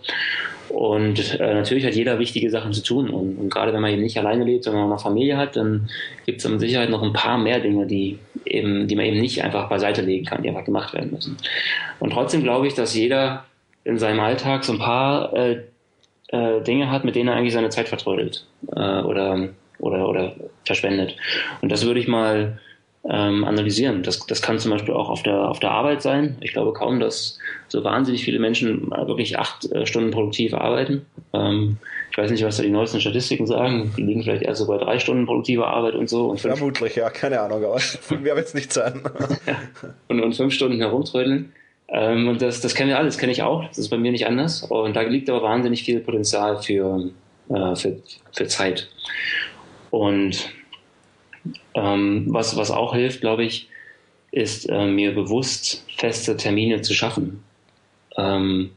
Und 0.69 1.39
äh, 1.39 1.53
natürlich 1.53 1.86
hat 1.86 1.93
jeder 1.93 2.17
wichtige 2.17 2.49
Sachen 2.49 2.73
zu 2.73 2.82
tun. 2.82 3.10
Und, 3.10 3.38
und, 3.38 3.49
gerade 3.51 3.73
wenn 3.73 3.82
man 3.82 3.91
eben 3.91 4.01
nicht 4.01 4.17
alleine 4.17 4.43
lebt, 4.43 4.63
sondern 4.63 4.86
eine 4.86 4.97
Familie 4.97 5.38
hat, 5.38 5.56
dann 5.56 5.89
gibt 6.25 6.39
es 6.39 6.49
mit 6.49 6.60
Sicherheit 6.60 6.89
noch 6.89 7.03
ein 7.03 7.13
paar 7.13 7.38
mehr 7.38 7.60
Dinge, 7.60 7.86
die, 7.86 8.17
eben, 8.43 8.88
die 8.88 8.95
man 8.95 9.06
eben 9.06 9.21
nicht 9.21 9.43
einfach 9.43 9.69
beiseite 9.69 10.01
legen 10.01 10.25
kann, 10.25 10.41
die 10.41 10.49
einfach 10.49 10.65
gemacht 10.65 10.95
werden 10.95 11.12
müssen. 11.12 11.38
Und 11.99 12.12
trotzdem 12.12 12.41
glaube 12.41 12.65
ich, 12.65 12.73
dass 12.73 12.95
jeder 12.95 13.45
in 13.84 13.99
seinem 13.99 14.19
Alltag 14.19 14.63
so 14.63 14.73
ein 14.73 14.80
paar 14.80 15.32
äh, 15.34 15.62
äh, 16.30 16.62
Dinge 16.62 16.89
hat, 16.89 17.06
mit 17.06 17.15
denen 17.15 17.30
er 17.30 17.36
eigentlich 17.36 17.53
seine 17.53 17.69
Zeit 17.69 17.88
vertrödelt 17.88 18.45
äh, 18.75 19.01
oder, 19.01 19.49
oder, 19.77 20.10
oder 20.10 20.36
verschwendet. 20.65 21.15
Und 21.62 21.71
das 21.71 21.86
würde 21.86 21.99
ich 21.99 22.08
mal 22.08 22.60
ähm, 23.09 23.43
analysieren. 23.45 24.03
Das, 24.03 24.25
das 24.27 24.41
kann 24.41 24.59
zum 24.59 24.71
Beispiel 24.71 24.93
auch 24.93 25.09
auf 25.09 25.23
der, 25.23 25.49
auf 25.49 25.59
der 25.59 25.71
Arbeit 25.71 26.01
sein. 26.01 26.37
Ich 26.41 26.51
glaube 26.51 26.73
kaum, 26.73 26.99
dass 26.99 27.39
so 27.67 27.83
wahnsinnig 27.83 28.23
viele 28.23 28.39
Menschen 28.39 28.91
wirklich 28.91 29.39
acht 29.39 29.71
äh, 29.71 29.85
Stunden 29.85 30.11
produktiv 30.11 30.53
arbeiten. 30.53 31.05
Ähm, 31.33 31.77
ich 32.11 32.17
weiß 32.17 32.31
nicht, 32.31 32.43
was 32.43 32.57
da 32.57 32.63
die 32.63 32.69
neuesten 32.69 32.99
Statistiken 32.99 33.47
sagen. 33.47 33.93
Die 33.97 34.01
liegen 34.01 34.23
vielleicht 34.23 34.43
eher 34.43 34.55
so 34.55 34.67
bei 34.67 34.77
drei 34.77 34.99
Stunden 34.99 35.25
produktiver 35.25 35.67
Arbeit 35.67 35.95
und 35.95 36.09
so. 36.09 36.27
Und 36.27 36.39
fünf, 36.41 36.57
Vermutlich, 36.57 36.95
ja, 36.95 37.09
keine 37.09 37.39
Ahnung, 37.39 37.63
aber 37.63 37.79
mehr 38.21 38.35
wird 38.35 38.47
es 38.47 38.53
nicht 38.53 38.73
sein. 38.73 39.01
und, 40.07 40.21
und 40.21 40.35
fünf 40.35 40.53
Stunden 40.53 40.79
herumtrödeln. 40.79 41.53
Ähm, 41.89 42.27
und 42.27 42.41
das, 42.41 42.59
das 42.59 42.75
kennen 42.75 42.89
wir 42.89 42.97
alles, 42.97 43.17
kenne 43.17 43.31
ich 43.31 43.43
auch. 43.43 43.65
Das 43.67 43.77
ist 43.77 43.89
bei 43.89 43.97
mir 43.97 44.11
nicht 44.11 44.27
anders. 44.27 44.63
Und 44.63 44.95
da 44.95 45.01
liegt 45.01 45.29
aber 45.29 45.43
wahnsinnig 45.43 45.83
viel 45.83 46.01
Potenzial 46.01 46.61
für, 46.61 47.09
äh, 47.49 47.75
für, 47.75 47.97
für 48.33 48.47
Zeit. 48.47 48.89
Und 49.91 50.49
ähm, 51.73 52.25
was, 52.29 52.57
was 52.57 52.71
auch 52.71 52.93
hilft, 52.93 53.21
glaube 53.21 53.43
ich, 53.43 53.69
ist 54.31 54.69
äh, 54.69 54.86
mir 54.86 55.13
bewusst 55.13 55.86
feste 55.97 56.38
Termine 56.38 56.81
zu 56.81 56.93
schaffen. 56.93 57.43
Ähm, 58.17 58.71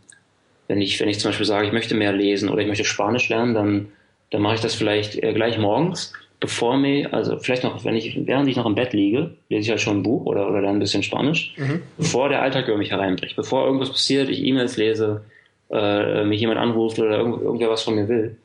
wenn, 0.69 0.81
ich, 0.81 1.01
wenn 1.01 1.09
ich 1.09 1.19
zum 1.19 1.31
Beispiel 1.31 1.47
sage, 1.47 1.67
ich 1.67 1.73
möchte 1.73 1.95
mehr 1.95 2.13
lesen 2.13 2.49
oder 2.49 2.63
ich 2.63 2.69
möchte 2.69 2.85
Spanisch 2.85 3.29
lernen, 3.29 3.55
dann, 3.55 3.89
dann 4.31 4.43
mache 4.43 4.55
ich 4.55 4.61
das 4.61 4.75
vielleicht 4.75 5.17
äh, 5.17 5.33
gleich 5.33 5.59
morgens, 5.59 6.13
bevor 6.39 6.77
mir, 6.79 7.13
also 7.13 7.39
vielleicht 7.39 7.65
noch, 7.65 7.85
wenn 7.85 7.97
ich, 7.97 8.19
während 8.27 8.49
ich 8.49 8.57
noch 8.57 8.67
im 8.67 8.75
Bett 8.75 8.93
liege, 8.93 9.35
lese 9.49 9.63
ich 9.63 9.71
halt 9.71 9.81
schon 9.81 9.99
ein 9.99 10.03
Buch 10.03 10.25
oder, 10.25 10.49
oder 10.49 10.61
lerne 10.61 10.79
ein 10.79 10.81
bisschen 10.81 11.03
Spanisch, 11.03 11.55
mhm. 11.57 11.83
bevor 11.99 12.29
der 12.29 12.43
Alltag 12.43 12.69
über 12.69 12.79
mich 12.79 12.91
hereinbricht, 12.91 13.37
bevor 13.37 13.67
irgendwas 13.67 13.91
passiert, 13.91 14.29
ich 14.31 14.43
E-Mails 14.43 14.77
lese, 14.77 15.23
äh, 15.71 16.25
mich 16.25 16.41
jemand 16.41 16.59
anruft 16.59 16.99
oder 16.99 17.19
irgend, 17.19 17.43
irgendwer 17.43 17.71
was 17.71 17.83
von 17.83 17.95
mir 17.95 18.09
will. 18.09 18.37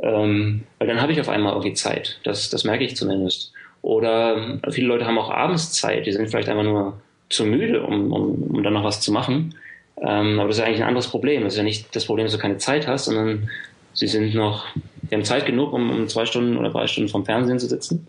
Ähm, 0.00 0.64
weil 0.78 0.88
dann 0.88 1.00
habe 1.00 1.12
ich 1.12 1.20
auf 1.20 1.28
einmal 1.28 1.52
irgendwie 1.52 1.74
Zeit. 1.74 2.18
Das, 2.24 2.50
das 2.50 2.64
merke 2.64 2.84
ich 2.84 2.96
zumindest. 2.96 3.52
Oder 3.82 4.60
viele 4.70 4.86
Leute 4.86 5.06
haben 5.06 5.18
auch 5.18 5.30
abends 5.30 5.72
Zeit, 5.72 6.06
die 6.06 6.12
sind 6.12 6.28
vielleicht 6.28 6.48
einfach 6.48 6.62
nur 6.62 7.00
zu 7.28 7.44
müde, 7.44 7.82
um, 7.82 8.12
um, 8.12 8.42
um 8.50 8.62
dann 8.62 8.72
noch 8.72 8.84
was 8.84 9.00
zu 9.00 9.10
machen. 9.12 9.54
Ähm, 10.00 10.38
aber 10.38 10.48
das 10.48 10.58
ist 10.58 10.64
eigentlich 10.64 10.82
ein 10.82 10.88
anderes 10.88 11.08
Problem. 11.08 11.42
Das 11.42 11.54
ist 11.54 11.58
ja 11.58 11.64
nicht 11.64 11.94
das 11.94 12.06
Problem, 12.06 12.26
dass 12.26 12.34
du 12.34 12.40
keine 12.40 12.58
Zeit 12.58 12.86
hast, 12.86 13.06
sondern 13.06 13.48
sie 13.92 14.06
sind 14.06 14.34
noch, 14.34 14.66
die 15.02 15.14
haben 15.14 15.24
Zeit 15.24 15.46
genug, 15.46 15.72
um, 15.72 15.90
um 15.90 16.08
zwei 16.08 16.26
Stunden 16.26 16.56
oder 16.56 16.70
drei 16.70 16.86
Stunden 16.86 17.10
vom 17.10 17.24
Fernsehen 17.24 17.58
zu 17.58 17.68
sitzen, 17.68 18.06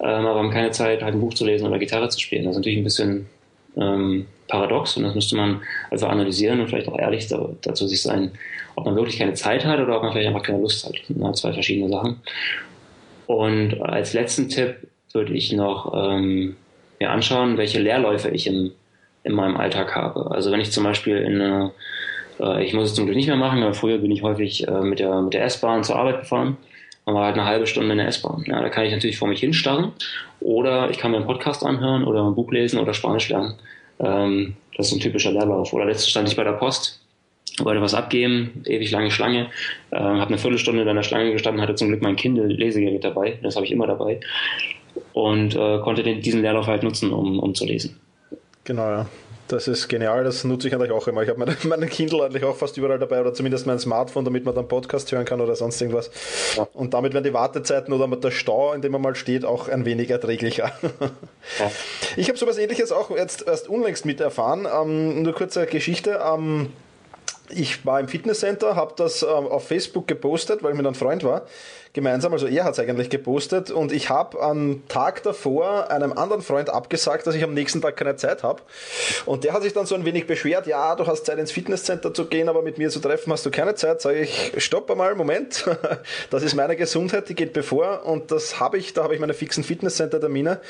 ähm, 0.00 0.26
aber 0.26 0.38
haben 0.38 0.50
keine 0.50 0.70
Zeit, 0.70 1.02
halt 1.02 1.14
ein 1.14 1.20
Buch 1.20 1.34
zu 1.34 1.44
lesen 1.44 1.66
oder 1.66 1.78
Gitarre 1.78 2.08
zu 2.08 2.18
spielen. 2.18 2.44
Das 2.44 2.52
ist 2.52 2.58
natürlich 2.58 2.78
ein 2.78 2.84
bisschen 2.84 3.26
ähm, 3.76 4.26
paradox 4.48 4.96
und 4.96 5.04
das 5.04 5.14
müsste 5.14 5.36
man 5.36 5.60
also 5.90 6.06
analysieren 6.06 6.60
und 6.60 6.68
vielleicht 6.68 6.88
auch 6.88 6.98
ehrlich 6.98 7.28
dazu 7.28 7.86
sich 7.86 8.02
sein, 8.02 8.32
ob 8.74 8.86
man 8.86 8.96
wirklich 8.96 9.18
keine 9.18 9.34
Zeit 9.34 9.64
hat 9.64 9.80
oder 9.80 9.96
ob 9.96 10.02
man 10.02 10.12
vielleicht 10.12 10.28
einfach 10.28 10.42
keine 10.42 10.60
Lust 10.60 10.84
hat. 10.84 10.94
Das 11.08 11.22
halt 11.24 11.36
zwei 11.36 11.52
verschiedene 11.52 11.88
Sachen. 11.88 12.20
Und 13.26 13.80
als 13.80 14.12
letzten 14.12 14.48
Tipp 14.48 14.76
würde 15.12 15.32
ich 15.32 15.52
noch 15.52 15.92
ähm, 15.94 16.56
mir 16.98 17.10
anschauen, 17.10 17.56
welche 17.56 17.80
Leerläufe 17.80 18.28
ich 18.28 18.46
im, 18.46 18.72
in 19.24 19.32
meinem 19.32 19.56
Alltag 19.56 19.96
habe. 19.96 20.30
Also 20.30 20.52
wenn 20.52 20.60
ich 20.60 20.70
zum 20.70 20.84
Beispiel 20.84 21.16
in 21.16 21.40
eine, 21.40 21.72
äh, 22.38 22.64
ich 22.64 22.74
muss 22.74 22.90
es 22.90 22.94
zum 22.94 23.06
Glück 23.06 23.16
nicht 23.16 23.26
mehr 23.26 23.36
machen, 23.36 23.62
aber 23.62 23.74
früher 23.74 23.98
bin 23.98 24.10
ich 24.10 24.22
häufig 24.22 24.68
äh, 24.68 24.80
mit 24.82 24.98
der, 24.98 25.20
mit 25.22 25.34
der 25.34 25.44
S-Bahn 25.44 25.82
zur 25.82 25.96
Arbeit 25.96 26.20
gefahren. 26.20 26.56
Man 27.06 27.14
war 27.14 27.24
halt 27.24 27.34
eine 27.34 27.46
halbe 27.46 27.66
Stunde 27.66 27.92
in 27.92 27.98
der 27.98 28.08
S-Bahn. 28.08 28.44
Ja, 28.46 28.60
da 28.60 28.68
kann 28.68 28.84
ich 28.84 28.92
natürlich 28.92 29.18
vor 29.18 29.28
mich 29.28 29.40
hinstarren 29.40 29.92
oder 30.40 30.90
ich 30.90 30.98
kann 30.98 31.10
mir 31.10 31.16
einen 31.16 31.26
Podcast 31.26 31.64
anhören 31.64 32.04
oder 32.04 32.22
ein 32.22 32.34
Buch 32.34 32.52
lesen 32.52 32.78
oder 32.78 32.94
Spanisch 32.94 33.28
lernen. 33.30 33.54
Ähm, 33.98 34.56
das 34.76 34.88
ist 34.88 34.92
ein 34.92 35.00
typischer 35.00 35.32
Leerlauf. 35.32 35.72
Oder 35.72 35.86
letztens 35.86 36.10
stand 36.10 36.28
ich 36.28 36.36
bei 36.36 36.44
der 36.44 36.52
Post, 36.52 37.00
wollte 37.58 37.80
was 37.80 37.94
abgeben, 37.94 38.62
ewig 38.66 38.90
lange 38.90 39.10
Schlange, 39.10 39.48
äh, 39.90 39.96
habe 39.96 40.28
eine 40.28 40.38
Viertelstunde 40.38 40.82
in 40.82 40.94
der 40.94 41.02
Schlange 41.02 41.32
gestanden, 41.32 41.62
hatte 41.62 41.74
zum 41.74 41.88
Glück 41.88 42.02
mein 42.02 42.16
Kindle-Lesegerät 42.16 43.02
dabei, 43.02 43.38
das 43.42 43.56
habe 43.56 43.66
ich 43.66 43.72
immer 43.72 43.86
dabei 43.86 44.20
und 45.12 45.54
äh, 45.54 45.78
konnte 45.80 46.02
den, 46.02 46.20
diesen 46.20 46.42
Leerlauf 46.42 46.66
halt 46.66 46.82
nutzen, 46.82 47.12
um, 47.12 47.38
um 47.38 47.54
zu 47.54 47.64
lesen. 47.64 48.00
Genau, 48.64 48.88
ja. 48.88 49.06
Das 49.50 49.66
ist 49.66 49.88
genial, 49.88 50.22
das 50.22 50.44
nutze 50.44 50.68
ich 50.68 50.74
eigentlich 50.74 50.92
auch 50.92 51.08
immer. 51.08 51.22
Ich 51.22 51.28
habe 51.28 51.40
meine, 51.40 51.56
meine 51.64 51.88
Kindle 51.88 52.24
eigentlich 52.24 52.44
auch 52.44 52.56
fast 52.56 52.76
überall 52.76 53.00
dabei 53.00 53.20
oder 53.20 53.34
zumindest 53.34 53.66
mein 53.66 53.80
Smartphone, 53.80 54.24
damit 54.24 54.44
man 54.44 54.54
dann 54.54 54.68
Podcast 54.68 55.10
hören 55.10 55.24
kann 55.24 55.40
oder 55.40 55.56
sonst 55.56 55.80
irgendwas. 55.80 56.08
Ja. 56.56 56.68
Und 56.72 56.94
damit 56.94 57.14
werden 57.14 57.24
die 57.24 57.34
Wartezeiten 57.34 57.92
oder 57.92 58.06
der 58.16 58.30
Stau, 58.30 58.72
in 58.72 58.80
dem 58.80 58.92
man 58.92 59.02
mal 59.02 59.16
steht, 59.16 59.44
auch 59.44 59.68
ein 59.68 59.84
wenig 59.84 60.10
erträglicher. 60.10 60.72
Ja. 61.58 61.70
Ich 62.16 62.28
habe 62.28 62.38
sowas 62.38 62.58
ähnliches 62.58 62.92
auch 62.92 63.10
jetzt 63.10 63.46
erst 63.46 63.68
unlängst 63.68 64.04
mit 64.04 64.20
erfahren. 64.20 64.68
Ähm, 64.72 65.22
nur 65.22 65.34
kurze 65.34 65.66
Geschichte. 65.66 66.20
Ähm, 66.24 66.68
ich 67.48 67.84
war 67.84 67.98
im 67.98 68.06
Fitnesscenter, 68.06 68.76
habe 68.76 68.92
das 68.96 69.22
ähm, 69.22 69.28
auf 69.48 69.66
Facebook 69.66 70.06
gepostet, 70.06 70.62
weil 70.62 70.72
ich 70.72 70.76
mit 70.76 70.86
einem 70.86 70.94
Freund 70.94 71.24
war 71.24 71.46
gemeinsam, 71.92 72.32
also 72.32 72.46
er 72.46 72.64
hat 72.64 72.74
es 72.74 72.78
eigentlich 72.78 73.10
gepostet 73.10 73.70
und 73.72 73.90
ich 73.90 74.10
habe 74.10 74.40
am 74.40 74.82
Tag 74.86 75.24
davor 75.24 75.90
einem 75.90 76.12
anderen 76.12 76.40
Freund 76.40 76.70
abgesagt, 76.70 77.26
dass 77.26 77.34
ich 77.34 77.42
am 77.42 77.52
nächsten 77.52 77.80
Tag 77.80 77.96
keine 77.96 78.14
Zeit 78.14 78.44
habe. 78.44 78.62
Und 79.26 79.42
der 79.42 79.52
hat 79.52 79.62
sich 79.62 79.72
dann 79.72 79.86
so 79.86 79.96
ein 79.96 80.04
wenig 80.04 80.28
beschwert, 80.28 80.68
ja, 80.68 80.94
du 80.94 81.06
hast 81.06 81.26
Zeit 81.26 81.38
ins 81.38 81.50
Fitnesscenter 81.50 82.14
zu 82.14 82.26
gehen, 82.26 82.48
aber 82.48 82.62
mit 82.62 82.78
mir 82.78 82.90
zu 82.90 83.00
treffen 83.00 83.32
hast 83.32 83.44
du 83.44 83.50
keine 83.50 83.74
Zeit. 83.74 84.00
Sage 84.00 84.20
ich, 84.20 84.52
stopp 84.58 84.88
einmal, 84.88 85.16
Moment, 85.16 85.64
das 86.30 86.44
ist 86.44 86.54
meine 86.54 86.76
Gesundheit, 86.76 87.28
die 87.28 87.34
geht 87.34 87.52
bevor 87.52 88.06
und 88.06 88.30
das 88.30 88.60
habe 88.60 88.78
ich, 88.78 88.92
da 88.92 89.02
habe 89.02 89.14
ich 89.14 89.20
meine 89.20 89.34
fixen 89.34 89.64
Fitnesscenter-Termine 89.64 90.60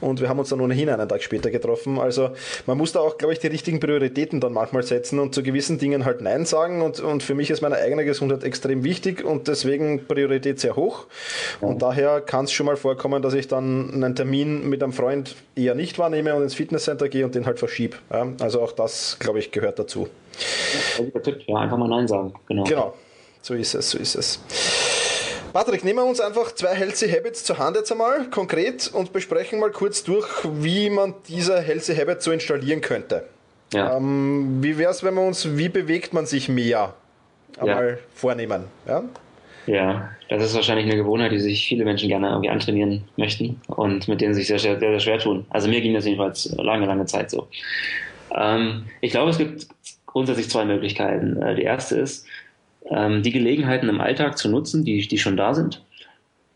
und 0.00 0.20
wir 0.20 0.28
haben 0.28 0.38
uns 0.38 0.50
dann 0.50 0.60
ohnehin 0.60 0.88
einen 0.88 1.08
Tag 1.08 1.24
später 1.24 1.50
getroffen. 1.50 1.98
Also 1.98 2.30
man 2.66 2.78
muss 2.78 2.92
da 2.92 3.00
auch, 3.00 3.18
glaube 3.18 3.32
ich, 3.32 3.40
die 3.40 3.48
richtigen 3.48 3.80
Prioritäten 3.80 4.40
dann 4.40 4.52
manchmal 4.52 4.84
setzen 4.84 5.18
und 5.18 5.34
zu 5.34 5.42
gewissen 5.42 5.78
Dingen 5.78 6.04
halt 6.04 6.20
Nein 6.20 6.46
sagen 6.46 6.82
und, 6.82 7.00
und 7.00 7.24
für 7.24 7.34
mich 7.34 7.50
ist 7.50 7.62
meine 7.62 7.76
eigene 7.76 8.04
Gesundheit 8.04 8.44
extrem 8.44 8.84
wichtig 8.84 9.24
und 9.24 9.48
deswegen 9.48 10.06
Priorität 10.06 10.60
sehr 10.68 10.76
hoch. 10.76 11.06
Und 11.60 11.82
daher 11.82 12.20
kann 12.20 12.44
es 12.44 12.52
schon 12.52 12.66
mal 12.66 12.76
vorkommen, 12.76 13.22
dass 13.22 13.34
ich 13.34 13.48
dann 13.48 13.92
einen 13.94 14.14
Termin 14.14 14.68
mit 14.68 14.82
einem 14.82 14.92
Freund 14.92 15.36
eher 15.56 15.74
nicht 15.74 15.98
wahrnehme 15.98 16.34
und 16.34 16.42
ins 16.42 16.54
Fitnesscenter 16.54 17.08
gehe 17.08 17.24
und 17.24 17.34
den 17.34 17.46
halt 17.46 17.58
verschiebe. 17.58 17.96
Also 18.40 18.60
auch 18.60 18.72
das, 18.72 19.16
glaube 19.18 19.38
ich, 19.38 19.50
gehört 19.50 19.78
dazu. 19.78 20.08
Ja, 21.46 21.56
einfach 21.56 21.78
mal 21.78 21.88
Nein 21.88 22.06
sagen. 22.06 22.34
Genau. 22.46 22.64
genau, 22.64 22.94
so 23.40 23.54
ist 23.54 23.74
es, 23.74 23.90
so 23.90 23.98
ist 23.98 24.14
es. 24.14 24.40
Patrick, 25.52 25.82
nehmen 25.82 25.98
wir 25.98 26.04
uns 26.04 26.20
einfach 26.20 26.52
zwei 26.52 26.74
Healthy 26.74 27.08
Habits 27.10 27.42
zur 27.42 27.58
Hand 27.58 27.76
jetzt 27.76 27.90
einmal 27.90 28.28
konkret 28.30 28.90
und 28.92 29.12
besprechen 29.12 29.58
mal 29.58 29.70
kurz 29.70 30.04
durch, 30.04 30.28
wie 30.44 30.90
man 30.90 31.14
diese 31.26 31.60
Healthy 31.60 31.96
Habits 31.96 32.24
so 32.26 32.32
installieren 32.32 32.82
könnte. 32.82 33.24
Ja. 33.72 33.96
Ähm, 33.96 34.58
wie 34.60 34.76
wäre 34.76 34.90
es, 34.90 35.02
wenn 35.02 35.14
wir 35.14 35.22
uns, 35.22 35.56
wie 35.56 35.68
bewegt 35.68 36.12
man 36.12 36.26
sich 36.26 36.48
mehr 36.48 36.94
einmal 37.58 37.90
ja. 37.92 37.96
vornehmen? 38.14 38.64
Ja? 38.86 39.04
Ja, 39.66 40.10
das 40.28 40.42
ist 40.44 40.54
wahrscheinlich 40.54 40.86
eine 40.86 40.96
Gewohnheit, 40.96 41.32
die 41.32 41.40
sich 41.40 41.66
viele 41.66 41.84
Menschen 41.84 42.08
gerne 42.08 42.28
irgendwie 42.28 42.50
antrainieren 42.50 43.04
möchten 43.16 43.60
und 43.68 44.08
mit 44.08 44.20
denen 44.20 44.34
sich 44.34 44.46
sehr, 44.46 44.58
sehr, 44.58 44.78
sehr 44.78 45.00
schwer 45.00 45.18
tun. 45.18 45.46
Also 45.50 45.68
mir 45.68 45.80
ging 45.80 45.94
das 45.94 46.04
jedenfalls 46.04 46.54
lange, 46.56 46.86
lange 46.86 47.06
Zeit 47.06 47.30
so. 47.30 47.48
Ähm, 48.34 48.84
ich 49.00 49.10
glaube, 49.10 49.30
es 49.30 49.38
gibt 49.38 49.66
grundsätzlich 50.06 50.50
zwei 50.50 50.64
Möglichkeiten. 50.64 51.40
Äh, 51.40 51.54
die 51.54 51.62
erste 51.62 51.96
ist, 51.96 52.26
ähm, 52.90 53.22
die 53.22 53.32
Gelegenheiten 53.32 53.88
im 53.88 54.00
Alltag 54.00 54.36
zu 54.36 54.50
nutzen, 54.50 54.84
die, 54.84 55.06
die 55.06 55.18
schon 55.18 55.36
da 55.36 55.54
sind. 55.54 55.82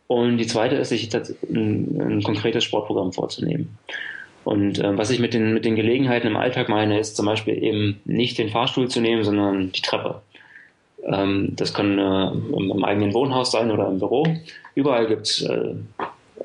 Und 0.07 0.37
die 0.37 0.47
zweite 0.47 0.75
ist, 0.75 0.91
sich 0.91 1.09
ein, 1.15 1.99
ein 1.99 2.23
konkretes 2.23 2.65
Sportprogramm 2.65 3.13
vorzunehmen. 3.13 3.79
Und 4.45 4.79
äh, 4.79 4.99
was 4.99 5.11
ich 5.11 5.21
mit 5.21 5.33
den, 5.35 5.55
mit 5.55 5.65
den 5.65 5.77
Gelegenheiten 5.77 6.27
im 6.27 6.37
Alltag 6.37 6.69
meine, 6.69 6.99
ist 6.99 7.17
zum 7.17 7.27
Beispiel 7.27 7.63
eben 7.63 8.01
nicht 8.05 8.39
den 8.39 8.51
Fahrstuhl 8.51 8.89
zu 8.89 9.01
nehmen, 9.01 9.25
sondern 9.25 9.73
die 9.73 9.83
Treppe. 9.83 10.21
Ähm, 11.05 11.53
das 11.57 11.75
kann 11.75 11.99
äh, 11.99 12.29
im, 12.29 12.71
im, 12.71 12.85
eigenen 12.85 13.15
Wohnhaus 13.15 13.51
sein 13.51 13.71
oder 13.71 13.89
im 13.89 13.99
Büro. 13.99 14.25
Überall 14.75 15.07
gibt 15.07 15.27
es 15.27 15.43
äh, 15.43 15.75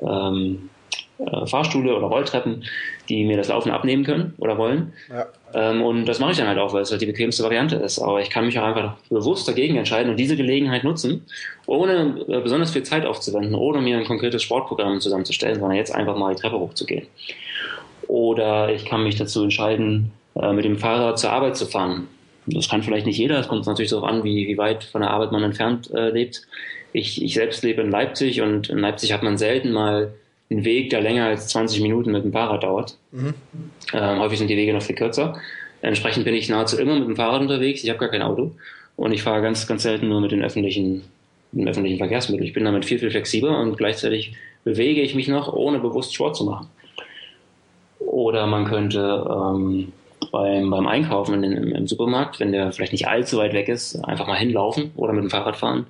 ähm, 0.02 0.70
äh, 1.18 1.46
Fahrstühle 1.46 1.96
oder 1.96 2.06
Rolltreppen, 2.06 2.64
die 3.08 3.24
mir 3.24 3.36
das 3.36 3.48
Laufen 3.48 3.70
abnehmen 3.70 4.04
können 4.04 4.34
oder 4.38 4.58
wollen. 4.58 4.92
Ja. 5.08 5.26
Ähm, 5.54 5.82
und 5.82 6.06
das 6.06 6.18
mache 6.18 6.32
ich 6.32 6.38
dann 6.38 6.48
halt 6.48 6.58
auch, 6.58 6.72
weil 6.72 6.82
es 6.82 6.90
halt 6.90 7.00
die 7.00 7.06
bequemste 7.06 7.42
Variante 7.42 7.76
ist. 7.76 7.98
Aber 7.98 8.20
ich 8.20 8.30
kann 8.30 8.46
mich 8.46 8.58
auch 8.58 8.64
einfach 8.64 8.94
bewusst 9.10 9.46
dagegen 9.48 9.76
entscheiden 9.76 10.10
und 10.10 10.16
diese 10.16 10.36
Gelegenheit 10.36 10.84
nutzen, 10.84 11.24
ohne 11.66 12.24
äh, 12.28 12.40
besonders 12.40 12.72
viel 12.72 12.82
Zeit 12.82 13.06
aufzuwenden, 13.06 13.54
ohne 13.54 13.80
mir 13.80 13.98
ein 13.98 14.04
konkretes 14.04 14.42
Sportprogramm 14.42 15.00
zusammenzustellen, 15.00 15.58
sondern 15.58 15.76
jetzt 15.76 15.94
einfach 15.94 16.16
mal 16.16 16.34
die 16.34 16.40
Treppe 16.40 16.58
hochzugehen. 16.58 17.06
Oder 18.08 18.72
ich 18.72 18.84
kann 18.84 19.04
mich 19.04 19.16
dazu 19.16 19.44
entscheiden, 19.44 20.12
äh, 20.34 20.52
mit 20.52 20.64
dem 20.64 20.78
Fahrrad 20.78 21.18
zur 21.18 21.30
Arbeit 21.30 21.56
zu 21.56 21.66
fahren 21.66 22.08
das 22.50 22.68
kann 22.68 22.82
vielleicht 22.82 23.06
nicht 23.06 23.18
jeder, 23.18 23.38
es 23.38 23.48
kommt 23.48 23.66
natürlich 23.66 23.90
darauf 23.90 24.08
an, 24.08 24.24
wie, 24.24 24.46
wie 24.46 24.58
weit 24.58 24.84
von 24.84 25.00
der 25.00 25.10
Arbeit 25.10 25.32
man 25.32 25.42
entfernt 25.42 25.90
äh, 25.94 26.10
lebt. 26.10 26.42
Ich, 26.92 27.22
ich 27.22 27.34
selbst 27.34 27.62
lebe 27.62 27.82
in 27.82 27.90
Leipzig 27.90 28.40
und 28.40 28.70
in 28.70 28.78
Leipzig 28.78 29.12
hat 29.12 29.22
man 29.22 29.36
selten 29.36 29.72
mal 29.72 30.12
einen 30.50 30.64
Weg, 30.64 30.90
der 30.90 31.00
länger 31.00 31.26
als 31.26 31.48
20 31.48 31.82
Minuten 31.82 32.12
mit 32.12 32.24
dem 32.24 32.32
Fahrrad 32.32 32.62
dauert. 32.62 32.96
Mhm. 33.12 33.34
Ähm, 33.92 34.18
häufig 34.18 34.38
sind 34.38 34.48
die 34.48 34.56
Wege 34.56 34.72
noch 34.72 34.82
viel 34.82 34.96
kürzer. 34.96 35.38
Entsprechend 35.82 36.24
bin 36.24 36.34
ich 36.34 36.48
nahezu 36.48 36.78
immer 36.78 36.98
mit 36.98 37.06
dem 37.06 37.16
Fahrrad 37.16 37.42
unterwegs. 37.42 37.84
Ich 37.84 37.90
habe 37.90 37.98
gar 37.98 38.08
kein 38.08 38.22
Auto 38.22 38.52
und 38.96 39.12
ich 39.12 39.22
fahre 39.22 39.42
ganz, 39.42 39.66
ganz 39.66 39.82
selten 39.82 40.08
nur 40.08 40.20
mit 40.20 40.32
den 40.32 40.42
öffentlichen, 40.42 41.04
mit 41.52 41.62
den 41.62 41.68
öffentlichen 41.68 41.98
Verkehrsmitteln. 41.98 42.46
Ich 42.46 42.54
bin 42.54 42.64
damit 42.64 42.84
viel, 42.84 42.98
viel 42.98 43.10
flexibler 43.10 43.58
und 43.60 43.76
gleichzeitig 43.76 44.34
bewege 44.64 45.02
ich 45.02 45.14
mich 45.14 45.28
noch, 45.28 45.52
ohne 45.52 45.78
bewusst 45.78 46.14
Sport 46.14 46.36
zu 46.36 46.44
machen. 46.44 46.68
Oder 48.00 48.46
man 48.46 48.64
könnte 48.64 49.26
ähm, 49.30 49.92
beim, 50.30 50.70
beim 50.70 50.86
Einkaufen 50.86 51.42
im, 51.42 51.72
im, 51.72 51.86
Supermarkt, 51.86 52.40
wenn 52.40 52.52
der 52.52 52.72
vielleicht 52.72 52.92
nicht 52.92 53.08
allzu 53.08 53.38
weit 53.38 53.52
weg 53.52 53.68
ist, 53.68 53.96
einfach 54.04 54.26
mal 54.26 54.38
hinlaufen 54.38 54.92
oder 54.96 55.12
mit 55.12 55.22
dem 55.22 55.30
Fahrrad 55.30 55.56
fahren, 55.56 55.86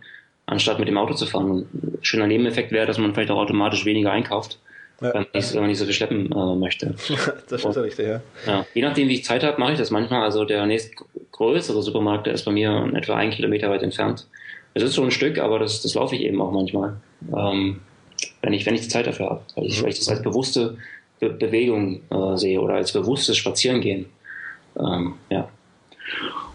anstatt 0.47 0.79
mit 0.79 0.89
dem 0.89 0.99
Auto 0.99 1.15
zu 1.15 1.27
fahren. 1.27 1.67
Ein 1.73 1.99
schöner 2.03 2.27
Nebeneffekt 2.27 2.73
wäre, 2.73 2.87
dass 2.87 2.99
man 2.99 3.15
vielleicht 3.15 3.31
auch 3.31 3.39
automatisch 3.39 3.85
weniger 3.85 4.13
einkauft, 4.13 4.59
ja. 5.01 5.15
wenn, 5.15 5.23
man 5.23 5.27
nicht, 5.35 5.53
wenn, 5.53 5.61
man 5.61 5.69
nicht, 5.69 5.79
so 5.79 5.85
viel 5.85 5.95
schleppen 5.95 6.33
äh, 6.33 6.55
möchte. 6.57 6.95
das 7.49 7.65
ist 7.65 7.77
ja 7.77 7.83
richtig, 7.83 8.07
ja. 8.07 8.21
ja. 8.47 8.67
Je 8.75 8.83
nachdem, 8.83 9.09
wie 9.09 9.15
ich 9.15 9.25
Zeit 9.25 9.45
habe, 9.45 9.59
mache 9.59 9.73
ich 9.73 9.79
das 9.79 9.91
manchmal. 9.91 10.23
Also 10.23 10.45
der 10.45 10.67
nächstgrößere 10.67 11.83
Supermarkt, 11.83 12.27
der 12.27 12.35
ist 12.35 12.45
bei 12.45 12.53
mir 12.53 12.91
etwa 12.95 13.17
einen 13.17 13.31
Kilometer 13.31 13.71
weit 13.71 13.83
entfernt. 13.83 14.27
Es 14.75 14.83
ist 14.83 14.95
schon 14.95 15.07
ein 15.07 15.11
Stück, 15.11 15.39
aber 15.39 15.59
das, 15.59 15.83
das 15.83 15.95
laufe 15.95 16.15
ich 16.15 16.23
eben 16.23 16.41
auch 16.41 16.53
manchmal. 16.53 16.97
Ähm, 17.37 17.81
wenn 18.43 18.53
ich, 18.53 18.67
wenn 18.67 18.75
ich 18.75 18.83
die 18.83 18.89
Zeit 18.89 19.07
dafür 19.07 19.27
habe, 19.31 19.41
weil 19.55 19.67
ich, 19.67 19.83
weil 19.83 19.91
ich 19.91 19.99
das 19.99 20.09
als 20.09 20.23
bewusste 20.23 20.77
Be 21.21 21.31
Bewegung 21.31 22.01
äh, 22.11 22.37
sehe 22.37 22.61
oder 22.61 22.75
als 22.75 22.93
bewusstes 22.93 23.37
Spazierengehen. 23.37 24.07
Ähm, 24.79 25.15
ja. 25.31 25.49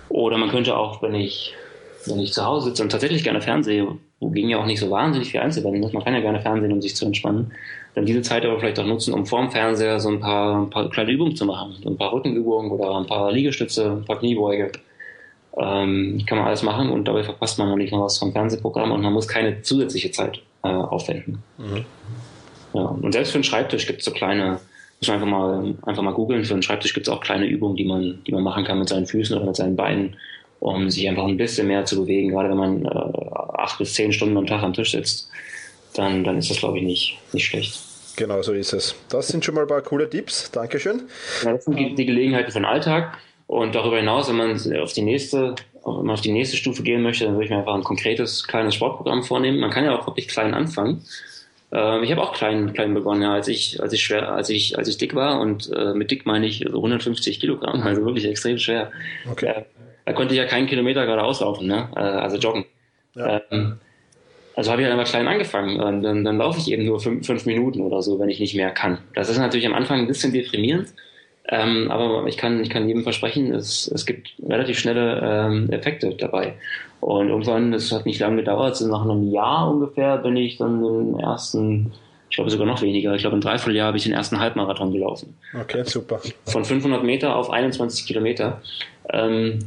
Oder 0.09 0.37
man 0.37 0.49
könnte 0.49 0.77
auch, 0.77 1.01
wenn 1.01 1.15
ich, 1.15 1.53
wenn 2.05 2.19
ich 2.19 2.33
zu 2.33 2.45
Hause 2.45 2.69
sitze 2.69 2.83
und 2.83 2.91
tatsächlich 2.91 3.23
gerne 3.23 3.41
fernsehe, 3.41 3.87
wo 4.19 4.29
ging 4.29 4.49
ja 4.49 4.59
auch 4.59 4.65
nicht 4.65 4.79
so 4.79 4.89
wahnsinnig 4.89 5.31
viel 5.31 5.39
einzuwenden 5.39 5.83
ist, 5.83 5.93
man 5.93 6.03
kann 6.03 6.13
ja 6.13 6.21
gerne 6.21 6.41
fernsehen, 6.41 6.71
um 6.71 6.81
sich 6.81 6.95
zu 6.95 7.05
entspannen, 7.05 7.51
dann 7.95 8.05
diese 8.05 8.21
Zeit 8.21 8.45
aber 8.45 8.59
vielleicht 8.59 8.79
auch 8.79 8.85
nutzen, 8.85 9.13
um 9.13 9.25
vorm 9.25 9.51
Fernseher 9.51 9.99
so 9.99 10.09
ein 10.09 10.19
paar, 10.19 10.61
ein 10.61 10.69
paar 10.69 10.89
kleine 10.89 11.11
Übungen 11.11 11.35
zu 11.35 11.45
machen. 11.45 11.75
So 11.83 11.89
ein 11.89 11.97
paar 11.97 12.13
Rückenübungen 12.13 12.71
oder 12.71 12.97
ein 12.97 13.05
paar 13.05 13.31
Liegestütze, 13.31 13.91
ein 13.91 14.05
paar 14.05 14.19
Kniebeuge. 14.19 14.71
Ähm, 15.55 16.23
kann 16.25 16.39
man 16.39 16.47
alles 16.47 16.63
machen 16.63 16.89
und 16.89 17.07
dabei 17.07 17.23
verpasst 17.23 17.59
man 17.59 17.69
noch 17.69 17.75
nicht 17.75 17.91
mal 17.91 18.01
was 18.01 18.17
vom 18.17 18.31
Fernsehprogramm 18.31 18.91
und 18.91 19.01
man 19.01 19.13
muss 19.13 19.27
keine 19.27 19.61
zusätzliche 19.61 20.09
Zeit 20.09 20.41
äh, 20.63 20.67
aufwenden. 20.69 21.43
Mhm. 21.59 21.85
Ja, 22.73 22.85
und 22.85 23.11
selbst 23.11 23.31
für 23.31 23.37
den 23.37 23.43
Schreibtisch 23.43 23.85
gibt 23.85 23.99
es 23.99 24.05
so 24.05 24.11
kleine 24.11 24.59
muss 25.03 25.07
man 25.07 25.15
einfach 25.15 25.27
mal, 25.27 25.75
einfach 25.85 26.03
mal 26.03 26.13
googeln. 26.13 26.45
Für 26.45 26.53
einen 26.53 26.63
Schreibtisch 26.63 26.93
gibt 26.93 27.07
es 27.07 27.13
auch 27.13 27.21
kleine 27.21 27.45
Übungen, 27.45 27.75
die 27.75 27.83
man, 27.83 28.19
die 28.25 28.31
man 28.31 28.43
machen 28.43 28.63
kann 28.63 28.79
mit 28.79 28.89
seinen 28.89 29.05
Füßen 29.05 29.35
oder 29.35 29.45
mit 29.45 29.55
seinen 29.55 29.75
Beinen, 29.75 30.15
um 30.59 30.89
sich 30.89 31.07
einfach 31.09 31.25
ein 31.25 31.37
bisschen 31.37 31.67
mehr 31.67 31.85
zu 31.85 31.97
bewegen. 31.97 32.29
Gerade 32.29 32.49
wenn 32.49 32.57
man 32.57 32.85
äh, 32.85 33.35
acht 33.55 33.77
bis 33.77 33.93
zehn 33.93 34.13
Stunden 34.13 34.37
am 34.37 34.47
Tag 34.47 34.63
am 34.63 34.73
Tisch 34.73 34.91
sitzt, 34.91 35.29
dann, 35.93 36.23
dann 36.23 36.37
ist 36.37 36.49
das, 36.49 36.57
glaube 36.57 36.77
ich, 36.77 36.83
nicht, 36.85 37.19
nicht 37.33 37.45
schlecht. 37.45 37.79
Genau 38.15 38.41
so 38.41 38.53
ist 38.53 38.73
es. 38.73 38.95
Das 39.09 39.27
sind 39.27 39.43
schon 39.43 39.55
mal 39.55 39.61
ein 39.61 39.67
paar 39.67 39.81
coole 39.81 40.09
Tipps. 40.09 40.51
Dankeschön. 40.51 41.03
Ja, 41.43 41.53
das 41.53 41.65
sind 41.65 41.77
die, 41.77 41.95
die 41.95 42.05
Gelegenheiten 42.05 42.51
für 42.51 42.59
den 42.59 42.65
Alltag. 42.65 43.17
Und 43.47 43.75
darüber 43.75 43.97
hinaus, 43.97 44.29
wenn 44.29 44.37
man 44.37 44.77
auf 44.81 44.93
die 44.93 45.01
nächste, 45.01 45.55
wenn 45.83 46.05
man 46.05 46.11
auf 46.11 46.21
die 46.21 46.31
nächste 46.31 46.55
Stufe 46.55 46.83
gehen 46.83 47.01
möchte, 47.01 47.25
dann 47.25 47.33
würde 47.33 47.45
ich 47.45 47.51
mir 47.51 47.57
einfach 47.57 47.75
ein 47.75 47.83
konkretes 47.83 48.47
kleines 48.47 48.75
Sportprogramm 48.75 49.23
vornehmen. 49.23 49.59
Man 49.59 49.69
kann 49.69 49.83
ja 49.83 49.97
auch 49.97 50.07
wirklich 50.07 50.27
klein 50.27 50.53
anfangen. 50.53 51.03
Ähm, 51.73 52.03
ich 52.03 52.11
habe 52.11 52.21
auch 52.21 52.33
klein, 52.33 52.73
klein 52.73 52.93
begonnen, 52.93 53.23
ja, 53.23 53.33
als 53.33 53.47
ich, 53.47 53.81
als 53.81 53.91
ich 53.93 54.03
schwer, 54.03 54.31
als 54.31 54.49
ich, 54.49 54.77
als 54.77 54.87
ich 54.87 54.97
dick 54.97 55.15
war 55.15 55.39
und 55.39 55.71
äh, 55.73 55.93
mit 55.93 56.11
dick 56.11 56.25
meine 56.25 56.45
ich 56.45 56.65
150 56.65 57.39
Kilogramm, 57.39 57.81
also 57.83 58.05
wirklich 58.05 58.25
extrem 58.25 58.59
schwer. 58.59 58.91
Okay. 59.29 59.47
Äh, 59.47 59.63
da 60.05 60.13
konnte 60.13 60.33
ich 60.33 60.37
ja 60.37 60.45
keinen 60.45 60.67
Kilometer 60.67 61.05
gerade 61.05 61.23
auslaufen, 61.23 61.67
ne? 61.67 61.89
Äh, 61.95 61.99
also 61.99 62.37
joggen. 62.37 62.65
Ja. 63.15 63.41
Ähm, 63.49 63.77
also 64.55 64.71
habe 64.71 64.81
ich 64.81 64.87
halt 64.87 64.97
einfach 64.97 65.11
klein 65.11 65.27
angefangen. 65.27 65.79
Und 65.79 66.03
dann, 66.03 66.23
dann 66.23 66.37
laufe 66.37 66.59
ich 66.59 66.71
eben 66.71 66.85
nur 66.85 66.99
fünf, 66.99 67.25
fünf, 67.25 67.45
Minuten 67.45 67.81
oder 67.81 68.01
so, 68.01 68.19
wenn 68.19 68.29
ich 68.29 68.39
nicht 68.39 68.55
mehr 68.55 68.71
kann. 68.71 68.99
Das 69.15 69.29
ist 69.29 69.37
natürlich 69.37 69.65
am 69.65 69.73
Anfang 69.73 69.99
ein 69.99 70.07
bisschen 70.07 70.33
deprimierend. 70.33 70.93
Ähm, 71.53 71.91
aber 71.91 72.25
ich 72.25 72.37
kann, 72.37 72.61
ich 72.61 72.69
kann 72.71 72.87
jedem 72.87 73.03
versprechen, 73.03 73.53
es, 73.53 73.87
es 73.87 74.07
gibt 74.07 74.33
relativ 74.43 74.79
schnelle 74.79 75.21
ähm, 75.23 75.69
Effekte 75.69 76.15
dabei. 76.15 76.55
Und 76.99 77.29
irgendwann, 77.29 77.73
es 77.73 77.91
hat 77.91 78.07
nicht 78.07 78.19
lange 78.19 78.37
gedauert, 78.37 78.75
so 78.75 78.87
nach 78.87 79.03
einem 79.03 79.31
Jahr 79.31 79.69
ungefähr 79.69 80.17
bin 80.17 80.35
ich 80.35 80.57
dann 80.57 80.81
den 80.81 81.19
ersten, 81.19 81.91
ich 82.31 82.37
glaube 82.37 82.49
sogar 82.49 82.65
noch 82.65 82.81
weniger, 82.81 83.13
ich 83.13 83.21
glaube 83.21 83.35
im 83.35 83.41
Dreivierteljahr 83.41 83.87
habe 83.87 83.97
ich 83.97 84.03
den 84.03 84.13
ersten 84.13 84.39
Halbmarathon 84.39 84.91
gelaufen. 84.91 85.35
Okay, 85.53 85.83
super. 85.83 86.19
Von 86.45 86.65
500 86.65 87.03
Meter 87.03 87.35
auf 87.35 87.51
21 87.51 88.07
Kilometer 88.07 88.59
ähm, 89.11 89.59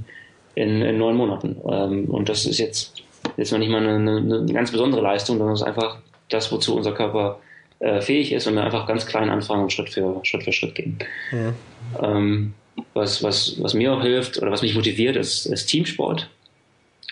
in, 0.56 0.82
in 0.82 0.98
neun 0.98 1.16
Monaten. 1.16 1.56
Ähm, 1.70 2.06
und 2.06 2.28
das 2.28 2.46
ist 2.46 2.58
jetzt 2.58 3.04
jetzt 3.36 3.52
noch 3.52 3.58
nicht 3.60 3.70
mal 3.70 3.86
eine, 3.86 4.16
eine, 4.16 4.52
ganz 4.52 4.72
besondere 4.72 5.02
Leistung, 5.02 5.38
sondern 5.38 5.54
es 5.54 5.60
ist 5.60 5.66
einfach 5.66 5.98
das, 6.30 6.50
wozu 6.50 6.74
unser 6.74 6.92
Körper 6.92 7.38
äh, 7.80 8.00
fähig 8.00 8.32
ist 8.32 8.46
und 8.46 8.54
wir 8.54 8.64
einfach 8.64 8.86
ganz 8.86 9.06
klein 9.06 9.30
anfangen 9.30 9.64
und 9.64 9.72
Schritt 9.72 9.90
für 9.90 10.20
Schritt, 10.22 10.44
für 10.44 10.52
Schritt 10.52 10.74
gehen. 10.74 10.98
Mhm. 11.30 11.54
Ähm, 12.02 12.54
was, 12.94 13.22
was, 13.22 13.56
was 13.60 13.74
mir 13.74 13.92
auch 13.92 14.02
hilft 14.02 14.38
oder 14.38 14.50
was 14.50 14.62
mich 14.62 14.74
motiviert, 14.74 15.16
ist, 15.16 15.46
ist 15.46 15.66
Teamsport. 15.66 16.28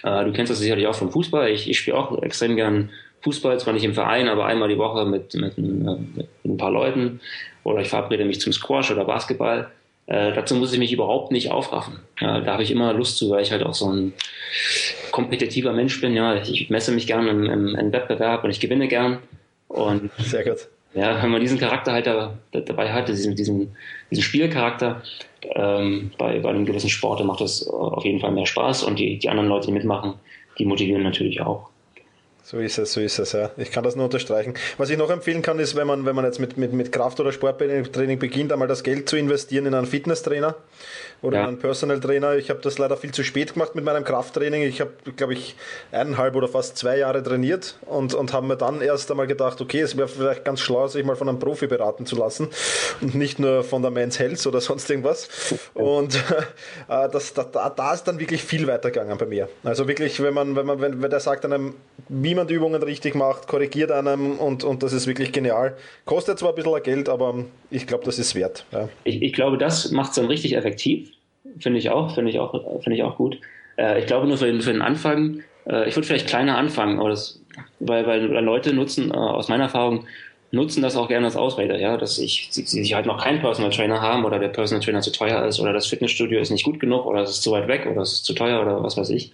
Äh, 0.03 0.25
du 0.25 0.33
kennst 0.33 0.51
das 0.51 0.59
sicherlich 0.59 0.87
auch 0.87 0.95
vom 0.95 1.11
Fußball. 1.11 1.51
Ich, 1.51 1.69
ich 1.69 1.79
spiele 1.79 1.97
auch 1.97 2.23
extrem 2.23 2.57
gern 2.57 2.91
Fußball, 3.23 3.59
zwar 3.59 3.73
nicht 3.73 3.85
im 3.85 3.95
Verein, 3.95 4.29
aber 4.29 4.47
einmal 4.47 4.69
die 4.69 4.79
Woche 4.79 5.07
mit, 5.07 5.35
mit, 5.35 5.57
mit 5.57 6.29
ein 6.45 6.57
paar 6.57 6.71
Leuten. 6.71 7.21
Oder 7.65 7.81
ich 7.81 7.89
verabrede 7.89 8.25
mich 8.25 8.41
zum 8.41 8.53
Squash 8.53 8.91
oder 8.91 9.05
Basketball. 9.05 9.71
Äh, 10.07 10.35
dazu 10.35 10.55
muss 10.55 10.73
ich 10.75 10.79
mich 10.79 10.93
überhaupt 10.93 11.33
nicht 11.33 11.51
aufraffen. 11.51 12.01
Ja, 12.21 12.41
da 12.41 12.53
habe 12.53 12.62
ich 12.62 12.71
immer 12.71 12.93
Lust 12.93 13.17
zu, 13.17 13.31
weil 13.31 13.43
ich 13.43 13.53
halt 13.53 13.62
auch 13.62 13.73
so 13.73 13.91
ein 13.91 14.12
kompetitiver 15.11 15.73
Mensch 15.73 15.99
bin. 16.01 16.15
Ja, 16.15 16.35
ich 16.37 16.69
messe 16.69 16.93
mich 16.93 17.07
gern 17.07 17.27
im, 17.27 17.47
im, 17.47 17.75
im 17.75 17.93
Wettbewerb 17.93 18.45
und 18.45 18.51
ich 18.51 18.61
gewinne 18.61 18.89
gern. 18.89 19.19
Und 19.75 20.11
Sehr 20.18 20.45
gut. 20.45 20.68
Ja, 20.95 21.20
wenn 21.20 21.31
man 21.31 21.41
diesen 21.41 21.59
Charakter 21.59 21.93
halt 21.93 22.07
da, 22.07 22.39
dabei 22.53 22.93
hat, 22.93 23.09
diesen, 23.09 23.35
diesen, 23.35 23.75
diesen 24.11 24.22
Spielcharakter 24.22 25.03
ähm, 25.57 26.12
bei, 26.16 26.39
bei 26.39 26.51
einem 26.51 26.64
gewissen 26.64 26.89
Sport, 26.89 27.18
dann 27.18 27.27
macht 27.27 27.41
das 27.41 27.66
auf 27.66 28.05
jeden 28.05 28.20
Fall 28.20 28.31
mehr 28.31 28.47
Spaß 28.47 28.85
und 28.85 29.01
die, 29.01 29.18
die 29.18 29.29
anderen 29.29 29.49
Leute, 29.49 29.66
die 29.66 29.72
mitmachen, 29.72 30.14
die 30.59 30.64
motivieren 30.64 31.03
natürlich 31.03 31.41
auch. 31.41 31.70
So 32.47 32.59
ist 32.59 32.76
es, 32.76 32.92
so 32.92 33.01
ist 33.01 33.18
es, 33.18 33.32
ja. 33.32 33.51
Ich 33.57 33.70
kann 33.70 33.84
das 33.84 33.97
nur 33.97 34.05
unterstreichen. 34.05 34.53
Was 34.76 34.90
ich 34.90 34.99
noch 34.99 35.09
empfehlen 35.09 35.40
kann, 35.40 35.59
ist, 35.59 35.76
wenn 35.76 35.86
man, 35.86 36.05
wenn 36.05 36.14
man 36.14 36.26
jetzt 36.26 36.38
mit, 36.38 36.59
mit, 36.59 36.74
mit 36.74 36.92
Kraft- 36.92 37.18
oder 37.18 37.32
Sporttraining 37.32 38.18
beginnt, 38.18 38.53
einmal 38.53 38.68
das 38.68 38.82
Geld 38.82 39.09
zu 39.09 39.16
investieren 39.16 39.64
in 39.64 39.72
einen 39.72 39.86
Fitnesstrainer 39.86 40.55
oder 41.22 41.38
ja. 41.38 41.49
einen 41.49 41.59
Personal 41.59 42.01
Trainer. 42.01 42.34
Ich 42.34 42.51
habe 42.51 42.61
das 42.61 42.76
leider 42.76 42.99
viel 42.99 43.12
zu 43.12 43.24
spät 43.24 43.55
gemacht 43.55 43.74
mit 43.74 43.82
meinem 43.82 44.05
Krafttraining. 44.05 44.61
Ich 44.61 44.82
habe, 44.82 44.90
glaube 45.16 45.32
ich, 45.32 45.57
eineinhalb 45.90 46.36
oder 46.36 46.47
fast 46.47 46.76
zwei 46.76 46.99
Jahre 46.99 47.22
trainiert 47.22 47.78
und, 47.86 48.12
und 48.12 48.34
habe 48.34 48.47
mir 48.47 48.57
dann 48.57 48.82
erst 48.82 49.11
einmal 49.11 49.26
gedacht, 49.26 49.62
okay, 49.62 49.80
es 49.80 49.97
wäre 49.97 50.09
vielleicht 50.09 50.45
ganz 50.45 50.61
schlau, 50.61 50.86
sich 50.86 51.03
mal 51.03 51.16
von 51.16 51.30
einem 51.30 51.38
Profi 51.38 51.66
beraten 51.66 52.05
zu 52.05 52.14
lassen 52.14 52.49
und 53.01 53.14
nicht 53.14 53.38
nur 53.38 53.64
von 53.64 53.80
der 53.80 53.90
Men's 53.90 54.18
Health 54.18 54.47
oder 54.47 54.61
sonst 54.61 54.90
irgendwas. 54.90 55.30
Und 55.72 56.16
äh, 56.88 57.09
das, 57.11 57.32
da, 57.32 57.45
da 57.74 57.95
ist 57.95 58.05
dann 58.05 58.20
wirklich 58.20 58.45
viel 58.45 58.66
weitergegangen 58.66 59.16
bei 59.16 59.24
mir. 59.24 59.49
Also 59.62 59.88
wirklich, 59.88 60.22
wenn 60.22 60.34
man, 60.34 60.57
wenn 60.57 60.66
man, 60.66 60.82
wenn, 60.82 61.01
wenn 61.01 61.11
der 61.11 61.20
sagt 61.20 61.47
einem, 61.47 61.74
wie 62.11 62.34
wie 62.37 62.55
Übungen 62.55 62.82
richtig 62.82 63.14
macht, 63.14 63.47
korrigiert 63.47 63.91
einem 63.91 64.39
und, 64.39 64.64
und 64.64 64.82
das 64.82 64.93
ist 64.93 65.07
wirklich 65.07 65.32
genial. 65.32 65.76
Kostet 66.05 66.39
zwar 66.39 66.51
ein 66.51 66.55
bisschen 66.55 66.82
Geld, 66.82 67.09
aber 67.09 67.45
ich 67.70 67.87
glaube, 67.87 68.05
das 68.05 68.18
ist 68.18 68.35
wert. 68.35 68.64
Ja. 68.72 68.89
Ich, 69.05 69.22
ich 69.22 69.32
glaube, 69.32 69.59
das 69.59 69.91
macht 69.91 70.11
es 70.11 70.16
dann 70.16 70.26
richtig 70.26 70.57
effektiv. 70.57 71.11
Finde 71.59 71.78
ich 71.78 71.91
auch, 71.91 72.14
finde 72.14 72.30
ich 72.30 72.39
auch, 72.39 72.82
finde 72.82 72.97
ich 72.97 73.03
auch 73.03 73.16
gut. 73.16 73.39
Äh, 73.76 74.01
ich 74.01 74.07
glaube 74.07 74.26
nur 74.26 74.39
für 74.39 74.47
den, 74.47 74.61
für 74.61 74.72
den 74.72 74.82
Anfang, 74.82 75.43
äh, 75.66 75.89
ich 75.89 75.97
würde 75.97 76.07
vielleicht 76.07 76.26
kleiner 76.26 76.57
anfangen, 76.57 76.99
aber 76.99 77.11
das, 77.11 77.41
weil, 77.80 78.07
weil 78.07 78.22
Leute 78.45 78.72
nutzen, 78.72 79.11
äh, 79.11 79.14
aus 79.14 79.49
meiner 79.49 79.64
Erfahrung, 79.64 80.07
nutzen 80.55 80.82
das 80.82 80.97
auch 80.97 81.09
gerne 81.09 81.26
als 81.26 81.37
Ausrede, 81.37 81.78
ja, 81.78 81.97
dass 81.97 82.18
ich, 82.18 82.49
sie, 82.51 82.64
sie 82.64 82.95
halt 82.95 83.07
noch 83.07 83.22
keinen 83.22 83.41
Personal 83.41 83.72
Trainer 83.72 84.01
haben 84.01 84.24
oder 84.24 84.39
der 84.39 84.49
Personal 84.49 84.82
Trainer 84.82 85.01
zu 85.01 85.11
teuer 85.11 85.45
ist 85.47 85.61
oder 85.61 85.72
das 85.72 85.87
Fitnessstudio 85.87 86.41
ist 86.41 86.51
nicht 86.51 86.64
gut 86.64 86.80
genug 86.80 87.07
oder 87.07 87.22
es 87.22 87.30
ist 87.30 87.43
zu 87.43 87.51
weit 87.51 87.68
weg 87.68 87.87
oder 87.91 88.03
es 88.03 88.12
ist 88.12 88.24
zu 88.24 88.35
teuer 88.35 88.62
oder 88.62 88.82
was 88.82 88.97
weiß 88.97 89.11
ich. 89.11 89.32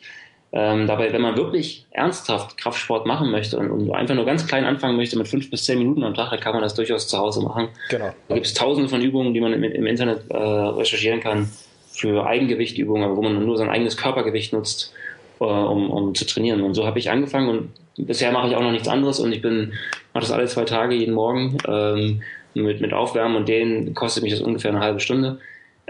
Ähm, 0.52 0.88
dabei, 0.88 1.12
wenn 1.12 1.22
man 1.22 1.36
wirklich 1.36 1.86
ernsthaft 1.92 2.56
Kraftsport 2.56 3.06
machen 3.06 3.30
möchte 3.30 3.56
und, 3.56 3.70
und, 3.70 3.92
einfach 3.92 4.16
nur 4.16 4.24
ganz 4.24 4.48
klein 4.48 4.64
anfangen 4.64 4.96
möchte 4.96 5.16
mit 5.16 5.28
fünf 5.28 5.48
bis 5.48 5.64
zehn 5.64 5.78
Minuten 5.78 6.02
am 6.02 6.14
Tag, 6.14 6.30
dann 6.30 6.40
kann 6.40 6.54
man 6.54 6.62
das 6.62 6.74
durchaus 6.74 7.06
zu 7.06 7.18
Hause 7.18 7.40
machen. 7.40 7.68
Genau. 7.88 8.10
Da 8.26 8.34
gibt 8.34 8.46
es 8.46 8.54
tausende 8.54 8.88
von 8.88 9.00
Übungen, 9.00 9.32
die 9.32 9.40
man 9.40 9.52
im, 9.52 9.62
im 9.62 9.86
Internet 9.86 10.22
äh, 10.28 10.36
recherchieren 10.36 11.20
kann 11.20 11.48
für 11.92 12.26
Eigengewichtübungen, 12.26 13.16
wo 13.16 13.22
man 13.22 13.44
nur 13.44 13.56
sein 13.56 13.68
eigenes 13.68 13.96
Körpergewicht 13.96 14.52
nutzt, 14.52 14.92
äh, 15.38 15.44
um, 15.44 15.88
um 15.88 16.14
zu 16.16 16.26
trainieren. 16.26 16.62
Und 16.62 16.74
so 16.74 16.84
habe 16.84 16.98
ich 16.98 17.10
angefangen 17.10 17.48
und 17.48 17.70
bisher 18.06 18.32
mache 18.32 18.48
ich 18.48 18.56
auch 18.56 18.62
noch 18.62 18.72
nichts 18.72 18.88
anderes 18.88 19.20
und 19.20 19.32
ich 19.32 19.42
bin 19.42 19.74
mache 20.14 20.22
das 20.22 20.32
alle 20.32 20.46
zwei 20.46 20.64
Tage 20.64 20.96
jeden 20.96 21.14
Morgen 21.14 21.58
ähm, 21.68 22.22
mit, 22.54 22.80
mit 22.80 22.92
Aufwärmen 22.92 23.36
und 23.36 23.48
denen 23.48 23.94
kostet 23.94 24.24
mich 24.24 24.32
das 24.32 24.42
ungefähr 24.42 24.72
eine 24.72 24.80
halbe 24.80 24.98
Stunde. 24.98 25.38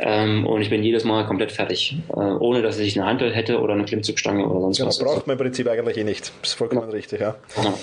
Ähm, 0.02 0.46
und 0.46 0.62
ich 0.62 0.70
bin 0.70 0.82
jedes 0.82 1.04
Mal 1.04 1.26
komplett 1.26 1.52
fertig, 1.52 1.96
äh, 2.08 2.18
ohne 2.18 2.62
dass 2.62 2.78
ich 2.78 2.98
eine 2.98 3.06
Handel 3.06 3.34
hätte 3.34 3.60
oder 3.60 3.74
eine 3.74 3.84
Klimmzugstange 3.84 4.46
oder 4.46 4.60
sonst 4.60 4.78
ja, 4.78 4.86
was. 4.86 4.96
Das 4.96 5.06
braucht 5.06 5.26
man 5.26 5.36
im 5.36 5.42
Prinzip 5.42 5.68
eigentlich 5.68 5.98
eh 5.98 6.04
nicht. 6.04 6.32
Das 6.40 6.50
ist 6.50 6.54
vollkommen 6.56 6.88
ja. 6.88 6.88
richtig, 6.88 7.20
ja. 7.20 7.36
ja. 7.62 7.74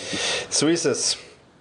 So 0.49 0.67
ist 0.67 0.85
es. 0.85 1.17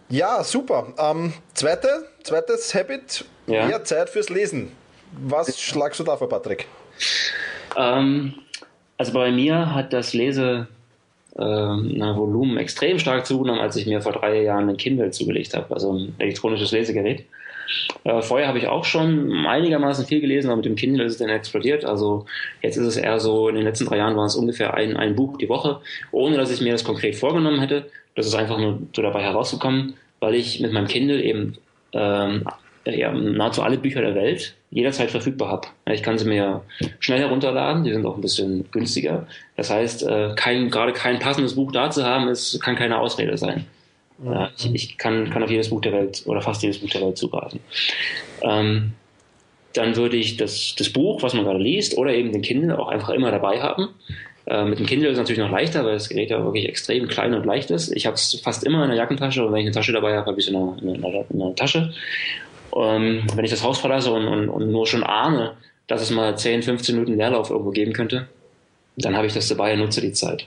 Ja, 0.08 0.42
super. 0.42 0.94
Ähm, 0.98 1.34
zweite, 1.52 2.08
zweites 2.22 2.74
Habit, 2.74 3.26
ja. 3.46 3.66
mehr 3.66 3.84
Zeit 3.84 4.08
fürs 4.08 4.30
Lesen. 4.30 4.72
Was 5.12 5.60
schlagst 5.60 6.00
du 6.00 6.04
da 6.04 6.16
vor, 6.16 6.28
Patrick? 6.28 6.66
Ähm, 7.76 8.34
also 8.96 9.12
bei 9.12 9.30
mir 9.30 9.74
hat 9.74 9.92
das 9.92 10.14
Lese 10.14 10.68
ähm, 11.38 12.00
Volumen 12.00 12.56
extrem 12.56 12.98
stark 12.98 13.26
zugenommen, 13.26 13.60
als 13.60 13.76
ich 13.76 13.86
mir 13.86 14.00
vor 14.00 14.12
drei 14.12 14.40
Jahren 14.42 14.70
ein 14.70 14.78
Kindle 14.78 15.10
zugelegt 15.10 15.54
habe, 15.54 15.74
also 15.74 15.92
ein 15.92 16.14
elektronisches 16.18 16.72
Lesegerät. 16.72 17.26
Äh, 18.04 18.22
vorher 18.22 18.48
habe 18.48 18.58
ich 18.58 18.68
auch 18.68 18.84
schon 18.84 19.46
einigermaßen 19.46 20.06
viel 20.06 20.20
gelesen, 20.20 20.48
aber 20.48 20.56
mit 20.56 20.66
dem 20.66 20.76
Kindle 20.76 21.04
ist 21.04 21.12
es 21.14 21.18
dann 21.18 21.28
explodiert. 21.28 21.84
Also 21.84 22.26
jetzt 22.62 22.76
ist 22.76 22.86
es 22.86 22.96
eher 22.96 23.18
so, 23.20 23.48
in 23.48 23.56
den 23.56 23.64
letzten 23.64 23.86
drei 23.86 23.98
Jahren 23.98 24.16
war 24.16 24.26
es 24.26 24.36
ungefähr 24.36 24.74
ein, 24.74 24.96
ein 24.96 25.16
Buch 25.16 25.38
die 25.38 25.48
Woche, 25.48 25.80
ohne 26.12 26.36
dass 26.36 26.50
ich 26.50 26.60
mir 26.60 26.72
das 26.72 26.84
konkret 26.84 27.16
vorgenommen 27.16 27.60
hätte. 27.60 27.90
Das 28.14 28.26
ist 28.26 28.34
einfach 28.34 28.58
nur 28.58 28.78
so 28.94 29.02
dabei 29.02 29.22
herausgekommen, 29.22 29.94
weil 30.20 30.34
ich 30.34 30.60
mit 30.60 30.72
meinem 30.72 30.88
Kindle 30.88 31.22
eben 31.22 31.58
ähm, 31.92 32.44
ja, 32.86 33.12
nahezu 33.12 33.62
alle 33.62 33.78
Bücher 33.78 34.00
der 34.00 34.14
Welt 34.14 34.54
jederzeit 34.70 35.10
verfügbar 35.10 35.48
habe. 35.48 35.68
Ich 35.92 36.02
kann 36.02 36.18
sie 36.18 36.26
mir 36.26 36.62
schnell 37.00 37.20
herunterladen, 37.20 37.84
die 37.84 37.92
sind 37.92 38.06
auch 38.06 38.16
ein 38.16 38.20
bisschen 38.20 38.64
günstiger. 38.70 39.26
Das 39.56 39.70
heißt, 39.70 40.04
äh, 40.04 40.34
kein, 40.36 40.70
gerade 40.70 40.92
kein 40.92 41.18
passendes 41.18 41.54
Buch 41.54 41.72
da 41.72 41.90
zu 41.90 42.04
haben, 42.04 42.28
ist, 42.28 42.60
kann 42.62 42.76
keine 42.76 42.98
Ausrede 42.98 43.36
sein. 43.38 43.66
Ja, 44.24 44.50
ich, 44.56 44.74
ich 44.74 44.98
kann, 44.98 45.30
kann 45.30 45.42
auf 45.42 45.50
jedes 45.50 45.70
Buch 45.70 45.80
der 45.80 45.92
Welt 45.92 46.22
oder 46.26 46.40
fast 46.40 46.62
jedes 46.62 46.78
Buch 46.78 46.90
der 46.90 47.02
Welt 47.02 47.18
zugreifen. 47.18 47.60
Ähm, 48.42 48.92
dann 49.74 49.96
würde 49.96 50.16
ich 50.16 50.36
das, 50.36 50.74
das 50.76 50.90
Buch, 50.90 51.22
was 51.22 51.34
man 51.34 51.44
gerade 51.44 51.58
liest, 51.58 51.98
oder 51.98 52.14
eben 52.14 52.32
den 52.32 52.42
Kindle 52.42 52.78
auch 52.78 52.88
einfach 52.88 53.10
immer 53.10 53.30
dabei 53.30 53.60
haben. 53.60 53.88
Äh, 54.46 54.64
mit 54.64 54.78
dem 54.78 54.86
Kindle 54.86 55.08
ist 55.08 55.14
es 55.14 55.18
natürlich 55.18 55.40
noch 55.40 55.50
leichter, 55.50 55.84
weil 55.84 55.94
das 55.94 56.08
Gerät 56.08 56.30
ja 56.30 56.42
wirklich 56.42 56.68
extrem 56.68 57.08
klein 57.08 57.34
und 57.34 57.44
leicht 57.44 57.70
ist. 57.70 57.94
Ich 57.94 58.06
habe 58.06 58.14
es 58.14 58.40
fast 58.42 58.64
immer 58.64 58.82
in 58.84 58.88
der 58.88 58.96
Jackentasche 58.96 59.44
und 59.44 59.52
wenn 59.52 59.60
ich 59.60 59.66
eine 59.66 59.74
Tasche 59.74 59.92
dabei 59.92 60.16
habe, 60.16 60.26
habe 60.26 60.40
ich 60.40 60.46
es 60.46 60.52
in 60.52 60.56
einer, 60.56 60.76
in 60.80 61.04
einer 61.04 61.54
Tasche. 61.54 61.92
Ähm, 62.74 63.24
wenn 63.34 63.44
ich 63.44 63.50
das 63.50 63.62
Haus 63.62 63.78
verlasse 63.78 64.12
und, 64.12 64.26
und, 64.26 64.48
und 64.48 64.70
nur 64.70 64.86
schon 64.86 65.02
ahne, 65.02 65.54
dass 65.88 66.02
es 66.02 66.10
mal 66.10 66.36
10, 66.36 66.62
15 66.62 66.94
Minuten 66.94 67.16
Leerlauf 67.16 67.50
irgendwo 67.50 67.70
geben 67.70 67.92
könnte, 67.92 68.28
dann 68.96 69.16
habe 69.16 69.26
ich 69.26 69.34
das 69.34 69.48
dabei 69.48 69.74
und 69.74 69.80
nutze 69.80 70.00
die 70.00 70.12
Zeit. 70.12 70.46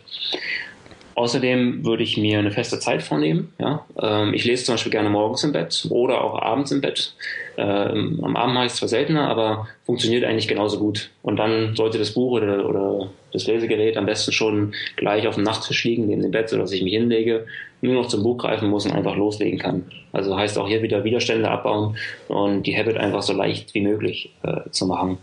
Außerdem 1.15 1.83
würde 1.85 2.03
ich 2.03 2.17
mir 2.17 2.39
eine 2.39 2.51
feste 2.51 2.79
Zeit 2.79 3.03
vornehmen. 3.03 3.53
Ja? 3.59 3.85
Ähm, 4.01 4.33
ich 4.33 4.45
lese 4.45 4.63
zum 4.63 4.73
Beispiel 4.73 4.91
gerne 4.91 5.09
morgens 5.09 5.43
im 5.43 5.51
Bett 5.51 5.85
oder 5.89 6.23
auch 6.23 6.41
abends 6.41 6.71
im 6.71 6.81
Bett. 6.81 7.13
Ähm, 7.57 8.19
am 8.23 8.37
Abend 8.37 8.53
mache 8.53 8.67
ich 8.67 8.71
es 8.71 8.77
zwar 8.77 8.87
seltener, 8.87 9.27
aber 9.29 9.67
funktioniert 9.85 10.23
eigentlich 10.23 10.47
genauso 10.47 10.79
gut. 10.79 11.09
Und 11.21 11.37
dann 11.37 11.75
sollte 11.75 11.97
das 11.97 12.13
Buch 12.13 12.31
oder, 12.31 12.67
oder 12.67 13.09
das 13.33 13.47
Lesegerät 13.47 13.97
am 13.97 14.05
besten 14.05 14.31
schon 14.31 14.73
gleich 14.95 15.27
auf 15.27 15.35
dem 15.35 15.43
Nachttisch 15.43 15.83
liegen, 15.83 16.07
neben 16.07 16.21
dem 16.21 16.31
Bett, 16.31 16.49
sodass 16.49 16.71
ich 16.71 16.83
mich 16.83 16.93
hinlege, 16.93 17.45
nur 17.81 17.95
noch 17.95 18.07
zum 18.07 18.23
Buch 18.23 18.37
greifen 18.37 18.69
muss 18.69 18.85
und 18.85 18.93
einfach 18.93 19.15
loslegen 19.15 19.59
kann. 19.59 19.85
Also 20.11 20.37
heißt 20.37 20.57
auch 20.57 20.67
hier 20.67 20.81
wieder 20.81 21.03
Widerstände 21.03 21.49
abbauen 21.49 21.97
und 22.27 22.63
die 22.63 22.77
Habit 22.77 22.97
einfach 22.97 23.21
so 23.21 23.33
leicht 23.33 23.73
wie 23.73 23.81
möglich 23.81 24.31
äh, 24.43 24.69
zu 24.71 24.85
machen. 24.85 25.17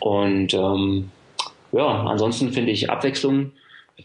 Und 0.00 0.52
ähm, 0.52 1.10
ja, 1.72 2.04
ansonsten 2.04 2.52
finde 2.52 2.72
ich 2.72 2.90
Abwechslung 2.90 3.52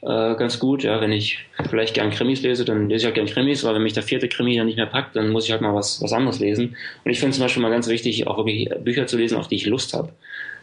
äh, 0.02 0.36
ganz 0.36 0.60
gut. 0.60 0.84
Ja, 0.84 1.02
wenn 1.02 1.12
ich 1.12 1.40
vielleicht 1.70 1.94
gern 1.94 2.12
Krimis 2.12 2.42
lese, 2.42 2.66
dann 2.66 2.90
lese 2.90 3.02
ich 3.02 3.06
halt 3.06 3.16
gern 3.16 3.28
Krimis, 3.28 3.66
aber 3.66 3.76
wenn 3.76 3.84
mich 3.84 3.94
der 3.94 4.04
vierte 4.04 4.30
Krimi 4.30 4.56
dann 4.56 4.68
nicht 4.68 4.78
mehr 4.78 4.86
packt, 4.86 5.16
dann 5.16 5.30
muss 5.30 5.46
ich 5.46 5.52
halt 5.52 5.62
mal 5.62 5.74
was, 5.74 6.02
was 6.02 6.14
anderes 6.14 6.40
lesen. 6.40 6.76
Und 7.04 7.12
ich 7.12 7.20
finde 7.20 7.36
zum 7.36 7.44
Beispiel 7.44 7.62
mal 7.62 7.72
ganz 7.72 7.88
wichtig, 7.88 8.28
auch 8.28 8.38
wirklich 8.38 8.70
Bücher 8.84 9.08
zu 9.08 9.18
lesen, 9.18 9.38
auf 9.38 9.48
die 9.48 9.56
ich 9.56 9.66
Lust 9.66 9.94
habe. 9.94 10.12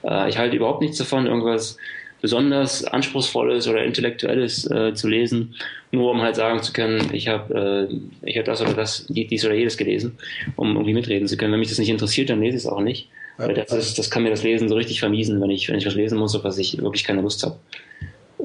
Äh, 0.04 0.28
ich 0.28 0.38
halte 0.38 0.56
überhaupt 0.56 0.80
nichts 0.80 0.98
davon, 0.98 1.26
irgendwas 1.26 1.76
besonders 2.22 2.82
anspruchsvolles 2.84 3.68
oder 3.68 3.84
intellektuelles 3.84 4.70
äh, 4.70 4.94
zu 4.94 5.06
lesen, 5.06 5.54
nur 5.92 6.10
um 6.10 6.22
halt 6.22 6.36
sagen 6.36 6.62
zu 6.62 6.72
können, 6.72 7.10
ich 7.12 7.28
habe 7.28 7.88
äh, 7.90 8.28
ich 8.28 8.38
hab 8.38 8.46
das 8.46 8.62
oder 8.62 8.72
das, 8.72 9.06
dies 9.08 9.44
oder 9.44 9.54
jedes 9.54 9.76
gelesen, 9.76 10.18
um 10.56 10.72
irgendwie 10.74 10.94
mitreden 10.94 11.28
zu 11.28 11.36
können. 11.36 11.52
Wenn 11.52 11.60
mich 11.60 11.68
das 11.68 11.78
nicht 11.78 11.90
interessiert, 11.90 12.30
dann 12.30 12.40
lese 12.40 12.56
ich 12.56 12.64
es 12.64 12.68
auch 12.68 12.80
nicht. 12.80 13.08
Weil 13.38 13.54
das, 13.54 13.70
ist, 13.70 13.98
das 13.98 14.10
kann 14.10 14.22
mir 14.22 14.30
das 14.30 14.42
Lesen 14.42 14.68
so 14.68 14.76
richtig 14.76 14.98
vermiesen, 14.98 15.40
wenn 15.42 15.50
ich, 15.50 15.68
wenn 15.68 15.76
ich 15.76 15.84
was 15.84 15.94
lesen 15.94 16.18
muss, 16.18 16.34
auf 16.34 16.44
was 16.44 16.56
ich 16.56 16.80
wirklich 16.80 17.04
keine 17.04 17.20
Lust 17.20 17.42
habe. 17.42 17.58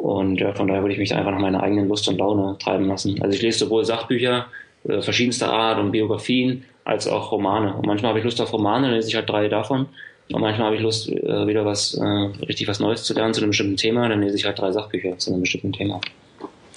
Und 0.01 0.39
ja, 0.39 0.51
von 0.53 0.67
daher 0.67 0.81
würde 0.81 0.93
ich 0.93 0.99
mich 0.99 1.13
einfach 1.13 1.31
nach 1.31 1.39
meiner 1.39 1.61
eigenen 1.61 1.87
Lust 1.87 2.07
und 2.07 2.17
Laune 2.17 2.57
treiben 2.57 2.87
lassen. 2.87 3.21
Also 3.21 3.35
ich 3.35 3.43
lese 3.43 3.59
sowohl 3.59 3.85
Sachbücher 3.85 4.47
äh, 4.83 4.99
verschiedenster 4.99 5.53
Art 5.53 5.77
und 5.77 5.91
Biografien 5.91 6.65
als 6.85 7.07
auch 7.07 7.31
Romane. 7.31 7.75
Und 7.75 7.85
manchmal 7.85 8.09
habe 8.09 8.19
ich 8.19 8.25
Lust 8.25 8.41
auf 8.41 8.51
Romane, 8.51 8.87
dann 8.87 8.95
lese 8.95 9.09
ich 9.09 9.15
halt 9.15 9.29
drei 9.29 9.47
davon. 9.47 9.85
Und 10.31 10.41
manchmal 10.41 10.67
habe 10.67 10.75
ich 10.75 10.81
Lust, 10.81 11.07
äh, 11.07 11.45
wieder 11.45 11.65
was 11.65 11.93
äh, 11.93 12.03
richtig 12.47 12.67
was 12.67 12.79
Neues 12.79 13.03
zu 13.03 13.13
lernen 13.13 13.35
zu 13.35 13.41
einem 13.41 13.51
bestimmten 13.51 13.77
Thema, 13.77 14.09
dann 14.09 14.21
lese 14.21 14.37
ich 14.37 14.45
halt 14.45 14.57
drei 14.57 14.71
Sachbücher 14.71 15.19
zu 15.19 15.31
einem 15.31 15.41
bestimmten 15.41 15.71
Thema. 15.71 16.01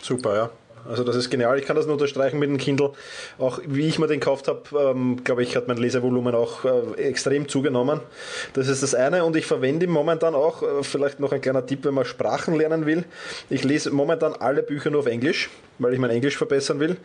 Super, 0.03 0.37
ja. 0.37 0.51
Also 0.89 1.05
das 1.05 1.16
ist 1.16 1.30
genial. 1.30 1.59
Ich 1.59 1.64
kann 1.64 1.76
das 1.76 1.87
nur 1.87 1.95
unterstreichen 1.95 2.39
mit 2.39 2.51
dem 2.51 2.59
Kindle. 2.59 2.93
Auch 3.39 3.61
wie 3.66 3.89
ich 3.89 3.99
mir 3.99 4.07
den 4.07 4.20
gekauft 4.20 4.49
habe, 4.49 4.62
ähm, 4.78 5.24
glaube 5.24 5.43
ich, 5.43 5.57
hat 5.57 5.68
mein 5.68 5.76
Lesevolumen 5.76 6.35
auch 6.35 6.64
äh, 6.64 7.01
extrem 7.03 7.49
zugenommen. 7.49 8.01
Das 8.53 8.68
ist 8.68 8.82
das 8.82 8.95
eine 8.95 9.24
und 9.24 9.37
ich 9.37 9.47
verwende 9.47 9.87
momentan 9.87 10.35
auch, 10.35 10.62
äh, 10.62 10.82
vielleicht 10.82 11.20
noch 11.20 11.32
ein 11.32 11.41
kleiner 11.41 11.64
Tipp, 11.64 11.85
wenn 11.85 11.95
man 11.95 12.05
Sprachen 12.05 12.55
lernen 12.55 12.87
will. 12.87 13.05
Ich 13.51 13.64
lese 13.64 13.91
momentan 13.91 14.35
alle 14.35 14.62
Bücher 14.62 14.91
nur 14.91 15.01
auf 15.01 15.07
Englisch, 15.07 15.51
weil 15.79 15.93
ich 15.93 15.99
mein 15.99 16.11
Englisch 16.11 16.37
verbessern 16.37 16.81
will. 16.81 16.97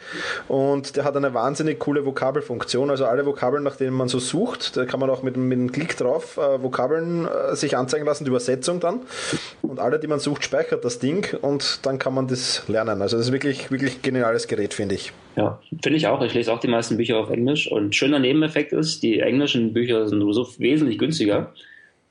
Und 0.47 0.95
der 0.95 1.03
hat 1.03 1.15
eine 1.15 1.33
wahnsinnig 1.33 1.79
coole 1.79 2.05
Vokabelfunktion. 2.05 2.89
Also 2.89 3.05
alle 3.05 3.25
Vokabeln, 3.25 3.63
nach 3.63 3.75
denen 3.75 3.95
man 3.95 4.07
so 4.07 4.19
sucht, 4.19 4.77
da 4.77 4.85
kann 4.85 4.99
man 4.99 5.09
auch 5.09 5.23
mit, 5.23 5.37
mit 5.37 5.57
einem 5.57 5.71
Klick 5.71 5.97
drauf 5.97 6.37
äh, 6.37 6.61
Vokabeln 6.61 7.27
äh, 7.27 7.55
sich 7.55 7.77
anzeigen 7.77 8.05
lassen, 8.05 8.25
die 8.25 8.29
Übersetzung 8.29 8.79
dann. 8.79 9.01
Und 9.61 9.79
alle, 9.79 9.99
die 9.99 10.07
man 10.07 10.19
sucht, 10.19 10.43
speichert 10.43 10.85
das 10.85 10.99
Ding 10.99 11.37
und 11.41 11.85
dann 11.85 11.99
kann 11.99 12.13
man 12.13 12.27
das 12.27 12.67
lernen. 12.67 13.01
Also 13.01 13.17
das 13.17 13.27
ist 13.27 13.31
wirklich 13.31 13.59
wirklich, 13.69 14.01
geniales 14.01 14.47
Gerät, 14.47 14.73
finde 14.73 14.95
ich. 14.95 15.11
Ja, 15.35 15.59
finde 15.81 15.97
ich 15.97 16.07
auch. 16.07 16.21
Ich 16.21 16.33
lese 16.33 16.51
auch 16.51 16.59
die 16.59 16.67
meisten 16.67 16.97
Bücher 16.97 17.17
auf 17.17 17.29
Englisch. 17.29 17.71
Und 17.71 17.95
schöner 17.95 18.19
Nebeneffekt 18.19 18.73
ist, 18.73 19.03
die 19.03 19.19
englischen 19.19 19.73
Bücher 19.73 20.07
sind 20.07 20.21
so 20.33 20.47
wesentlich 20.57 20.97
günstiger 20.97 21.53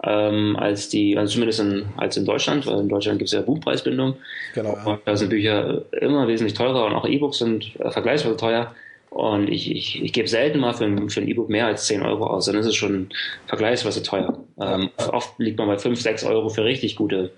ähm, 0.04 0.56
als 0.56 0.88
die, 0.88 1.16
also 1.16 1.32
zumindest 1.32 1.60
in, 1.60 1.86
als 1.96 2.16
in 2.16 2.24
Deutschland, 2.24 2.66
weil 2.66 2.78
in 2.78 2.88
Deutschland 2.88 3.18
gibt 3.18 3.28
es 3.28 3.32
ja 3.32 3.40
Buchpreisbindung. 3.40 4.16
Genau. 4.54 4.78
Und 4.84 5.00
da 5.04 5.16
sind 5.16 5.30
Bücher 5.30 5.82
immer 5.92 6.28
wesentlich 6.28 6.54
teurer 6.54 6.86
und 6.86 6.94
auch 6.94 7.06
E-Books 7.06 7.38
sind 7.38 7.72
äh, 7.80 7.90
vergleichsweise 7.90 8.36
teuer. 8.36 8.74
Und 9.10 9.48
ich, 9.48 9.70
ich, 9.70 10.02
ich 10.02 10.12
gebe 10.12 10.28
selten 10.28 10.60
mal 10.60 10.74
für 10.74 10.84
ein, 10.84 11.08
für 11.08 11.20
ein 11.20 11.28
E-Book 11.28 11.48
mehr 11.48 11.66
als 11.66 11.86
10 11.86 12.02
Euro 12.02 12.26
aus. 12.26 12.44
Dann 12.44 12.56
ist 12.56 12.66
es 12.66 12.76
schon 12.76 13.08
vergleichsweise 13.46 14.02
teuer. 14.02 14.38
Ähm, 14.60 14.90
oft 15.10 15.38
liegt 15.38 15.58
man 15.58 15.66
bei 15.66 15.78
5, 15.78 16.00
6 16.00 16.24
Euro 16.24 16.50
für 16.50 16.64
richtig 16.64 16.96
gute 16.96 17.30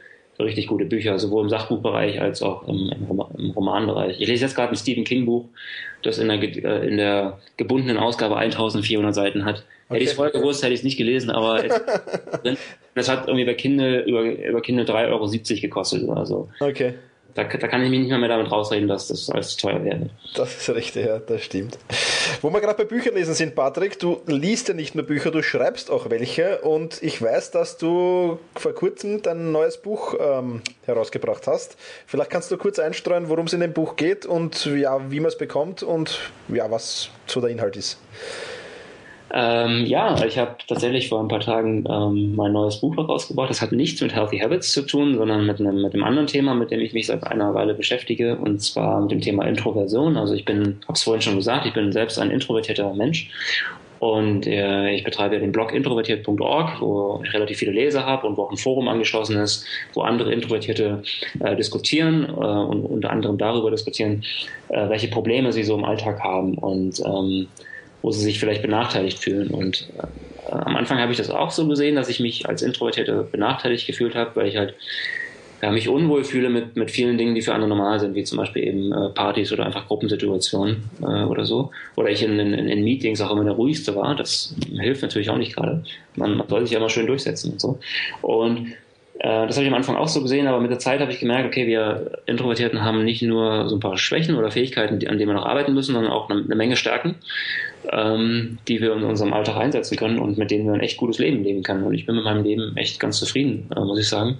richtig 0.43 0.67
gute 0.67 0.85
Bücher, 0.85 1.19
sowohl 1.19 1.45
im 1.45 1.51
Sachbuchbereich 1.51 2.21
als 2.21 2.43
auch 2.43 2.67
im, 2.67 2.91
im 3.37 3.51
Romanbereich. 3.51 4.21
Ich 4.21 4.29
lese 4.29 4.45
jetzt 4.45 4.55
gerade 4.55 4.73
ein 4.73 4.77
Stephen 4.77 5.05
King 5.05 5.27
Buch, 5.27 5.47
das 6.03 6.19
in 6.19 6.29
der, 6.29 6.43
äh, 6.43 6.89
in 6.89 6.97
der 6.97 7.39
gebundenen 7.57 7.99
Ausgabe 7.99 8.37
1400 8.37 9.15
Seiten 9.15 9.45
hat. 9.45 9.65
Hätte 9.91 10.05
ich 10.05 10.11
es 10.11 10.15
vorher 10.15 10.33
gewusst, 10.33 10.63
hätte 10.63 10.73
ich 10.73 10.81
es 10.81 10.85
nicht 10.85 10.97
gelesen, 10.97 11.31
aber 11.31 11.65
es, 11.65 11.75
das 12.95 13.09
hat 13.09 13.27
irgendwie 13.27 13.45
bei 13.45 13.55
Kindle 13.55 14.03
über, 14.03 14.23
über 14.23 14.61
Kindle 14.61 14.85
3,70 14.85 15.09
Euro 15.11 15.61
gekostet 15.61 16.09
oder 16.09 16.27
so. 16.27 16.49
Okay. 16.61 16.95
Da, 17.35 17.45
da, 17.45 17.69
kann 17.69 17.83
ich 17.83 17.91
mich 17.91 18.01
nicht 18.01 18.09
mehr, 18.09 18.19
mehr 18.19 18.29
damit 18.29 18.51
rausreden, 18.51 18.89
dass 18.89 19.09
das 19.09 19.31
alles 19.31 19.57
teuer 19.57 19.85
wäre. 19.85 20.11
Das 20.35 20.57
ist 20.57 20.75
richtig, 20.75 21.07
ja, 21.07 21.19
das 21.19 21.45
stimmt. 21.45 21.79
Wo 22.41 22.51
wir 22.51 22.61
gerade 22.61 22.77
bei 22.77 22.85
Büchern 22.85 23.15
lesen 23.15 23.35
sind, 23.35 23.55
Patrick, 23.55 23.99
du 23.99 24.21
liest 24.27 24.69
ja 24.69 24.75
nicht 24.75 24.95
nur 24.95 25.05
Bücher, 25.05 25.31
du 25.31 25.43
schreibst 25.43 25.91
auch 25.91 26.11
welche 26.11 26.59
und 26.63 27.01
ich 27.03 27.23
weiß, 27.23 27.53
dass 27.53 27.79
du 27.79 28.39
vor 28.57 28.73
kurzem 28.75 29.23
dein 29.23 29.53
neues 29.53 29.79
Buch 29.79 30.15
ähm, 30.21 30.63
herausgebracht 30.87 31.47
hast. 31.47 31.77
Vielleicht 32.07 32.31
kannst 32.31 32.51
du 32.51 32.57
kurz 32.57 32.79
einstreuen, 32.79 33.29
worum 33.29 33.47
es 33.47 33.53
in 33.53 33.61
dem 33.61 33.73
Buch 33.73 33.97
geht 33.97 34.27
und 34.27 34.67
ja, 34.67 35.11
wie 35.11 35.21
man 35.21 35.29
es 35.29 35.39
bekommt 35.39 35.83
und 35.83 36.19
ja, 36.49 36.71
was 36.71 37.11
so 37.27 37.41
der 37.41 37.51
Inhalt 37.51 37.77
ist. 37.77 37.99
Ähm, 39.33 39.87
ja, 39.87 40.25
ich 40.25 40.39
habe 40.39 40.57
tatsächlich 40.67 41.09
vor 41.09 41.21
ein 41.21 41.29
paar 41.29 41.41
Tagen 41.41 41.85
ähm, 41.89 42.35
mein 42.35 42.53
neues 42.53 42.81
Buch 42.81 42.97
herausgebracht. 42.97 43.51
Das 43.51 43.63
hat 43.63 43.71
nichts 43.73 44.01
mit 44.01 44.15
Healthy 44.15 44.39
Habits 44.39 44.73
zu 44.73 44.83
tun, 44.83 45.17
sondern 45.17 45.47
mit 45.47 45.61
einem, 45.61 45.83
mit 45.83 45.95
einem 45.95 46.05
anderen 46.05 46.27
Thema, 46.27 46.55
mit 46.55 46.71
dem 46.71 46.81
ich 46.81 46.93
mich 46.93 47.07
seit 47.07 47.25
einer 47.25 47.55
Weile 47.55 47.75
beschäftige, 47.75 48.37
und 48.37 48.61
zwar 48.61 49.01
mit 49.03 49.13
dem 49.13 49.21
Thema 49.21 49.45
Introversion. 49.47 50.17
Also 50.17 50.35
ich 50.35 50.45
bin, 50.45 50.81
habe 50.83 50.95
es 50.95 51.03
vorhin 51.05 51.23
schon 51.23 51.37
gesagt, 51.37 51.67
ich 51.67 51.73
bin 51.73 51.93
selbst 51.93 52.19
ein 52.19 52.31
introvertierter 52.31 52.93
Mensch 52.95 53.31
und 54.01 54.47
äh, 54.47 54.91
ich 54.91 55.05
betreibe 55.05 55.39
den 55.39 55.53
Blog 55.53 55.75
introvertiert.org, 55.75 56.81
wo 56.81 57.23
ich 57.23 57.35
relativ 57.35 57.59
viele 57.59 57.73
Leser 57.73 58.07
habe 58.07 58.27
und 58.27 58.37
wo 58.37 58.45
auch 58.45 58.51
ein 58.51 58.57
Forum 58.57 58.89
angeschlossen 58.89 59.37
ist, 59.37 59.67
wo 59.93 60.01
andere 60.01 60.33
Introvertierte 60.33 61.03
äh, 61.39 61.55
diskutieren 61.55 62.25
äh, 62.25 62.31
und 62.31 62.87
unter 62.87 63.11
anderem 63.11 63.37
darüber 63.37 63.71
diskutieren, 63.71 64.25
äh, 64.71 64.89
welche 64.89 65.09
Probleme 65.09 65.53
sie 65.53 65.65
so 65.65 65.77
im 65.77 65.85
Alltag 65.85 66.21
haben. 66.21 66.55
Und 66.55 67.01
ähm, 67.05 67.49
wo 68.03 68.11
sie 68.11 68.21
sich 68.21 68.39
vielleicht 68.39 68.63
benachteiligt 68.63 69.19
fühlen. 69.19 69.49
Und 69.49 69.89
äh, 69.99 70.53
am 70.53 70.77
Anfang 70.77 70.99
habe 70.99 71.13
ich 71.13 71.19
das 71.19 71.31
auch 71.31 71.51
so 71.51 71.67
gesehen, 71.69 71.97
dass 71.97 72.09
ich 72.09 72.21
mich 72.21 72.49
als 72.49 72.63
Introvertierte 72.63 73.29
benachteiligt 73.31 73.87
gefühlt 73.87 74.15
habe, 74.15 74.35
weil 74.35 74.49
ich 74.49 74.57
halt 74.57 74.75
ja, 75.63 75.71
mich 75.71 75.89
unwohl 75.89 76.25
fühle 76.25 76.49
mit, 76.49 76.77
mit 76.77 76.91
vielen 76.91 77.19
Dingen, 77.19 77.35
die 77.35 77.43
für 77.43 77.53
andere 77.53 77.69
normal 77.69 78.01
sind, 78.01 78.15
wie 78.15 78.25
zum 78.25 78.39
Beispiel 78.39 78.67
eben 78.67 78.93
äh, 78.93 79.11
Partys 79.11 79.53
oder 79.53 79.67
einfach 79.67 79.87
Gruppensituationen 79.87 80.85
äh, 81.03 81.25
oder 81.25 81.45
so. 81.45 81.71
Oder 81.97 82.11
ich 82.11 82.23
in, 82.23 82.39
in, 82.39 82.55
in 82.55 82.85
Meetings 82.85 83.21
auch 83.21 83.31
immer 83.31 83.45
der 83.45 83.53
ruhigste 83.53 83.95
war. 83.95 84.15
Das 84.15 84.55
hilft 84.71 85.03
natürlich 85.03 85.29
auch 85.29 85.37
nicht 85.37 85.55
gerade. 85.55 85.85
Man, 86.17 86.39
man 86.39 86.49
soll 86.49 86.63
sich 86.63 86.71
ja 86.71 86.79
immer 86.79 86.89
schön 86.89 87.07
durchsetzen 87.07 87.53
und 87.53 87.61
so. 87.61 87.79
Und 88.23 88.73
das 89.23 89.57
habe 89.57 89.65
ich 89.65 89.71
am 89.71 89.75
Anfang 89.77 89.97
auch 89.97 90.09
so 90.09 90.23
gesehen, 90.23 90.47
aber 90.47 90.61
mit 90.61 90.71
der 90.71 90.79
Zeit 90.79 91.01
habe 91.01 91.13
ich 91.13 91.21
gemerkt, 91.21 91.47
okay, 91.47 91.67
wir 91.67 92.23
Introvertierten 92.25 92.83
haben 92.83 93.05
nicht 93.05 93.21
nur 93.21 93.69
so 93.69 93.77
ein 93.77 93.81
paar 93.81 93.99
Schwächen 93.99 94.35
oder 94.35 94.51
Fähigkeiten, 94.51 94.95
an 94.95 95.19
denen 95.19 95.29
wir 95.29 95.35
noch 95.35 95.45
arbeiten 95.45 95.75
müssen, 95.75 95.93
sondern 95.93 96.11
auch 96.11 96.31
eine, 96.31 96.55
Menge 96.55 96.77
Stärken, 96.77 97.17
ähm, 97.93 98.59
die 98.67 98.81
wir 98.81 98.95
in 98.95 99.03
unserem 99.03 99.35
Alltag 99.35 99.59
einsetzen 99.59 99.99
können 99.99 100.19
und 100.19 100.39
mit 100.39 100.51
denen 100.51 100.65
wir 100.67 100.73
ein 100.73 100.81
echt 100.81 100.97
gutes 100.97 101.19
Leben 101.19 101.45
leben 101.45 101.63
können. 101.63 101.83
Und 101.83 101.93
ich 101.93 102.07
bin 102.07 102.15
mit 102.17 102.25
meinem 102.25 102.45
Leben 102.45 102.75
echt 102.79 102.99
ganz 102.99 103.19
zufrieden, 103.19 103.69
äh, 103.77 103.81
muss 103.81 103.99
ich 103.99 104.09
sagen. 104.09 104.39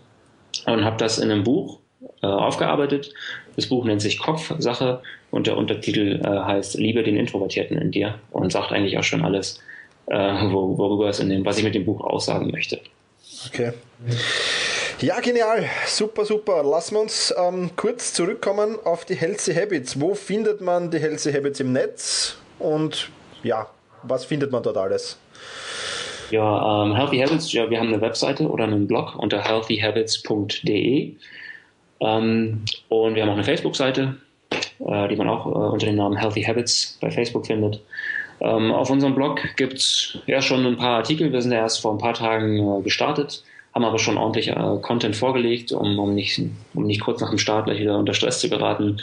Und 0.67 0.83
habe 0.83 0.97
das 0.97 1.19
in 1.19 1.31
einem 1.31 1.45
Buch 1.45 1.79
äh, 2.23 2.27
aufgearbeitet. 2.27 3.13
Das 3.57 3.67
Buch 3.67 3.85
nennt 3.85 4.01
sich 4.01 4.19
Kopfsache 4.19 5.03
und 5.31 5.47
der 5.47 5.59
Untertitel 5.59 6.21
äh, 6.25 6.27
heißt 6.27 6.79
Liebe 6.79 7.03
den 7.03 7.17
Introvertierten 7.17 7.77
in 7.77 7.91
dir 7.91 8.15
und 8.31 8.51
sagt 8.51 8.73
eigentlich 8.73 8.97
auch 8.97 9.05
schon 9.05 9.23
alles, 9.23 9.63
äh, 10.07 10.17
worüber 10.17 11.11
es 11.11 11.21
in 11.21 11.29
dem, 11.29 11.45
was 11.45 11.59
ich 11.59 11.65
mit 11.65 11.75
dem 11.75 11.85
Buch 11.85 12.01
aussagen 12.01 12.51
möchte. 12.51 12.81
Okay. 13.47 13.73
Ja, 15.01 15.21
genial. 15.21 15.65
Super, 15.87 16.25
super. 16.25 16.63
Lassen 16.63 16.95
wir 16.97 17.01
uns 17.01 17.35
ähm, 17.39 17.71
kurz 17.77 18.13
zurückkommen 18.13 18.77
auf 18.85 19.05
die 19.05 19.15
Healthy 19.15 19.55
Habits. 19.55 19.99
Wo 20.01 20.15
findet 20.15 20.61
man 20.61 20.91
die 20.91 20.99
Healthy 20.99 21.33
Habits 21.33 21.61
im 21.61 21.73
Netz? 21.73 22.37
Und 22.59 23.11
ja, 23.43 23.67
was 24.03 24.25
findet 24.27 24.53
man 24.53 24.63
dort 24.63 24.77
alles? 24.77 25.19
Ja, 26.31 26.85
ähm, 26.85 26.95
Healthy 26.95 27.19
Habits, 27.19 27.53
ja, 27.53 27.69
wir 27.71 27.79
haben 27.79 27.89
eine 27.89 28.01
Webseite 28.01 28.49
oder 28.49 28.65
einen 28.65 28.87
Blog 28.87 29.17
unter 29.17 29.43
healthyhabits.de. 29.43 31.15
Ähm, 32.01 32.65
und 32.89 33.15
wir 33.15 33.23
haben 33.23 33.31
auch 33.31 33.35
eine 33.35 33.45
Facebook-Seite, 33.45 34.17
äh, 34.81 35.09
die 35.09 35.17
man 35.17 35.29
auch 35.29 35.47
äh, 35.47 35.73
unter 35.73 35.87
dem 35.87 35.97
Namen 35.97 36.17
Healthy 36.17 36.43
Habits 36.43 36.99
bei 37.01 37.11
Facebook 37.11 37.47
findet. 37.47 37.81
Ähm, 38.41 38.73
auf 38.73 38.91
unserem 38.91 39.15
Blog 39.15 39.41
gibt 39.57 39.75
es 39.75 40.19
ja 40.27 40.41
schon 40.41 40.67
ein 40.67 40.77
paar 40.77 40.99
Artikel. 40.99 41.33
Wir 41.33 41.43
sind 41.43 41.53
ja 41.53 41.59
erst 41.59 41.81
vor 41.81 41.93
ein 41.93 41.99
paar 41.99 42.15
Tagen 42.15 42.59
äh, 42.59 42.83
gestartet 42.83 43.45
haben 43.75 43.85
aber 43.85 43.99
schon 43.99 44.19
ordentlich 44.19 44.49
äh, 44.49 44.79
Content 44.83 45.15
vorgelegt, 45.15 45.71
um, 45.73 45.99
um, 45.99 46.15
nicht, 46.15 46.41
um 46.75 46.85
nicht 46.85 47.01
kurz 47.01 47.21
nach 47.21 47.31
dem 47.31 47.39
Start 47.39 47.67
gleich 47.67 47.79
wieder 47.79 47.99
unter 47.99 48.15
Stress 48.15 48.41
zu 48.41 48.49
geraten. 48.49 49.01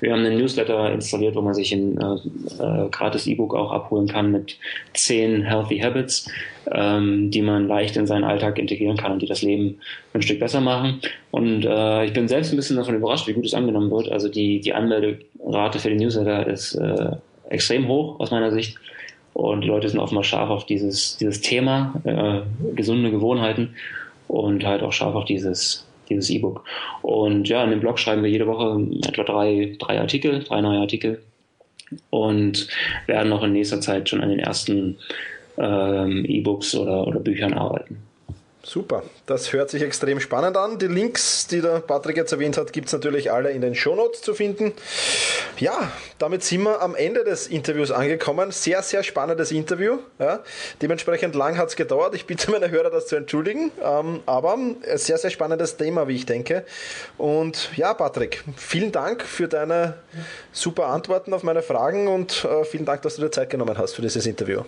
Wir 0.00 0.12
haben 0.12 0.24
einen 0.24 0.38
Newsletter 0.38 0.92
installiert, 0.92 1.34
wo 1.36 1.40
man 1.40 1.54
sich 1.54 1.72
ein 1.72 1.98
äh, 1.98 2.62
äh, 2.62 2.88
gratis 2.90 3.26
E-Book 3.26 3.54
auch 3.54 3.72
abholen 3.72 4.08
kann 4.08 4.30
mit 4.30 4.58
zehn 4.92 5.42
Healthy 5.42 5.78
Habits, 5.78 6.30
ähm, 6.70 7.30
die 7.30 7.40
man 7.40 7.66
leicht 7.66 7.96
in 7.96 8.06
seinen 8.06 8.24
Alltag 8.24 8.58
integrieren 8.58 8.98
kann 8.98 9.12
und 9.12 9.22
die 9.22 9.26
das 9.26 9.40
Leben 9.40 9.78
ein 10.12 10.20
Stück 10.20 10.38
besser 10.38 10.60
machen. 10.60 11.00
Und 11.30 11.64
äh, 11.64 12.04
ich 12.04 12.12
bin 12.12 12.28
selbst 12.28 12.52
ein 12.52 12.56
bisschen 12.56 12.76
davon 12.76 12.96
überrascht, 12.96 13.26
wie 13.26 13.32
gut 13.32 13.46
es 13.46 13.54
angenommen 13.54 13.90
wird. 13.90 14.12
Also 14.12 14.28
die, 14.28 14.60
die 14.60 14.74
Anmelderate 14.74 15.78
für 15.78 15.88
den 15.88 15.98
Newsletter 15.98 16.46
ist 16.46 16.74
äh, 16.74 17.12
extrem 17.50 17.86
hoch 17.88 18.18
aus 18.18 18.30
meiner 18.30 18.50
Sicht. 18.50 18.78
Und 19.32 19.60
die 19.62 19.68
Leute 19.68 19.88
sind 19.88 20.00
offenbar 20.00 20.24
scharf 20.24 20.50
auf 20.50 20.66
dieses, 20.66 21.16
dieses 21.18 21.40
Thema, 21.40 21.94
äh, 22.04 22.40
gesunde 22.74 23.10
Gewohnheiten 23.10 23.76
und 24.26 24.64
halt 24.64 24.82
auch 24.82 24.92
scharf 24.92 25.14
auf 25.14 25.24
dieses 25.24 25.86
dieses 26.10 26.28
E-Book. 26.28 26.64
Und 27.02 27.48
ja, 27.48 27.64
in 27.64 27.70
dem 27.70 27.80
Blog 27.80 27.98
schreiben 27.98 28.22
wir 28.22 28.30
jede 28.30 28.46
Woche 28.46 28.84
etwa 29.06 29.22
drei, 29.22 29.76
drei 29.78 30.00
Artikel, 30.00 30.42
drei 30.42 30.60
neue 30.60 30.80
Artikel 30.80 31.22
und 32.10 32.68
werden 33.06 33.32
auch 33.32 33.42
in 33.44 33.52
nächster 33.52 33.80
Zeit 33.80 34.08
schon 34.08 34.20
an 34.20 34.28
den 34.28 34.40
ersten 34.40 34.98
ähm, 35.56 36.24
E-Books 36.26 36.74
oder, 36.74 37.06
oder 37.06 37.20
Büchern 37.20 37.54
arbeiten. 37.54 38.02
Super, 38.62 39.04
das 39.24 39.54
hört 39.54 39.70
sich 39.70 39.82
extrem 39.82 40.20
spannend 40.20 40.54
an. 40.58 40.78
Die 40.78 40.86
Links, 40.86 41.46
die 41.46 41.62
der 41.62 41.80
Patrick 41.80 42.18
jetzt 42.18 42.30
erwähnt 42.32 42.58
hat, 42.58 42.74
gibt 42.74 42.88
es 42.88 42.92
natürlich 42.92 43.32
alle 43.32 43.52
in 43.52 43.62
den 43.62 43.74
Shownotes 43.74 44.20
zu 44.20 44.34
finden. 44.34 44.74
Ja, 45.58 45.90
damit 46.18 46.44
sind 46.44 46.64
wir 46.64 46.82
am 46.82 46.94
Ende 46.94 47.24
des 47.24 47.46
Interviews 47.46 47.90
angekommen. 47.90 48.50
Sehr, 48.50 48.82
sehr 48.82 49.02
spannendes 49.02 49.50
Interview. 49.50 49.98
Ja. 50.18 50.40
Dementsprechend 50.82 51.34
lang 51.34 51.56
hat 51.56 51.70
es 51.70 51.76
gedauert. 51.76 52.14
Ich 52.14 52.26
bitte 52.26 52.50
meine 52.50 52.70
Hörer, 52.70 52.90
das 52.90 53.06
zu 53.06 53.16
entschuldigen. 53.16 53.72
Ähm, 53.82 54.20
aber 54.26 54.54
ein 54.54 54.76
sehr, 54.94 55.16
sehr 55.16 55.30
spannendes 55.30 55.78
Thema, 55.78 56.06
wie 56.06 56.16
ich 56.16 56.26
denke. 56.26 56.66
Und 57.16 57.70
ja, 57.76 57.94
Patrick, 57.94 58.44
vielen 58.56 58.92
Dank 58.92 59.22
für 59.22 59.48
deine 59.48 59.94
super 60.52 60.88
Antworten 60.88 61.32
auf 61.32 61.42
meine 61.42 61.62
Fragen 61.62 62.08
und 62.08 62.44
äh, 62.44 62.64
vielen 62.64 62.84
Dank, 62.84 63.00
dass 63.02 63.16
du 63.16 63.22
dir 63.22 63.30
Zeit 63.30 63.48
genommen 63.48 63.78
hast 63.78 63.94
für 63.94 64.02
dieses 64.02 64.26
Interview. 64.26 64.64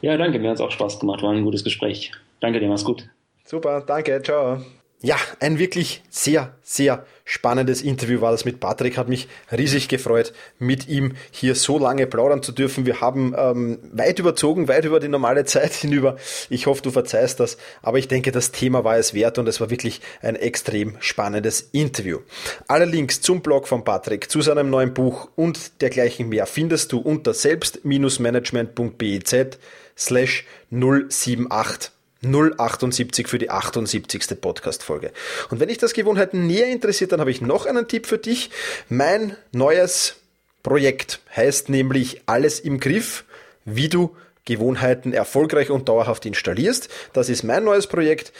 Ja, 0.00 0.16
danke. 0.16 0.38
Mir 0.38 0.48
hat 0.48 0.54
es 0.56 0.60
auch 0.62 0.70
Spaß 0.70 0.98
gemacht. 0.98 1.22
War 1.22 1.32
ein 1.32 1.44
gutes 1.44 1.62
Gespräch. 1.62 2.12
Danke 2.40 2.60
dir, 2.60 2.68
mach's 2.68 2.84
gut. 2.84 3.08
Super, 3.48 3.80
danke, 3.80 4.22
ciao. 4.22 4.60
ja, 5.00 5.16
ein 5.40 5.58
wirklich 5.58 6.02
sehr, 6.10 6.54
sehr 6.62 7.06
spannendes 7.24 7.80
Interview 7.80 8.20
war 8.20 8.30
das 8.30 8.44
mit 8.44 8.60
Patrick. 8.60 8.98
Hat 8.98 9.08
mich 9.08 9.26
riesig 9.50 9.88
gefreut, 9.88 10.34
mit 10.58 10.86
ihm 10.86 11.14
hier 11.30 11.54
so 11.54 11.78
lange 11.78 12.06
plaudern 12.06 12.42
zu 12.42 12.52
dürfen. 12.52 12.84
Wir 12.84 13.00
haben 13.00 13.34
ähm, 13.34 13.78
weit 13.90 14.18
überzogen, 14.18 14.68
weit 14.68 14.84
über 14.84 15.00
die 15.00 15.08
normale 15.08 15.46
Zeit 15.46 15.72
hinüber. 15.72 16.16
Ich 16.50 16.66
hoffe, 16.66 16.82
du 16.82 16.90
verzeihst 16.90 17.40
das. 17.40 17.56
Aber 17.80 17.96
ich 17.96 18.06
denke, 18.06 18.32
das 18.32 18.52
Thema 18.52 18.84
war 18.84 18.98
es 18.98 19.14
wert 19.14 19.38
und 19.38 19.48
es 19.48 19.62
war 19.62 19.70
wirklich 19.70 20.02
ein 20.20 20.36
extrem 20.36 20.98
spannendes 21.00 21.70
Interview. 21.72 22.18
Alle 22.66 22.84
Links 22.84 23.22
zum 23.22 23.40
Blog 23.40 23.66
von 23.66 23.82
Patrick, 23.82 24.30
zu 24.30 24.42
seinem 24.42 24.68
neuen 24.68 24.92
Buch 24.92 25.30
und 25.36 25.80
dergleichen 25.80 26.28
mehr 26.28 26.44
findest 26.44 26.92
du 26.92 26.98
unter 26.98 27.32
selbst-management.biz 27.32 29.36
slash 29.96 30.44
078. 30.70 31.92
078 32.22 33.28
für 33.28 33.38
die 33.38 33.50
78. 33.50 34.40
Podcast-Folge. 34.40 35.12
Und 35.50 35.60
wenn 35.60 35.68
dich 35.68 35.78
das 35.78 35.92
Gewohnheiten 35.92 36.46
näher 36.46 36.66
interessiert, 36.66 37.12
dann 37.12 37.20
habe 37.20 37.30
ich 37.30 37.40
noch 37.40 37.66
einen 37.66 37.86
Tipp 37.86 38.06
für 38.06 38.18
dich. 38.18 38.50
Mein 38.88 39.36
neues 39.52 40.16
Projekt 40.62 41.20
heißt 41.36 41.68
nämlich 41.68 42.22
Alles 42.26 42.58
im 42.60 42.80
Griff, 42.80 43.24
wie 43.64 43.88
du 43.88 44.16
Gewohnheiten 44.44 45.12
erfolgreich 45.12 45.70
und 45.70 45.88
dauerhaft 45.88 46.26
installierst. 46.26 46.88
Das 47.12 47.28
ist 47.28 47.44
mein 47.44 47.64
neues 47.64 47.86
Projekt. 47.86 48.32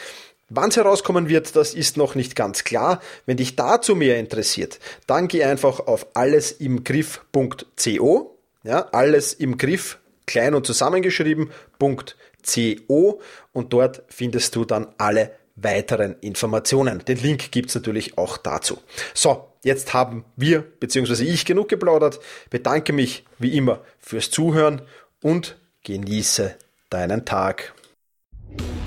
Wann 0.49 0.70
es 0.70 0.76
herauskommen 0.76 1.29
wird, 1.29 1.55
das 1.57 1.74
ist 1.74 1.99
noch 1.99 2.14
nicht 2.14 2.35
ganz 2.35 2.64
klar. 2.64 3.03
Wenn 3.26 3.37
dich 3.37 3.55
dazu 3.55 3.95
mehr 3.95 4.18
interessiert, 4.18 4.81
dann 5.07 5.29
geh 5.29 5.45
einfach 5.45 5.81
auf 5.81 6.07
allesimgriff.co. 6.14 8.35
Ja, 8.64 8.89
alles 8.93 9.35
im 9.35 9.59
Griff, 9.59 9.99
klein 10.26 10.55
und 10.55 10.66
zusammengeschrieben.co 10.66 12.14
co 12.53 13.21
und 13.53 13.73
dort 13.73 14.03
findest 14.09 14.57
du 14.57 14.65
dann 14.65 14.89
alle 14.99 15.33
weiteren 15.57 16.17
Informationen. 16.21 17.05
Den 17.05 17.19
Link 17.19 17.51
gibt's 17.51 17.75
natürlich 17.75 18.17
auch 18.17 18.37
dazu. 18.37 18.79
So, 19.15 19.49
jetzt 19.65 19.93
haben 19.93 20.25
wir 20.37 20.61
bzw. 20.63 21.25
ich 21.25 21.45
genug 21.45 21.69
geplaudert. 21.69 22.21
Bedanke 22.51 22.93
mich 22.93 23.25
wie 23.39 23.57
immer 23.57 23.81
fürs 23.99 24.31
Zuhören 24.31 24.83
und 25.23 25.57
genieße 25.85 26.55
deinen 26.91 27.25
Tag. 27.25 27.75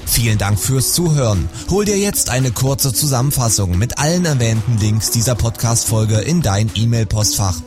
Vielen 0.05 0.37
Dank 0.37 0.59
fürs 0.59 0.93
Zuhören. 0.93 1.49
Hol 1.69 1.85
dir 1.85 1.97
jetzt 1.97 2.29
eine 2.29 2.51
kurze 2.51 2.93
Zusammenfassung 2.93 3.77
mit 3.77 3.97
allen 3.97 4.25
erwähnten 4.25 4.77
Links 4.79 5.11
dieser 5.11 5.35
Podcast-Folge 5.35 6.17
in 6.19 6.41
dein 6.41 6.69
E-Mail-Postfach. 6.75 7.61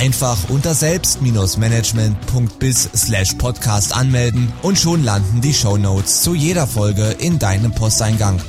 Einfach 0.00 0.48
unter 0.48 0.74
selbst-management.biz 0.74 2.88
slash 2.96 3.34
podcast 3.34 3.94
anmelden 3.94 4.50
und 4.62 4.78
schon 4.78 5.04
landen 5.04 5.42
die 5.42 5.52
Show 5.52 5.76
Notes 5.76 6.22
zu 6.22 6.34
jeder 6.34 6.66
Folge 6.66 7.14
in 7.18 7.38
deinem 7.38 7.72
Posteingang. 7.72 8.40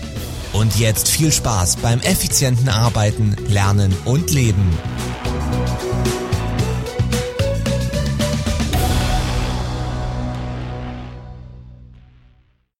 Und 0.53 0.79
jetzt 0.79 1.09
viel 1.09 1.29
Spaß 1.29 1.75
beim 1.75 1.99
effizienten 1.99 2.69
Arbeiten, 2.69 3.35
Lernen 3.49 3.93
und 4.05 4.31
Leben. 4.31 4.77